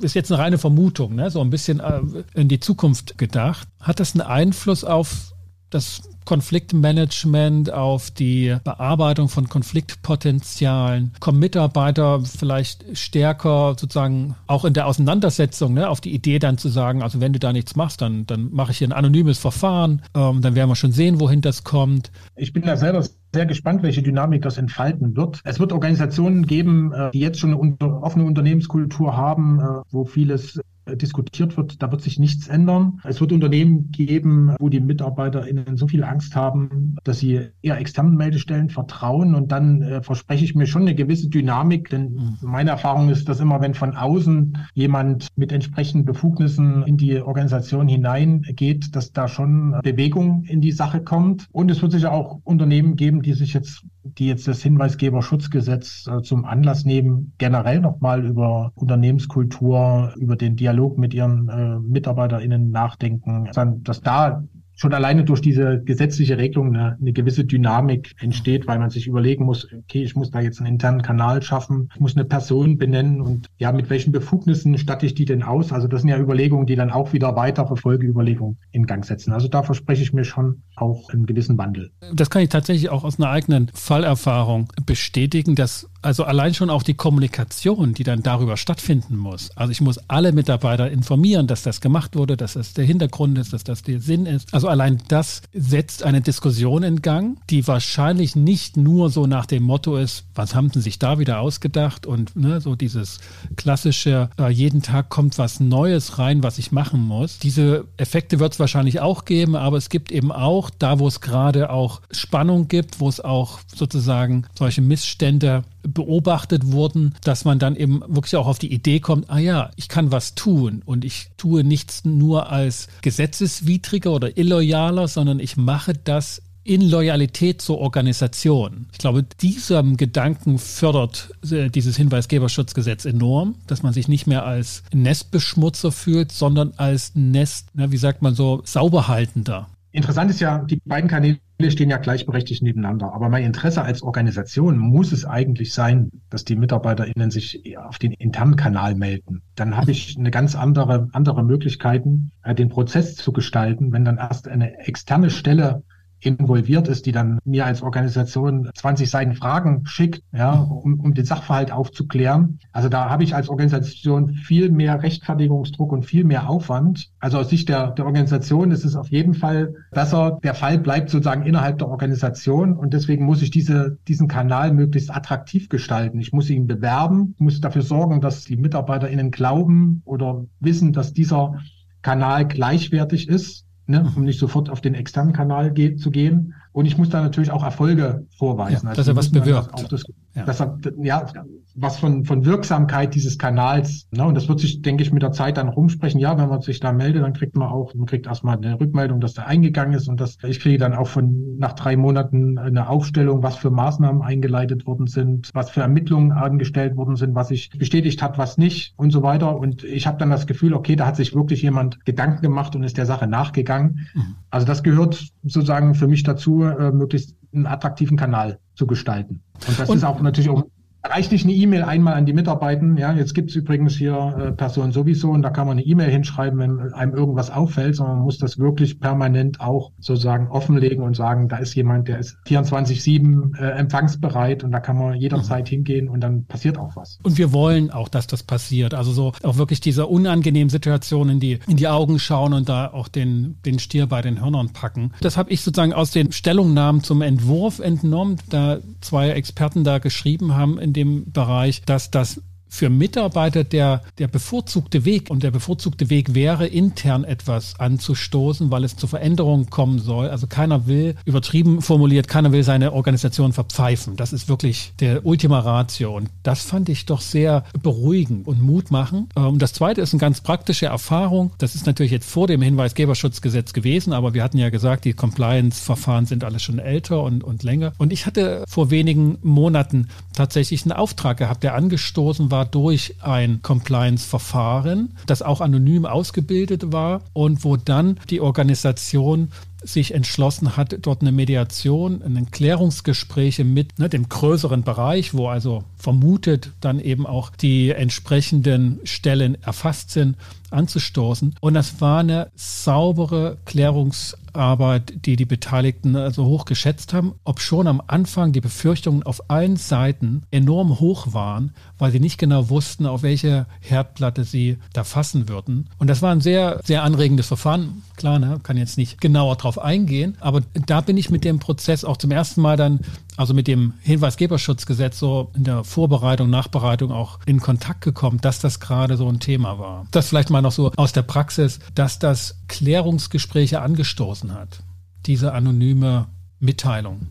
Ist 0.00 0.14
jetzt 0.14 0.30
eine 0.30 0.40
reine 0.40 0.58
Vermutung, 0.58 1.14
ne? 1.14 1.30
so 1.30 1.40
ein 1.40 1.50
bisschen 1.50 1.80
äh, 1.80 2.00
in 2.34 2.48
die 2.48 2.60
Zukunft 2.60 3.16
gedacht. 3.18 3.68
Hat 3.80 4.00
das 4.00 4.14
einen 4.14 4.22
Einfluss 4.22 4.84
auf 4.84 5.31
das 5.74 6.02
Konfliktmanagement, 6.24 7.72
auf 7.72 8.10
die 8.10 8.56
Bearbeitung 8.64 9.28
von 9.28 9.48
Konfliktpotenzialen? 9.48 11.12
Kommen 11.20 11.38
Mitarbeiter 11.38 12.20
vielleicht 12.20 12.96
stärker 12.96 13.74
sozusagen 13.78 14.36
auch 14.46 14.64
in 14.64 14.74
der 14.74 14.86
Auseinandersetzung 14.86 15.74
ne, 15.74 15.88
auf 15.88 16.00
die 16.00 16.14
Idee 16.14 16.38
dann 16.38 16.58
zu 16.58 16.68
sagen, 16.68 17.02
also 17.02 17.20
wenn 17.20 17.32
du 17.32 17.38
da 17.38 17.52
nichts 17.52 17.76
machst, 17.76 18.00
dann, 18.00 18.26
dann 18.26 18.52
mache 18.52 18.72
ich 18.72 18.78
hier 18.78 18.88
ein 18.88 18.92
anonymes 18.92 19.38
Verfahren, 19.38 20.02
ähm, 20.14 20.40
dann 20.42 20.54
werden 20.54 20.68
wir 20.68 20.76
schon 20.76 20.92
sehen, 20.92 21.20
wohin 21.20 21.40
das 21.40 21.64
kommt. 21.64 22.12
Ich 22.36 22.52
bin 22.52 22.62
da 22.62 22.76
selber 22.76 23.04
sehr 23.34 23.46
gespannt, 23.46 23.82
welche 23.82 24.02
Dynamik 24.02 24.42
das 24.42 24.58
entfalten 24.58 25.16
wird. 25.16 25.40
Es 25.44 25.58
wird 25.58 25.72
Organisationen 25.72 26.46
geben, 26.46 26.92
äh, 26.92 27.10
die 27.12 27.20
jetzt 27.20 27.40
schon 27.40 27.52
eine 27.54 28.02
offene 28.02 28.24
Unternehmenskultur 28.24 29.16
haben, 29.16 29.60
äh, 29.60 29.64
wo 29.90 30.04
vieles 30.04 30.60
diskutiert 30.86 31.56
wird, 31.56 31.82
da 31.82 31.90
wird 31.90 32.02
sich 32.02 32.18
nichts 32.18 32.48
ändern. 32.48 33.00
Es 33.04 33.20
wird 33.20 33.32
Unternehmen 33.32 33.90
geben, 33.90 34.54
wo 34.58 34.68
die 34.68 34.80
MitarbeiterInnen 34.80 35.76
so 35.76 35.86
viel 35.86 36.04
Angst 36.04 36.34
haben, 36.36 36.96
dass 37.04 37.18
sie 37.18 37.48
eher 37.62 37.78
externen 37.78 38.16
Meldestellen 38.16 38.68
vertrauen. 38.68 39.34
Und 39.34 39.52
dann 39.52 39.82
äh, 39.82 40.02
verspreche 40.02 40.44
ich 40.44 40.54
mir 40.54 40.66
schon 40.66 40.82
eine 40.82 40.94
gewisse 40.94 41.28
Dynamik, 41.28 41.90
denn 41.90 42.36
meine 42.42 42.70
Erfahrung 42.70 43.08
ist, 43.08 43.28
dass 43.28 43.40
immer, 43.40 43.60
wenn 43.60 43.74
von 43.74 43.96
außen 43.96 44.58
jemand 44.74 45.28
mit 45.36 45.52
entsprechenden 45.52 46.04
Befugnissen 46.04 46.82
in 46.84 46.96
die 46.96 47.20
Organisation 47.20 47.88
hineingeht, 47.88 48.94
dass 48.96 49.12
da 49.12 49.28
schon 49.28 49.76
Bewegung 49.82 50.44
in 50.44 50.60
die 50.60 50.72
Sache 50.72 51.02
kommt. 51.02 51.46
Und 51.52 51.70
es 51.70 51.82
wird 51.82 51.92
sicher 51.92 52.12
auch 52.12 52.40
Unternehmen 52.44 52.96
geben, 52.96 53.22
die 53.22 53.32
sich 53.32 53.54
jetzt 53.54 53.84
die 54.04 54.26
jetzt 54.26 54.48
das 54.48 54.62
Hinweisgeberschutzgesetz 54.62 56.06
äh, 56.06 56.22
zum 56.22 56.44
Anlass 56.44 56.84
nehmen, 56.84 57.34
generell 57.38 57.80
nochmal 57.80 58.24
über 58.24 58.72
Unternehmenskultur, 58.74 60.12
über 60.16 60.36
den 60.36 60.56
Dialog 60.56 60.98
mit 60.98 61.14
ihren 61.14 61.48
äh, 61.48 61.78
MitarbeiterInnen 61.78 62.70
nachdenken, 62.70 63.48
dass 63.82 64.00
da 64.00 64.42
schon 64.74 64.94
alleine 64.94 65.24
durch 65.24 65.40
diese 65.40 65.82
gesetzliche 65.82 66.38
Regelung 66.38 66.74
eine, 66.74 66.96
eine, 67.00 67.12
gewisse 67.12 67.44
Dynamik 67.44 68.14
entsteht, 68.20 68.66
weil 68.66 68.78
man 68.78 68.90
sich 68.90 69.06
überlegen 69.06 69.44
muss, 69.44 69.66
okay, 69.72 70.02
ich 70.02 70.16
muss 70.16 70.30
da 70.30 70.40
jetzt 70.40 70.58
einen 70.58 70.74
internen 70.74 71.02
Kanal 71.02 71.42
schaffen, 71.42 71.90
ich 71.94 72.00
muss 72.00 72.16
eine 72.16 72.24
Person 72.24 72.78
benennen 72.78 73.20
und 73.20 73.48
ja, 73.58 73.72
mit 73.72 73.90
welchen 73.90 74.12
Befugnissen 74.12 74.76
statte 74.78 75.06
ich 75.06 75.14
die 75.14 75.24
denn 75.24 75.42
aus? 75.42 75.72
Also 75.72 75.88
das 75.88 76.00
sind 76.00 76.10
ja 76.10 76.18
Überlegungen, 76.18 76.66
die 76.66 76.76
dann 76.76 76.90
auch 76.90 77.12
wieder 77.12 77.36
weitere 77.36 77.76
Folgeüberlegungen 77.76 78.58
in 78.72 78.86
Gang 78.86 79.04
setzen. 79.04 79.32
Also 79.32 79.48
da 79.48 79.62
verspreche 79.62 80.02
ich 80.02 80.12
mir 80.12 80.24
schon 80.24 80.62
auch 80.76 81.10
einen 81.10 81.26
gewissen 81.26 81.58
Wandel. 81.58 81.90
Das 82.14 82.30
kann 82.30 82.42
ich 82.42 82.48
tatsächlich 82.48 82.90
auch 82.90 83.04
aus 83.04 83.18
einer 83.18 83.30
eigenen 83.30 83.70
Fallerfahrung 83.74 84.68
bestätigen, 84.86 85.54
dass 85.54 85.88
also 86.02 86.24
allein 86.24 86.54
schon 86.54 86.70
auch 86.70 86.82
die 86.82 86.94
Kommunikation, 86.94 87.94
die 87.94 88.04
dann 88.04 88.22
darüber 88.22 88.56
stattfinden 88.56 89.16
muss. 89.16 89.50
Also 89.56 89.70
ich 89.72 89.80
muss 89.80 89.98
alle 90.08 90.32
Mitarbeiter 90.32 90.90
informieren, 90.90 91.46
dass 91.46 91.62
das 91.62 91.80
gemacht 91.80 92.16
wurde, 92.16 92.36
dass 92.36 92.54
das 92.54 92.74
der 92.74 92.84
Hintergrund 92.84 93.38
ist, 93.38 93.52
dass 93.52 93.64
das 93.64 93.82
der 93.82 94.00
Sinn 94.00 94.26
ist. 94.26 94.52
Also 94.52 94.68
allein 94.68 95.00
das 95.08 95.42
setzt 95.52 96.02
eine 96.02 96.20
Diskussion 96.20 96.82
in 96.82 97.02
Gang, 97.02 97.38
die 97.48 97.66
wahrscheinlich 97.66 98.36
nicht 98.36 98.76
nur 98.76 99.10
so 99.10 99.26
nach 99.26 99.46
dem 99.46 99.62
Motto 99.62 99.96
ist, 99.96 100.24
was 100.34 100.54
haben 100.54 100.70
sie 100.70 100.80
sich 100.80 100.98
da 100.98 101.18
wieder 101.18 101.40
ausgedacht 101.40 102.06
und 102.06 102.36
ne, 102.36 102.60
so 102.60 102.74
dieses 102.74 103.20
klassische, 103.56 104.30
äh, 104.38 104.50
jeden 104.50 104.82
Tag 104.82 105.08
kommt 105.08 105.38
was 105.38 105.60
Neues 105.60 106.18
rein, 106.18 106.42
was 106.42 106.58
ich 106.58 106.72
machen 106.72 107.00
muss. 107.00 107.38
Diese 107.38 107.84
Effekte 107.96 108.40
wird 108.40 108.54
es 108.54 108.60
wahrscheinlich 108.60 109.00
auch 109.00 109.24
geben, 109.24 109.54
aber 109.54 109.76
es 109.76 109.88
gibt 109.88 110.10
eben 110.10 110.32
auch 110.32 110.70
da, 110.70 110.98
wo 110.98 111.06
es 111.06 111.20
gerade 111.20 111.70
auch 111.70 112.00
Spannung 112.10 112.68
gibt, 112.68 113.00
wo 113.00 113.08
es 113.08 113.20
auch 113.20 113.60
sozusagen 113.74 114.44
solche 114.54 114.82
Missstände 114.82 115.64
beobachtet 115.82 116.72
wurden, 116.72 117.14
dass 117.24 117.44
man 117.44 117.58
dann 117.58 117.76
eben 117.76 118.02
wirklich 118.06 118.36
auch 118.36 118.46
auf 118.46 118.58
die 118.58 118.72
Idee 118.72 119.00
kommt, 119.00 119.30
ah 119.30 119.38
ja, 119.38 119.70
ich 119.76 119.88
kann 119.88 120.12
was 120.12 120.34
tun 120.34 120.82
und 120.84 121.04
ich 121.04 121.28
tue 121.36 121.64
nichts 121.64 122.04
nur 122.04 122.50
als 122.50 122.88
gesetzeswidriger 123.02 124.12
oder 124.12 124.36
illoyaler, 124.36 125.08
sondern 125.08 125.40
ich 125.40 125.56
mache 125.56 125.94
das 125.94 126.42
in 126.64 126.88
Loyalität 126.88 127.60
zur 127.60 127.78
Organisation. 127.78 128.86
Ich 128.92 128.98
glaube, 128.98 129.24
diesem 129.40 129.96
Gedanken 129.96 130.58
fördert 130.58 131.30
äh, 131.50 131.68
dieses 131.68 131.96
Hinweisgeberschutzgesetz 131.96 133.04
enorm, 133.04 133.56
dass 133.66 133.82
man 133.82 133.92
sich 133.92 134.06
nicht 134.06 134.26
mehr 134.26 134.44
als 134.44 134.84
Nestbeschmutzer 134.92 135.90
fühlt, 135.90 136.30
sondern 136.30 136.72
als 136.76 137.12
Nest, 137.14 137.68
wie 137.74 137.96
sagt 137.96 138.22
man 138.22 138.34
so, 138.34 138.62
sauberhaltender. 138.64 139.68
Interessant 139.90 140.30
ist 140.30 140.40
ja, 140.40 140.58
die 140.58 140.80
beiden 140.84 141.10
Kanäle 141.10 141.38
stehen 141.70 141.90
ja 141.90 141.98
gleichberechtigt 141.98 142.62
nebeneinander. 142.62 143.12
Aber 143.12 143.28
mein 143.28 143.44
Interesse 143.44 143.82
als 143.82 144.02
Organisation 144.02 144.78
muss 144.78 145.12
es 145.12 145.24
eigentlich 145.24 145.72
sein, 145.72 146.10
dass 146.30 146.44
die 146.44 146.56
MitarbeiterInnen 146.56 147.30
sich 147.30 147.76
auf 147.78 147.98
den 147.98 148.12
internen 148.12 148.56
Kanal 148.56 148.94
melden. 148.94 149.42
Dann 149.54 149.76
habe 149.76 149.90
ich 149.90 150.16
eine 150.18 150.30
ganz 150.30 150.54
andere, 150.54 151.08
andere 151.12 151.44
Möglichkeiten, 151.44 152.32
äh, 152.42 152.54
den 152.54 152.68
Prozess 152.68 153.14
zu 153.16 153.32
gestalten, 153.32 153.92
wenn 153.92 154.04
dann 154.04 154.18
erst 154.18 154.48
eine 154.48 154.78
externe 154.86 155.30
Stelle 155.30 155.82
involviert 156.24 156.88
ist, 156.88 157.06
die 157.06 157.12
dann 157.12 157.38
mir 157.44 157.66
als 157.66 157.82
Organisation 157.82 158.70
20 158.74 159.10
Seiten 159.10 159.34
Fragen 159.34 159.86
schickt, 159.86 160.22
ja, 160.32 160.52
um, 160.54 161.00
um 161.00 161.14
den 161.14 161.24
Sachverhalt 161.24 161.72
aufzuklären. 161.72 162.58
Also 162.72 162.88
da 162.88 163.10
habe 163.10 163.24
ich 163.24 163.34
als 163.34 163.48
Organisation 163.48 164.34
viel 164.34 164.70
mehr 164.70 165.02
Rechtfertigungsdruck 165.02 165.92
und 165.92 166.04
viel 166.04 166.24
mehr 166.24 166.48
Aufwand. 166.48 167.10
Also 167.18 167.38
aus 167.38 167.50
Sicht 167.50 167.68
der, 167.68 167.90
der 167.90 168.06
Organisation 168.06 168.70
ist 168.70 168.84
es 168.84 168.96
auf 168.96 169.08
jeden 169.08 169.34
Fall 169.34 169.74
besser. 169.90 170.38
Der 170.42 170.54
Fall 170.54 170.78
bleibt 170.78 171.10
sozusagen 171.10 171.44
innerhalb 171.44 171.78
der 171.78 171.88
Organisation 171.88 172.76
und 172.76 172.94
deswegen 172.94 173.24
muss 173.24 173.42
ich 173.42 173.50
diese, 173.50 173.98
diesen 174.08 174.28
Kanal 174.28 174.72
möglichst 174.72 175.14
attraktiv 175.14 175.68
gestalten. 175.68 176.20
Ich 176.20 176.32
muss 176.32 176.50
ihn 176.50 176.66
bewerben, 176.66 177.34
muss 177.38 177.60
dafür 177.60 177.82
sorgen, 177.82 178.20
dass 178.20 178.44
die 178.44 178.56
MitarbeiterInnen 178.56 179.30
glauben 179.30 180.02
oder 180.04 180.44
wissen, 180.60 180.92
dass 180.92 181.12
dieser 181.12 181.58
Kanal 182.02 182.46
gleichwertig 182.46 183.28
ist 183.28 183.64
ne, 183.86 184.10
um 184.16 184.24
nicht 184.24 184.38
sofort 184.38 184.70
auf 184.70 184.80
den 184.80 184.94
externen 184.94 185.32
Kanal 185.32 185.72
geht, 185.72 186.00
zu 186.00 186.10
gehen. 186.10 186.54
Und 186.72 186.86
ich 186.86 186.96
muss 186.96 187.10
da 187.10 187.20
natürlich 187.20 187.50
auch 187.50 187.62
Erfolge 187.62 188.26
vorweisen. 188.36 188.86
Ja, 188.86 188.90
also 188.90 189.00
dass 189.00 189.08
er 189.08 189.16
was 189.16 189.30
bewirkt. 189.30 189.74
Auch 189.74 189.88
das, 189.88 190.04
ja. 190.34 190.44
Dass 190.44 190.60
er, 190.60 190.78
ja, 191.02 191.26
was 191.74 191.98
von, 191.98 192.24
von 192.24 192.44
Wirksamkeit 192.44 193.14
dieses 193.14 193.38
Kanals. 193.38 194.08
Ne? 194.10 194.24
Und 194.24 194.34
das 194.34 194.48
wird 194.48 194.60
sich, 194.60 194.82
denke 194.82 195.02
ich, 195.02 195.12
mit 195.12 195.22
der 195.22 195.32
Zeit 195.32 195.56
dann 195.56 195.68
rumsprechen. 195.68 196.20
Ja, 196.20 196.38
wenn 196.38 196.48
man 196.48 196.60
sich 196.60 196.80
da 196.80 196.92
meldet, 196.92 197.22
dann 197.22 197.32
kriegt 197.32 197.56
man 197.56 197.68
auch, 197.68 197.94
man 197.94 198.06
kriegt 198.06 198.26
erstmal 198.26 198.56
eine 198.56 198.78
Rückmeldung, 198.78 199.20
dass 199.20 199.34
der 199.34 199.46
eingegangen 199.46 199.94
ist 199.94 200.08
und 200.08 200.20
dass 200.20 200.38
ich 200.42 200.60
kriege 200.60 200.78
dann 200.78 200.94
auch 200.94 201.08
von 201.08 201.58
nach 201.58 201.74
drei 201.74 201.96
Monaten 201.96 202.58
eine 202.58 202.88
Aufstellung, 202.88 203.42
was 203.42 203.56
für 203.56 203.70
Maßnahmen 203.70 204.22
eingeleitet 204.22 204.86
worden 204.86 205.06
sind, 205.06 205.50
was 205.54 205.70
für 205.70 205.80
Ermittlungen 205.80 206.32
angestellt 206.32 206.96
worden 206.96 207.16
sind, 207.16 207.34
was 207.34 207.48
sich 207.48 207.70
bestätigt 207.70 208.22
hat, 208.22 208.38
was 208.38 208.58
nicht 208.58 208.94
und 208.96 209.10
so 209.10 209.22
weiter. 209.22 209.56
Und 209.56 209.84
ich 209.84 210.06
habe 210.06 210.18
dann 210.18 210.30
das 210.30 210.46
Gefühl, 210.46 210.74
okay, 210.74 210.96
da 210.96 211.06
hat 211.06 211.16
sich 211.16 211.34
wirklich 211.34 211.62
jemand 211.62 212.04
Gedanken 212.04 212.42
gemacht 212.42 212.74
und 212.76 212.82
ist 212.82 212.98
der 212.98 213.06
Sache 213.06 213.26
nachgegangen. 213.26 214.06
Mhm. 214.14 214.36
Also 214.50 214.66
das 214.66 214.82
gehört 214.82 215.32
sozusagen 215.42 215.94
für 215.94 216.06
mich 216.06 216.22
dazu, 216.22 216.61
äh, 216.64 216.92
möglichst 216.92 217.36
einen 217.52 217.66
attraktiven 217.66 218.16
Kanal 218.16 218.58
zu 218.74 218.86
gestalten. 218.86 219.42
Und 219.68 219.78
das 219.78 219.88
und, 219.88 219.96
ist 219.98 220.04
auch 220.04 220.20
natürlich 220.20 220.50
auch 220.50 220.64
reicht 221.04 221.32
nicht 221.32 221.44
eine 221.44 221.52
E-Mail 221.52 221.82
einmal 221.82 222.14
an 222.14 222.26
die 222.26 222.32
Mitarbeiter. 222.32 222.86
Ja, 222.96 223.12
jetzt 223.12 223.34
gibt's 223.34 223.54
übrigens 223.54 223.96
hier 223.96 224.14
äh, 224.38 224.52
Personen 224.52 224.92
sowieso 224.92 225.30
und 225.30 225.42
da 225.42 225.50
kann 225.50 225.66
man 225.66 225.78
eine 225.78 225.86
E-Mail 225.86 226.10
hinschreiben, 226.10 226.58
wenn 226.58 226.92
einem 226.92 227.14
irgendwas 227.14 227.50
auffällt, 227.50 227.96
sondern 227.96 228.16
man 228.16 228.24
muss 228.24 228.38
das 228.38 228.58
wirklich 228.58 229.00
permanent 229.00 229.60
auch 229.60 229.92
sozusagen 229.98 230.48
offenlegen 230.48 231.02
und 231.02 231.16
sagen, 231.16 231.48
da 231.48 231.56
ist 231.56 231.74
jemand, 231.74 232.08
der 232.08 232.18
ist 232.18 232.36
24-7 232.46 233.58
äh, 233.58 233.70
empfangsbereit 233.78 234.64
und 234.64 234.70
da 234.70 234.80
kann 234.80 234.96
man 234.96 235.14
jederzeit 235.14 235.66
mhm. 235.66 235.70
hingehen 235.70 236.08
und 236.08 236.20
dann 236.20 236.44
passiert 236.44 236.78
auch 236.78 236.94
was. 236.94 237.18
Und 237.22 237.36
wir 237.36 237.52
wollen 237.52 237.90
auch, 237.90 238.08
dass 238.08 238.26
das 238.26 238.42
passiert. 238.42 238.94
Also 238.94 239.12
so 239.12 239.32
auch 239.42 239.56
wirklich 239.56 239.80
diese 239.80 240.06
unangenehmen 240.06 240.70
Situationen 240.70 241.34
in 241.34 241.40
die, 241.40 241.58
in 241.66 241.76
die 241.76 241.88
Augen 241.88 242.18
schauen 242.18 242.52
und 242.52 242.68
da 242.68 242.88
auch 242.88 243.08
den, 243.08 243.56
den 243.66 243.78
Stier 243.78 244.06
bei 244.06 244.22
den 244.22 244.40
Hörnern 244.40 244.70
packen. 244.72 245.12
Das 245.20 245.36
habe 245.36 245.50
ich 245.50 245.62
sozusagen 245.62 245.92
aus 245.92 246.12
den 246.12 246.32
Stellungnahmen 246.32 247.02
zum 247.02 247.22
Entwurf 247.22 247.80
entnommen, 247.80 248.38
da 248.48 248.78
zwei 249.00 249.30
Experten 249.30 249.84
da 249.84 249.98
geschrieben 249.98 250.54
haben, 250.54 250.78
in 250.78 250.91
dem 250.92 251.30
Bereich, 251.32 251.82
dass 251.82 252.10
das 252.10 252.40
für 252.72 252.88
Mitarbeiter 252.88 253.64
der, 253.64 254.02
der 254.18 254.28
bevorzugte 254.28 255.04
Weg 255.04 255.28
und 255.30 255.42
der 255.42 255.50
bevorzugte 255.50 256.08
Weg 256.08 256.34
wäre, 256.34 256.66
intern 256.66 257.22
etwas 257.22 257.78
anzustoßen, 257.78 258.70
weil 258.70 258.84
es 258.84 258.96
zu 258.96 259.06
Veränderungen 259.06 259.68
kommen 259.68 259.98
soll. 259.98 260.30
Also 260.30 260.46
keiner 260.46 260.86
will, 260.86 261.14
übertrieben 261.26 261.82
formuliert, 261.82 262.28
keiner 262.28 262.50
will 262.50 262.62
seine 262.62 262.94
Organisation 262.94 263.52
verpfeifen. 263.52 264.16
Das 264.16 264.32
ist 264.32 264.48
wirklich 264.48 264.94
der 265.00 265.26
Ultima 265.26 265.58
Ratio. 265.58 266.16
Und 266.16 266.30
das 266.44 266.62
fand 266.62 266.88
ich 266.88 267.04
doch 267.04 267.20
sehr 267.20 267.66
beruhigend 267.82 268.46
und 268.46 268.62
mutmachend. 268.62 269.36
Und 269.36 269.44
ähm, 269.44 269.58
das 269.58 269.74
zweite 269.74 270.00
ist 270.00 270.14
eine 270.14 270.20
ganz 270.20 270.40
praktische 270.40 270.86
Erfahrung. 270.86 271.52
Das 271.58 271.74
ist 271.74 271.84
natürlich 271.84 272.12
jetzt 272.12 272.28
vor 272.28 272.46
dem 272.46 272.62
Hinweisgeberschutzgesetz 272.62 273.74
gewesen, 273.74 274.14
aber 274.14 274.32
wir 274.32 274.42
hatten 274.42 274.56
ja 274.56 274.70
gesagt, 274.70 275.04
die 275.04 275.12
Compliance-Verfahren 275.12 276.24
sind 276.24 276.42
alle 276.42 276.58
schon 276.58 276.78
älter 276.78 277.22
und, 277.22 277.44
und 277.44 277.64
länger. 277.64 277.92
Und 277.98 278.14
ich 278.14 278.24
hatte 278.24 278.64
vor 278.66 278.90
wenigen 278.90 279.36
Monaten 279.42 280.08
tatsächlich 280.32 280.84
einen 280.84 280.92
Auftrag 280.92 281.36
gehabt, 281.36 281.62
der 281.62 281.74
angestoßen 281.74 282.50
war 282.50 282.61
durch 282.64 283.14
ein 283.20 283.60
Compliance-Verfahren, 283.62 285.16
das 285.26 285.42
auch 285.42 285.60
anonym 285.60 286.06
ausgebildet 286.06 286.92
war 286.92 287.22
und 287.32 287.64
wo 287.64 287.76
dann 287.76 288.18
die 288.30 288.40
Organisation 288.40 289.48
sich 289.82 290.14
entschlossen 290.14 290.76
hat, 290.76 290.96
dort 291.02 291.22
eine 291.22 291.32
Mediation, 291.32 292.22
ein 292.22 292.50
Klärungsgespräche 292.50 293.64
mit 293.64 293.98
ne, 293.98 294.08
dem 294.08 294.28
größeren 294.28 294.82
Bereich, 294.82 295.34
wo 295.34 295.48
also 295.48 295.84
vermutet 296.02 296.72
dann 296.80 296.98
eben 296.98 297.26
auch 297.26 297.50
die 297.50 297.90
entsprechenden 297.90 298.98
Stellen 299.04 299.56
erfasst 299.62 300.10
sind, 300.10 300.36
anzustoßen. 300.72 301.54
Und 301.60 301.74
das 301.74 302.00
war 302.00 302.20
eine 302.20 302.50
saubere 302.56 303.58
Klärungsarbeit, 303.66 305.12
die 305.26 305.36
die 305.36 305.44
Beteiligten 305.44 306.16
also 306.16 306.44
hoch 306.46 306.64
geschätzt 306.64 307.12
haben, 307.12 307.34
ob 307.44 307.60
schon 307.60 307.86
am 307.86 308.02
Anfang 308.06 308.52
die 308.52 308.60
Befürchtungen 308.60 309.22
auf 309.22 309.48
allen 309.50 309.76
Seiten 309.76 310.42
enorm 310.50 310.98
hoch 310.98 311.34
waren, 311.34 311.72
weil 311.98 312.10
sie 312.10 312.20
nicht 312.20 312.38
genau 312.38 312.68
wussten, 312.68 313.06
auf 313.06 313.22
welche 313.22 313.66
Herdplatte 313.80 314.44
sie 314.44 314.78
da 314.92 315.04
fassen 315.04 315.48
würden. 315.48 315.88
Und 315.98 316.08
das 316.08 316.22
war 316.22 316.32
ein 316.32 316.40
sehr, 316.40 316.80
sehr 316.84 317.04
anregendes 317.04 317.46
Verfahren. 317.46 318.02
Klar, 318.16 318.38
ne, 318.38 318.58
kann 318.62 318.76
jetzt 318.76 318.98
nicht 318.98 319.20
genauer 319.20 319.56
drauf 319.56 319.78
eingehen, 319.78 320.36
aber 320.40 320.62
da 320.86 321.00
bin 321.00 321.16
ich 321.16 321.30
mit 321.30 321.44
dem 321.44 321.58
Prozess 321.58 322.04
auch 322.04 322.16
zum 322.16 322.30
ersten 322.30 322.60
Mal 322.60 322.76
dann 322.76 323.00
also 323.36 323.54
mit 323.54 323.66
dem 323.66 323.94
Hinweisgeberschutzgesetz 324.02 325.18
so 325.18 325.50
in 325.54 325.64
der 325.64 325.84
Vorbereitung, 325.92 326.48
Nachbereitung 326.50 327.12
auch 327.12 327.38
in 327.46 327.60
Kontakt 327.60 328.00
gekommen, 328.00 328.40
dass 328.40 328.60
das 328.60 328.80
gerade 328.80 329.16
so 329.16 329.28
ein 329.28 329.40
Thema 329.40 329.78
war. 329.78 330.06
Das 330.10 330.28
vielleicht 330.28 330.50
mal 330.50 330.62
noch 330.62 330.72
so 330.72 330.90
aus 330.96 331.12
der 331.12 331.22
Praxis, 331.22 331.78
dass 331.94 332.18
das 332.18 332.56
Klärungsgespräche 332.68 333.80
angestoßen 333.80 334.54
hat. 334.54 334.82
Diese 335.26 335.52
anonyme 335.52 336.26
Mitteilung, 336.58 337.28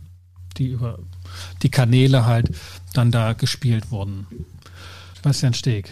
die 0.57 0.67
über 0.67 0.99
die 1.63 1.69
Kanäle 1.69 2.25
halt 2.25 2.51
dann 2.93 3.11
da 3.11 3.33
gespielt 3.33 3.91
wurden. 3.91 4.27
Sebastian 5.15 5.53
Steg, 5.53 5.89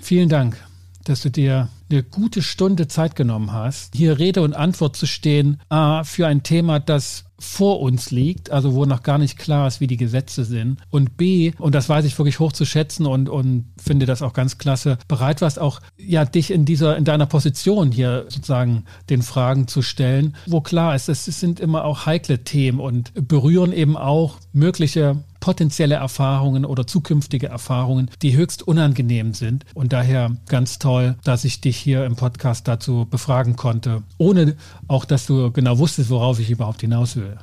vielen 0.00 0.28
Dank, 0.28 0.56
dass 1.04 1.22
du 1.22 1.30
dir 1.30 1.68
eine 1.90 2.02
gute 2.02 2.42
Stunde 2.42 2.88
Zeit 2.88 3.16
genommen 3.16 3.52
hast, 3.52 3.94
hier 3.96 4.18
Rede 4.18 4.42
und 4.42 4.54
Antwort 4.54 4.96
zu 4.96 5.06
stehen 5.06 5.60
äh, 5.70 6.04
für 6.04 6.26
ein 6.26 6.42
Thema, 6.42 6.78
das 6.78 7.24
vor 7.42 7.80
uns 7.80 8.10
liegt, 8.10 8.50
also 8.50 8.74
wo 8.74 8.84
noch 8.86 9.02
gar 9.02 9.18
nicht 9.18 9.36
klar 9.36 9.66
ist, 9.66 9.80
wie 9.80 9.86
die 9.86 9.96
Gesetze 9.96 10.44
sind. 10.44 10.80
Und 10.90 11.16
B, 11.16 11.52
und 11.58 11.74
das 11.74 11.88
weiß 11.88 12.04
ich 12.04 12.16
wirklich 12.18 12.38
hoch 12.38 12.52
zu 12.52 12.64
schätzen 12.64 13.04
und, 13.06 13.28
und 13.28 13.66
finde 13.82 14.06
das 14.06 14.22
auch 14.22 14.32
ganz 14.32 14.58
klasse, 14.58 14.98
bereit 15.08 15.42
warst 15.42 15.58
auch, 15.58 15.80
ja, 15.96 16.24
dich 16.24 16.50
in 16.50 16.64
dieser, 16.64 16.96
in 16.96 17.04
deiner 17.04 17.26
Position 17.26 17.90
hier 17.90 18.26
sozusagen 18.28 18.84
den 19.10 19.22
Fragen 19.22 19.66
zu 19.66 19.82
stellen, 19.82 20.36
wo 20.46 20.60
klar 20.60 20.94
ist, 20.94 21.08
es 21.08 21.24
sind 21.24 21.60
immer 21.60 21.84
auch 21.84 22.06
heikle 22.06 22.44
Themen 22.44 22.80
und 22.80 23.12
berühren 23.28 23.72
eben 23.72 23.96
auch 23.96 24.36
mögliche 24.52 25.22
potenzielle 25.40 25.96
Erfahrungen 25.96 26.64
oder 26.64 26.86
zukünftige 26.86 27.48
Erfahrungen, 27.48 28.10
die 28.22 28.36
höchst 28.36 28.66
unangenehm 28.66 29.34
sind. 29.34 29.64
Und 29.74 29.92
daher 29.92 30.36
ganz 30.46 30.78
toll, 30.78 31.16
dass 31.24 31.44
ich 31.44 31.60
dich 31.60 31.76
hier 31.76 32.04
im 32.04 32.16
Podcast 32.16 32.68
dazu 32.68 33.06
befragen 33.10 33.56
konnte, 33.56 34.02
ohne 34.18 34.56
auch, 34.88 35.04
dass 35.04 35.26
du 35.26 35.50
genau 35.50 35.78
wusstest, 35.78 36.10
worauf 36.10 36.38
ich 36.38 36.50
überhaupt 36.50 36.80
hinaus 36.80 37.16
will. 37.16 37.36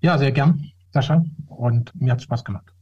Ja, 0.00 0.18
sehr 0.18 0.32
gern, 0.32 0.70
Sascha. 0.92 1.24
Und 1.46 1.92
mir 2.00 2.12
hat 2.12 2.18
es 2.18 2.24
Spaß 2.24 2.44
gemacht. 2.44 2.72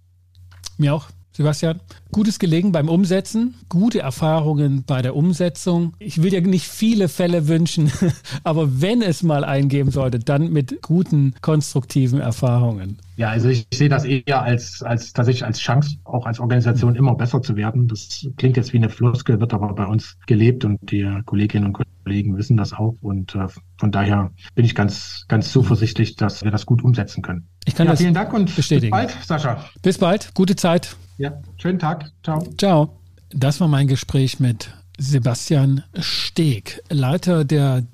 Mir 0.79 0.95
auch. 0.95 1.09
Sebastian, 1.37 1.81
gutes 2.13 2.39
Gelegen 2.39 2.71
beim 2.71 2.89
Umsetzen, 2.89 3.57
gute 3.69 3.99
Erfahrungen 3.99 4.85
bei 4.87 5.03
der 5.03 5.17
Umsetzung. 5.17 5.95
Ich 5.99 6.23
will 6.23 6.31
dir 6.31 6.41
nicht 6.43 6.69
viele 6.69 7.09
Fälle 7.09 7.49
wünschen, 7.49 7.91
aber 8.45 8.81
wenn 8.81 9.03
es 9.03 9.25
mal 9.25 9.45
eingeben 9.45 9.91
sollte, 9.91 10.21
dann 10.21 10.53
mit 10.53 10.81
guten, 10.81 11.35
konstruktiven 11.41 12.21
Erfahrungen. 12.21 12.99
Ja, 13.17 13.31
also 13.31 13.49
ich 13.49 13.67
sehe 13.75 13.89
das 13.89 14.05
eher 14.05 14.43
als, 14.43 14.85
als 14.85 15.13
tatsächlich 15.13 15.45
als 15.45 15.59
Chance, 15.59 15.97
auch 16.05 16.25
als 16.27 16.39
Organisation 16.39 16.95
immer 16.95 17.17
besser 17.17 17.43
zu 17.43 17.57
werden. 17.57 17.89
Das 17.89 18.29
klingt 18.37 18.57
jetzt 18.57 18.73
wie 18.73 18.77
eine 18.77 18.89
Floskel, 18.89 19.41
wird 19.41 19.55
aber 19.55 19.75
bei 19.75 19.87
uns 19.87 20.17
gelebt 20.27 20.65
und 20.65 20.79
die 20.93 21.05
Kolleginnen 21.27 21.67
und 21.67 21.73
Kollegen 21.73 21.94
wissen 22.05 22.57
das 22.57 22.73
auch. 22.73 22.97
Und 23.01 23.35
äh, 23.35 23.47
von 23.79 23.93
daher 23.93 24.31
bin 24.55 24.65
ich 24.65 24.75
ganz, 24.75 25.25
ganz 25.29 25.51
zuversichtlich, 25.51 26.17
dass 26.17 26.45
wir 26.45 26.51
das 26.51 26.67
gut 26.67 26.83
umsetzen 26.83 27.23
können. 27.23 27.49
Ich 27.65 27.75
kann 27.75 27.87
ja, 27.87 27.93
das 27.93 28.01
vielen 28.01 28.15
Dank 28.15 28.33
und 28.33 28.55
bestätigen. 28.55 28.91
bis 28.91 28.91
bald, 28.91 29.25
Sascha. 29.25 29.65
Bis 29.83 29.99
bald, 29.99 30.35
gute 30.35 30.57
Zeit. 30.57 30.97
Ja, 31.19 31.33
schönen 31.57 31.79
Tag. 31.79 32.11
Ciao. 32.23 32.47
Ciao. 32.59 32.99
Das 33.31 33.61
war 33.61 33.69
mein 33.69 33.89
Gespräch 33.89 34.41
mit 34.41 34.71
Sebastian 34.99 35.83
Steg, 35.99 36.83
Leiter 36.89 37.45
der 37.45 37.85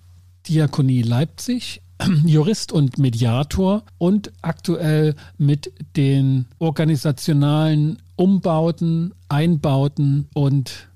Diakonie 0.46 1.02
Leipzig 1.02 1.80
Jurist 2.24 2.72
und 2.72 2.98
Mediator 2.98 3.82
und 3.98 4.32
aktuell 4.42 5.14
mit 5.38 5.72
den 5.96 6.46
organisationalen 6.58 7.98
Umbauten, 8.16 9.14
Einbauten 9.28 10.28
und 10.34 10.89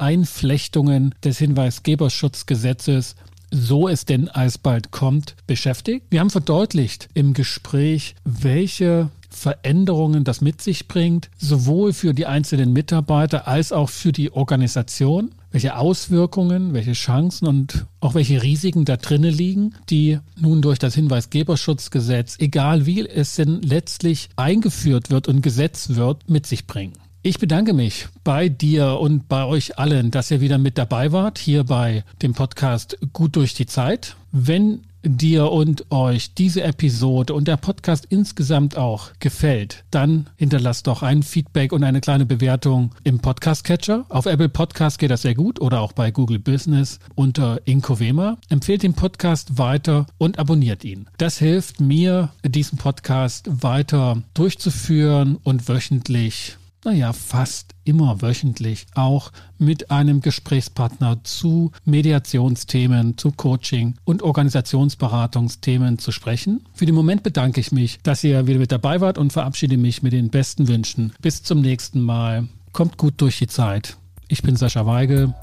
Einflechtungen 0.00 1.14
des 1.22 1.38
Hinweisgeberschutzgesetzes 1.38 3.16
so 3.50 3.88
es 3.88 4.04
denn 4.04 4.28
alsbald 4.28 4.90
kommt, 4.90 5.34
beschäftigt. 5.46 6.06
Wir 6.10 6.20
haben 6.20 6.30
verdeutlicht 6.30 7.08
im 7.14 7.34
Gespräch, 7.34 8.14
welche 8.24 9.10
Veränderungen 9.28 10.24
das 10.24 10.40
mit 10.40 10.60
sich 10.60 10.88
bringt, 10.88 11.30
sowohl 11.38 11.92
für 11.92 12.14
die 12.14 12.26
einzelnen 12.26 12.72
Mitarbeiter 12.72 13.46
als 13.46 13.72
auch 13.72 13.88
für 13.88 14.12
die 14.12 14.32
Organisation, 14.32 15.30
welche 15.52 15.76
Auswirkungen, 15.76 16.74
welche 16.74 16.92
Chancen 16.92 17.46
und 17.46 17.86
auch 18.00 18.14
welche 18.14 18.42
Risiken 18.42 18.84
da 18.84 18.96
drinnen 18.96 19.32
liegen, 19.32 19.74
die 19.88 20.18
nun 20.38 20.62
durch 20.62 20.78
das 20.78 20.94
Hinweisgeberschutzgesetz, 20.94 22.36
egal 22.40 22.86
wie 22.86 23.06
es 23.06 23.36
denn 23.36 23.62
letztlich 23.62 24.28
eingeführt 24.36 25.10
wird 25.10 25.28
und 25.28 25.42
gesetzt 25.42 25.94
wird, 25.96 26.28
mit 26.28 26.46
sich 26.46 26.66
bringen. 26.66 26.94
Ich 27.22 27.38
bedanke 27.38 27.74
mich 27.74 28.08
bei 28.24 28.48
dir 28.48 28.98
und 28.98 29.28
bei 29.28 29.44
euch 29.44 29.78
allen, 29.78 30.10
dass 30.10 30.30
ihr 30.30 30.40
wieder 30.40 30.56
mit 30.56 30.78
dabei 30.78 31.12
wart, 31.12 31.38
hier 31.38 31.64
bei 31.64 32.02
dem 32.22 32.32
Podcast 32.32 32.96
Gut 33.12 33.36
durch 33.36 33.52
die 33.52 33.66
Zeit. 33.66 34.16
Wenn 34.32 34.80
dir 35.02 35.52
und 35.52 35.90
euch 35.90 36.32
diese 36.32 36.62
Episode 36.62 37.34
und 37.34 37.46
der 37.46 37.58
Podcast 37.58 38.06
insgesamt 38.08 38.78
auch 38.78 39.10
gefällt, 39.18 39.84
dann 39.90 40.30
hinterlasst 40.36 40.86
doch 40.86 41.02
ein 41.02 41.22
Feedback 41.22 41.72
und 41.72 41.84
eine 41.84 42.00
kleine 42.00 42.24
Bewertung 42.24 42.94
im 43.04 43.18
Podcast-Catcher. 43.18 44.06
Auf 44.08 44.24
Apple 44.24 44.48
Podcast 44.48 44.98
geht 44.98 45.10
das 45.10 45.20
sehr 45.20 45.34
gut 45.34 45.60
oder 45.60 45.80
auch 45.80 45.92
bei 45.92 46.10
Google 46.10 46.38
Business 46.38 47.00
unter 47.16 47.60
Inkovema. 47.66 48.38
Empfehlt 48.48 48.82
den 48.82 48.94
Podcast 48.94 49.58
weiter 49.58 50.06
und 50.16 50.38
abonniert 50.38 50.84
ihn. 50.84 51.06
Das 51.18 51.36
hilft 51.36 51.80
mir, 51.80 52.30
diesen 52.42 52.78
Podcast 52.78 53.62
weiter 53.62 54.22
durchzuführen 54.32 55.36
und 55.42 55.68
wöchentlich 55.68 56.56
naja, 56.84 57.12
fast 57.12 57.74
immer 57.84 58.22
wöchentlich 58.22 58.86
auch 58.94 59.32
mit 59.58 59.90
einem 59.90 60.20
Gesprächspartner 60.20 61.22
zu 61.24 61.72
Mediationsthemen, 61.84 63.18
zu 63.18 63.32
Coaching 63.32 63.94
und 64.04 64.22
Organisationsberatungsthemen 64.22 65.98
zu 65.98 66.12
sprechen. 66.12 66.64
Für 66.72 66.86
den 66.86 66.94
Moment 66.94 67.22
bedanke 67.22 67.60
ich 67.60 67.72
mich, 67.72 67.98
dass 68.02 68.24
ihr 68.24 68.46
wieder 68.46 68.58
mit 68.58 68.72
dabei 68.72 69.00
wart 69.00 69.18
und 69.18 69.32
verabschiede 69.32 69.76
mich 69.76 70.02
mit 70.02 70.12
den 70.12 70.30
besten 70.30 70.68
Wünschen. 70.68 71.12
Bis 71.20 71.42
zum 71.42 71.60
nächsten 71.60 72.00
Mal. 72.00 72.48
Kommt 72.72 72.96
gut 72.96 73.14
durch 73.20 73.38
die 73.38 73.48
Zeit. 73.48 73.96
Ich 74.28 74.42
bin 74.42 74.54
Sascha 74.54 74.86
Weigel, 74.86 75.34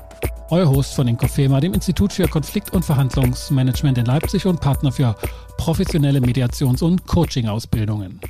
euer 0.50 0.70
Host 0.70 0.94
von 0.94 1.08
Inkofema, 1.08 1.60
dem 1.60 1.74
Institut 1.74 2.14
für 2.14 2.28
Konflikt- 2.28 2.72
und 2.72 2.86
Verhandlungsmanagement 2.86 3.98
in 3.98 4.06
Leipzig 4.06 4.46
und 4.46 4.62
Partner 4.62 4.94
für 4.94 5.16
professionelle 5.58 6.22
Mediations- 6.22 6.82
und 6.82 7.06
Coaching-Ausbildungen. 7.06 8.22